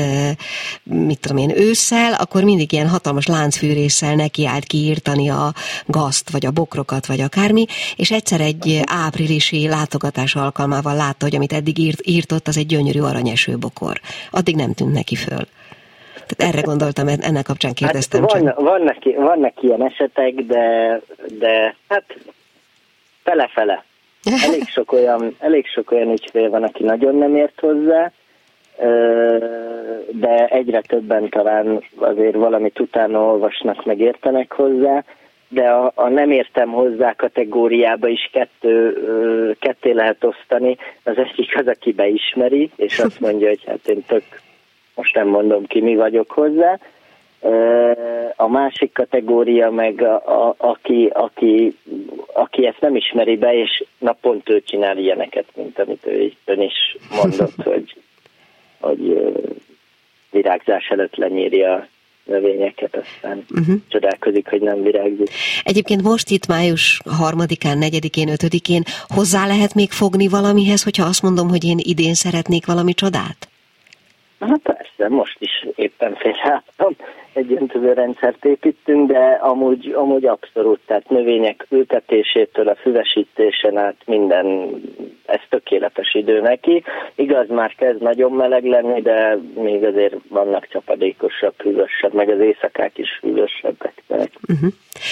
mit 0.84 1.20
tudom 1.20 1.38
én, 1.38 1.58
ősszel, 1.58 2.14
akkor 2.14 2.43
mindig 2.43 2.72
ilyen 2.72 2.89
hatalmas 2.89 3.26
láncfűrésszel 3.26 4.16
nekiállt 4.16 4.64
kiírtani 4.64 5.30
a 5.30 5.54
gazt, 5.86 6.30
vagy 6.30 6.46
a 6.46 6.52
bokrokat, 6.52 7.06
vagy 7.06 7.22
akármi, 7.22 7.66
és 7.96 8.12
egyszer 8.12 8.41
egy 8.41 8.82
áprilisi 8.86 9.68
látogatás 9.68 10.36
alkalmával 10.36 10.96
látta, 10.96 11.26
hogy 11.26 11.36
amit 11.36 11.54
eddig 11.54 11.78
írt, 11.78 12.08
írtott, 12.08 12.48
az 12.48 12.58
egy 12.58 12.66
gyönyörű 12.66 13.00
aranyeső 13.00 13.58
bokor. 13.58 14.02
Addig 14.32 14.56
nem 14.56 14.74
tűnt 14.74 14.93
neki 14.93 15.16
föl. 15.16 15.48
Tehát 16.28 16.54
erre 16.54 16.62
gondoltam, 16.62 17.08
ennek 17.08 17.44
kapcsán 17.44 17.72
hát 17.72 17.80
kérdeztem 17.80 18.22
hát 18.22 18.32
van, 18.32 18.44
csak. 18.46 18.60
Vannak, 18.60 18.98
vannak 19.16 19.64
ilyen 19.64 19.86
esetek, 19.86 20.34
de, 20.34 21.00
de 21.40 21.76
hát 21.90 22.04
fele-fele. 23.24 23.84
Elég 24.48 24.68
sok 24.68 24.92
olyan, 24.92 25.36
elég 25.40 25.68
sok 25.68 25.92
olyan 25.92 26.12
ügyfél 26.12 26.50
van, 26.50 26.64
aki 26.64 26.84
nagyon 26.84 27.16
nem 27.16 27.36
ért 27.36 27.60
hozzá, 27.60 28.12
de 30.12 30.46
egyre 30.48 30.82
többen 30.82 31.30
talán 31.30 31.84
azért 31.98 32.36
valamit 32.36 32.80
utána 32.80 33.20
olvasnak, 33.20 33.86
meg 33.86 34.00
értenek 34.00 34.52
hozzá, 34.52 35.04
de 35.48 35.70
a, 35.70 35.92
a 35.96 36.08
nem 36.10 36.32
értem 36.32 36.70
hozzá 36.72 37.14
kategóriába 37.14 38.08
is 38.08 38.30
kettő, 38.32 38.98
ketté 39.60 39.92
lehet 39.92 40.24
osztani. 40.24 40.78
Az 41.04 41.18
egyik 41.18 41.58
az, 41.60 41.68
aki 41.68 41.92
beismeri, 41.92 42.72
és 42.76 43.00
azt 43.00 43.20
mondja, 43.20 43.48
hogy 43.48 43.64
hát 43.66 43.88
én 43.88 44.04
tök 44.08 44.24
most 44.96 45.16
nem 45.16 45.28
mondom 45.28 45.66
ki, 45.66 45.82
mi 45.82 45.96
vagyok 45.96 46.32
hozzá. 46.32 46.80
A 48.36 48.48
másik 48.48 48.93
kategória 48.93 49.72
meg, 49.72 50.02
a, 50.02 50.16
a, 50.48 50.56
aki, 50.58 51.10
aki, 51.14 51.78
aki 52.34 52.66
ezt 52.66 52.82
nem 52.82 52.96
ismeri 52.96 53.38
be, 53.38 53.54
és 53.54 53.84
na 53.98 54.18
pont 54.22 54.50
ő 54.50 54.62
csinál 54.62 54.98
ilyeneket, 54.98 55.46
mint 55.56 55.80
amit 55.80 56.06
ő, 56.06 56.32
ön 56.46 56.62
is 56.62 56.98
mondott, 57.22 57.64
hogy, 57.74 57.96
hogy 58.80 59.34
virágzás 60.32 60.88
előtt 60.88 61.16
lenyíri 61.16 61.64
a 61.64 61.88
növényeket, 62.24 62.96
aztán 62.96 63.46
uh-huh. 63.50 63.76
csodálkozik, 63.88 64.50
hogy 64.50 64.62
nem 64.62 64.82
virágzik. 64.82 65.30
Egyébként 65.64 66.02
most 66.02 66.30
itt 66.30 66.48
május 66.48 67.02
harmadikán, 67.10 67.78
negyedikén, 67.78 68.30
ötödikén 68.30 68.84
hozzá 69.08 69.48
lehet 69.48 69.74
még 69.74 69.91
fogni 69.91 70.28
valamihez, 70.28 70.84
hogyha 70.84 71.06
azt 71.06 71.22
mondom, 71.22 71.50
hogy 71.50 71.64
én 71.64 71.78
idén 71.82 72.14
szeretnék 72.14 72.66
valami 72.66 72.93
csodát? 72.93 73.48
Hát 74.48 74.60
persze, 74.64 75.10
most 75.10 75.38
is 75.39 75.68
éppen 75.76 76.16
félreálltam, 76.16 76.96
egy 77.36 77.54
öntöző 77.54 77.94
rendszert 77.94 78.46
építünk, 78.46 79.12
de 79.12 79.40
amúgy, 79.42 79.94
amúgy 79.96 80.26
abszolút, 80.26 80.80
tehát 80.86 81.10
növények 81.10 81.66
ültetésétől 81.70 82.68
a 82.68 82.76
füvesítésen 82.76 83.78
át 83.78 83.96
minden, 84.06 84.70
ez 85.26 85.40
tökéletes 85.50 86.14
idő 86.14 86.42
neki. 86.42 86.84
Igaz, 87.16 87.48
már 87.50 87.76
kezd 87.76 88.02
nagyon 88.02 88.32
meleg 88.32 88.64
lenni, 88.64 89.02
de 89.02 89.38
még 89.56 89.84
azért 89.84 90.16
vannak 90.30 90.68
csapadékosabb, 90.68 91.62
hűvösebb, 91.62 92.14
meg 92.14 92.30
az 92.30 92.40
éjszakák 92.40 92.98
is 92.98 93.20
hűvösebbek. 93.22 93.94
Uh-huh. 94.08 94.70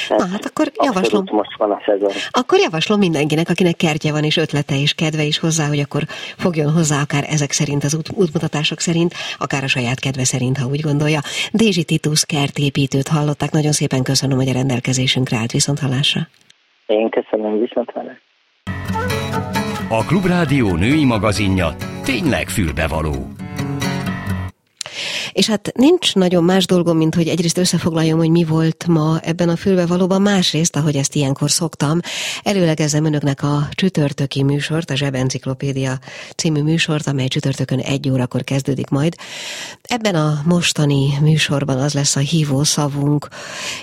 Hát, 0.10 0.18
Na 0.18 0.28
hát 0.28 0.46
akkor 0.46 0.72
javaslom. 0.84 1.24
most 1.32 1.58
van 1.58 1.72
a 1.72 1.82
szezon. 1.86 2.12
Akkor 2.30 2.60
javaslom 2.60 3.00
mindenkinek, 3.00 3.50
akinek 3.50 3.76
kertje 3.76 4.12
van 4.12 4.24
és 4.24 4.38
ötlete 4.38 4.76
és 4.82 4.94
kedve 4.94 5.24
is 5.24 5.40
hozzá, 5.40 5.68
hogy 5.68 5.80
akkor 5.80 6.02
fogjon 6.38 6.72
hozzá 6.72 7.02
akár 7.02 7.24
ezek 7.30 7.52
szerint, 7.52 7.84
az 7.84 7.96
út, 7.96 8.10
útmutatások 8.16 8.80
szerint, 8.80 9.14
akár 9.38 9.64
a 9.64 9.68
saját 9.68 10.00
kedve 10.00 10.24
szerint, 10.24 10.58
ha 10.58 10.68
úgy 10.68 10.82
gondolja. 10.82 11.20
Dézsi 11.52 11.84
Titus 11.84 12.13
kertépítőt 12.22 13.08
hallották. 13.08 13.52
Nagyon 13.52 13.72
szépen 13.72 14.04
köszönöm, 14.04 14.38
hogy 14.38 14.50
a 14.50 14.54
rendelkezésünkre 14.54 15.38
állt 15.38 15.52
viszont 15.52 15.80
hallásra. 15.80 16.22
Én 16.86 17.10
köszönöm, 17.10 17.60
viszont 17.60 17.90
hallásra. 17.92 18.22
A 19.90 20.04
Klubrádió 20.06 20.76
női 20.76 21.06
magazinja 21.06 21.76
tényleg 22.04 22.48
fülbevaló. 22.48 23.43
És 25.34 25.48
hát 25.48 25.72
nincs 25.76 26.16
nagyon 26.16 26.44
más 26.44 26.66
dolgom, 26.66 26.98
mint 26.98 27.16
hogy 27.16 27.28
egyrészt 27.28 27.58
összefoglaljam, 27.58 28.18
hogy 28.18 28.30
mi 28.30 28.44
volt 28.44 28.88
ma 28.88 29.20
ebben 29.24 29.50
a 29.50 29.56
fülbe 29.56 29.86
valóban, 29.86 30.22
másrészt, 30.22 30.76
ahogy 30.76 30.96
ezt 30.96 31.16
ilyenkor 31.16 31.52
szoktam, 31.52 32.00
előlegezem 32.44 33.06
önöknek 33.06 33.44
a 33.44 33.68
csütörtöki 33.72 34.44
műsort, 34.44 34.90
a 34.90 34.96
Zsebenciklopédia 34.96 36.00
című 36.36 36.62
műsort, 36.62 37.08
amely 37.08 37.28
csütörtökön 37.28 37.80
egy 37.80 38.10
órakor 38.10 38.44
kezdődik 38.44 38.90
majd. 38.90 39.16
Ebben 39.82 40.16
a 40.16 40.42
mostani 40.46 41.18
műsorban 41.22 41.80
az 41.80 41.94
lesz 41.94 42.16
a 42.16 42.20
hívószavunk, 42.20 43.28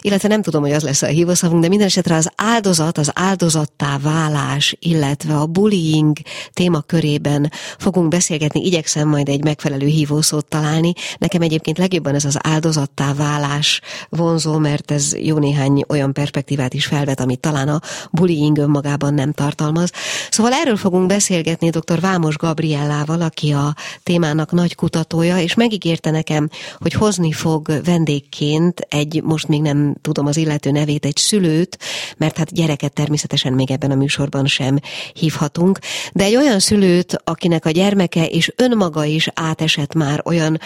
illetve 0.01 0.29
nem 0.29 0.43
tudom, 0.43 0.63
hogy 0.63 0.73
az 0.73 0.83
lesz 0.83 1.03
a 1.03 1.07
hívószavunk, 1.07 1.63
de 1.63 1.69
minden 1.69 1.87
esetre 1.87 2.15
az 2.15 2.31
áldozat, 2.37 2.99
az 2.99 3.11
áldozattá 3.15 3.99
válás, 3.99 4.77
illetve 4.79 5.35
a 5.35 5.47
bullying 5.47 6.17
témakörében 6.53 7.53
fogunk 7.79 8.09
beszélgetni, 8.09 8.65
igyekszem 8.65 9.09
majd 9.09 9.29
egy 9.29 9.45
megfelelő 9.45 9.87
hívószót 9.87 10.47
találni. 10.47 10.93
Nekem 11.19 11.40
Nekem 11.41 11.55
egyébként 11.55 11.79
legjobban 11.79 12.15
ez 12.15 12.25
az 12.25 12.39
áldozattá 12.43 13.15
válás 13.15 13.81
vonzó, 14.09 14.59
mert 14.59 14.91
ez 14.91 15.17
jó 15.17 15.39
néhány 15.39 15.85
olyan 15.89 16.13
perspektívát 16.13 16.75
is 16.75 16.87
felvet, 16.87 17.21
amit 17.21 17.41
talán 17.41 17.69
a 17.69 17.81
bullying 18.11 18.59
önmagában 18.59 19.15
nem 19.15 19.33
tartalmaz. 19.33 19.91
Szóval 20.31 20.53
erről 20.53 20.77
fogunk 20.77 21.07
beszélgetni 21.07 21.71
dr. 21.71 22.01
Vámos 22.01 22.37
Gabriellával, 22.37 23.21
aki 23.21 23.53
a 23.53 23.75
témának 24.03 24.53
nagy 24.53 24.75
kutatója, 24.75 25.39
és 25.39 25.55
megígérte 25.55 26.11
nekem, 26.11 26.49
hogy 26.79 26.93
hozni 26.93 27.33
fog 27.33 27.81
vendégként 27.85 28.81
egy, 28.89 29.23
most 29.23 29.49
még 29.49 29.61
nem 29.61 29.95
tudom 30.03 30.27
az 30.27 30.37
illető 30.37 30.71
nevét, 30.71 31.05
egy 31.05 31.17
szülőt, 31.17 31.79
mert 32.17 32.37
hát 32.37 32.53
gyereket 32.53 32.93
természetesen 32.93 33.53
még 33.53 33.71
ebben 33.71 33.91
a 33.91 33.95
műsorban 33.95 34.47
sem 34.47 34.79
hívhatunk, 35.13 35.79
de 36.13 36.25
egy 36.25 36.37
olyan 36.37 36.59
szülőt, 36.59 37.21
akinek 37.25 37.65
a 37.65 37.71
gyermeke 37.71 38.27
és 38.27 38.53
önmaga 38.57 39.05
is 39.05 39.29
átesett 39.35 39.95
már 39.95 40.21
olyan 40.25 40.59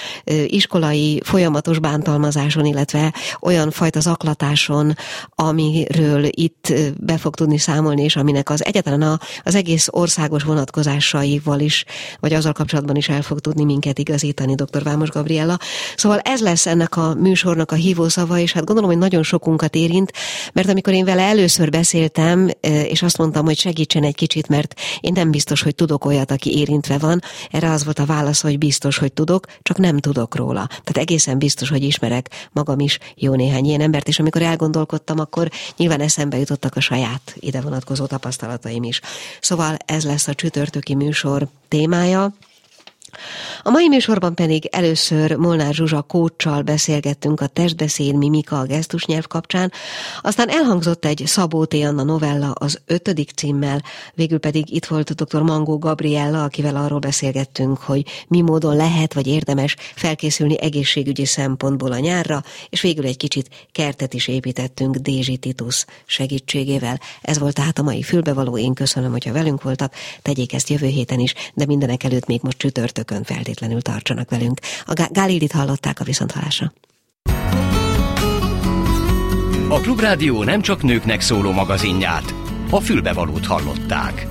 is 0.46 0.63
iskolai 0.64 1.20
folyamatos 1.24 1.78
bántalmazáson, 1.78 2.64
illetve 2.64 3.14
olyan 3.40 3.70
fajta 3.70 4.00
zaklatáson, 4.00 4.96
amiről 5.28 6.24
itt 6.30 6.72
be 6.96 7.18
fog 7.18 7.34
tudni 7.34 7.58
számolni, 7.58 8.02
és 8.02 8.16
aminek 8.16 8.50
az 8.50 8.64
egyetlen 8.64 9.02
a, 9.02 9.18
az 9.42 9.54
egész 9.54 9.88
országos 9.90 10.42
vonatkozásaival 10.42 11.60
is, 11.60 11.84
vagy 12.20 12.32
azzal 12.32 12.52
kapcsolatban 12.52 12.96
is 12.96 13.08
el 13.08 13.22
fog 13.22 13.40
tudni 13.40 13.64
minket 13.64 13.98
igazítani 13.98 14.54
dr. 14.54 14.82
Vámos 14.82 15.08
Gabriella. 15.08 15.58
Szóval 15.96 16.18
ez 16.18 16.40
lesz 16.40 16.66
ennek 16.66 16.96
a 16.96 17.14
műsornak 17.14 17.72
a 17.72 17.74
hívószava, 17.74 18.38
és 18.38 18.52
hát 18.52 18.64
gondolom, 18.64 18.90
hogy 18.90 18.98
nagyon 18.98 19.22
sokunkat 19.22 19.74
érint, 19.74 20.12
mert 20.52 20.68
amikor 20.68 20.92
én 20.92 21.04
vele 21.04 21.22
először 21.22 21.70
beszéltem, 21.70 22.50
és 22.88 23.02
azt 23.02 23.18
mondtam, 23.18 23.44
hogy 23.44 23.58
segítsen 23.58 24.04
egy 24.04 24.14
kicsit, 24.14 24.48
mert 24.48 24.74
én 25.00 25.12
nem 25.12 25.30
biztos, 25.30 25.62
hogy 25.62 25.74
tudok 25.74 26.04
olyat, 26.04 26.30
aki 26.30 26.58
érintve 26.58 26.98
van, 26.98 27.20
erre 27.50 27.70
az 27.70 27.84
volt 27.84 27.98
a 27.98 28.04
válasz, 28.04 28.40
hogy 28.42 28.58
biztos, 28.58 28.98
hogy 28.98 29.12
tudok, 29.12 29.46
csak 29.62 29.78
nem 29.78 29.98
tudok 29.98 30.36
róla 30.36 30.53
róla. 30.54 30.66
Tehát 30.66 30.96
egészen 30.96 31.38
biztos, 31.38 31.68
hogy 31.68 31.82
ismerek 31.82 32.48
magam 32.52 32.80
is 32.80 32.98
jó 33.14 33.34
néhány 33.34 33.64
ilyen 33.64 33.80
embert, 33.80 34.08
és 34.08 34.18
amikor 34.18 34.42
elgondolkodtam, 34.42 35.18
akkor 35.18 35.50
nyilván 35.76 36.00
eszembe 36.00 36.38
jutottak 36.38 36.76
a 36.76 36.80
saját 36.80 37.34
ide 37.40 37.60
vonatkozó 37.60 38.06
tapasztalataim 38.06 38.82
is. 38.82 39.00
Szóval 39.40 39.76
ez 39.86 40.04
lesz 40.04 40.28
a 40.28 40.34
csütörtöki 40.34 40.94
műsor 40.94 41.48
témája 41.68 42.32
A 43.62 43.70
mai 43.70 43.88
műsorban 43.88 44.34
pedig 44.34 44.68
először 44.70 45.36
Molnár 45.36 45.74
Zsuzsa 45.74 46.02
kócsal 46.02 46.62
beszélgettünk 46.62 47.40
a 47.40 47.46
testbeszéd, 47.46 48.14
mimika, 48.14 48.58
a 48.58 48.64
gesztusnyelv 48.64 49.26
kapcsán, 49.26 49.72
aztán 50.22 50.48
elhangzott 50.48 51.04
egy 51.04 51.22
Szabó 51.26 51.64
T. 51.64 51.74
Anna 51.74 52.02
novella 52.02 52.50
az 52.50 52.80
ötödik 52.86 53.30
címmel, 53.30 53.82
végül 54.14 54.38
pedig 54.38 54.74
itt 54.74 54.84
volt 54.84 55.14
dr. 55.14 55.42
Mangó 55.42 55.78
Gabriella, 55.78 56.42
akivel 56.42 56.76
arról 56.76 56.98
beszélgettünk, 56.98 57.78
hogy 57.78 58.06
mi 58.28 58.40
módon 58.40 58.76
lehet 58.76 59.14
vagy 59.14 59.26
érdemes 59.26 59.76
felkészülni 59.94 60.60
egészségügyi 60.60 61.24
szempontból 61.24 61.92
a 61.92 61.98
nyárra, 61.98 62.42
és 62.68 62.80
végül 62.80 63.06
egy 63.06 63.16
kicsit 63.16 63.68
kertet 63.72 64.14
is 64.14 64.28
építettünk 64.28 64.96
Dézsi 64.96 65.36
Titus 65.36 65.84
segítségével. 66.06 67.00
Ez 67.22 67.38
volt 67.38 67.54
tehát 67.54 67.78
a 67.78 67.82
mai 67.82 68.02
fülbevaló, 68.02 68.58
én 68.58 68.74
köszönöm, 68.74 69.10
hogyha 69.10 69.32
velünk 69.32 69.62
voltak, 69.62 69.94
tegyék 70.22 70.52
ezt 70.52 70.68
jövő 70.68 70.86
héten 70.86 71.18
is, 71.18 71.34
de 71.54 71.66
mindenek 71.66 72.04
előtt 72.04 72.26
még 72.26 72.40
most 72.42 72.56
csütörtökön 73.04 73.36
feltétlenül 73.36 73.82
tartsanak 73.82 74.30
velünk. 74.30 74.60
A 74.84 75.08
Gálildit 75.10 75.52
hallották 75.52 76.00
a 76.00 76.04
viszontalásra. 76.04 76.72
A 79.68 79.80
Klubrádió 79.80 80.42
nem 80.42 80.60
csak 80.60 80.82
nőknek 80.82 81.20
szóló 81.20 81.52
magazinját, 81.52 82.34
a 82.70 82.80
fülbevalót 82.80 83.46
hallották. 83.46 84.26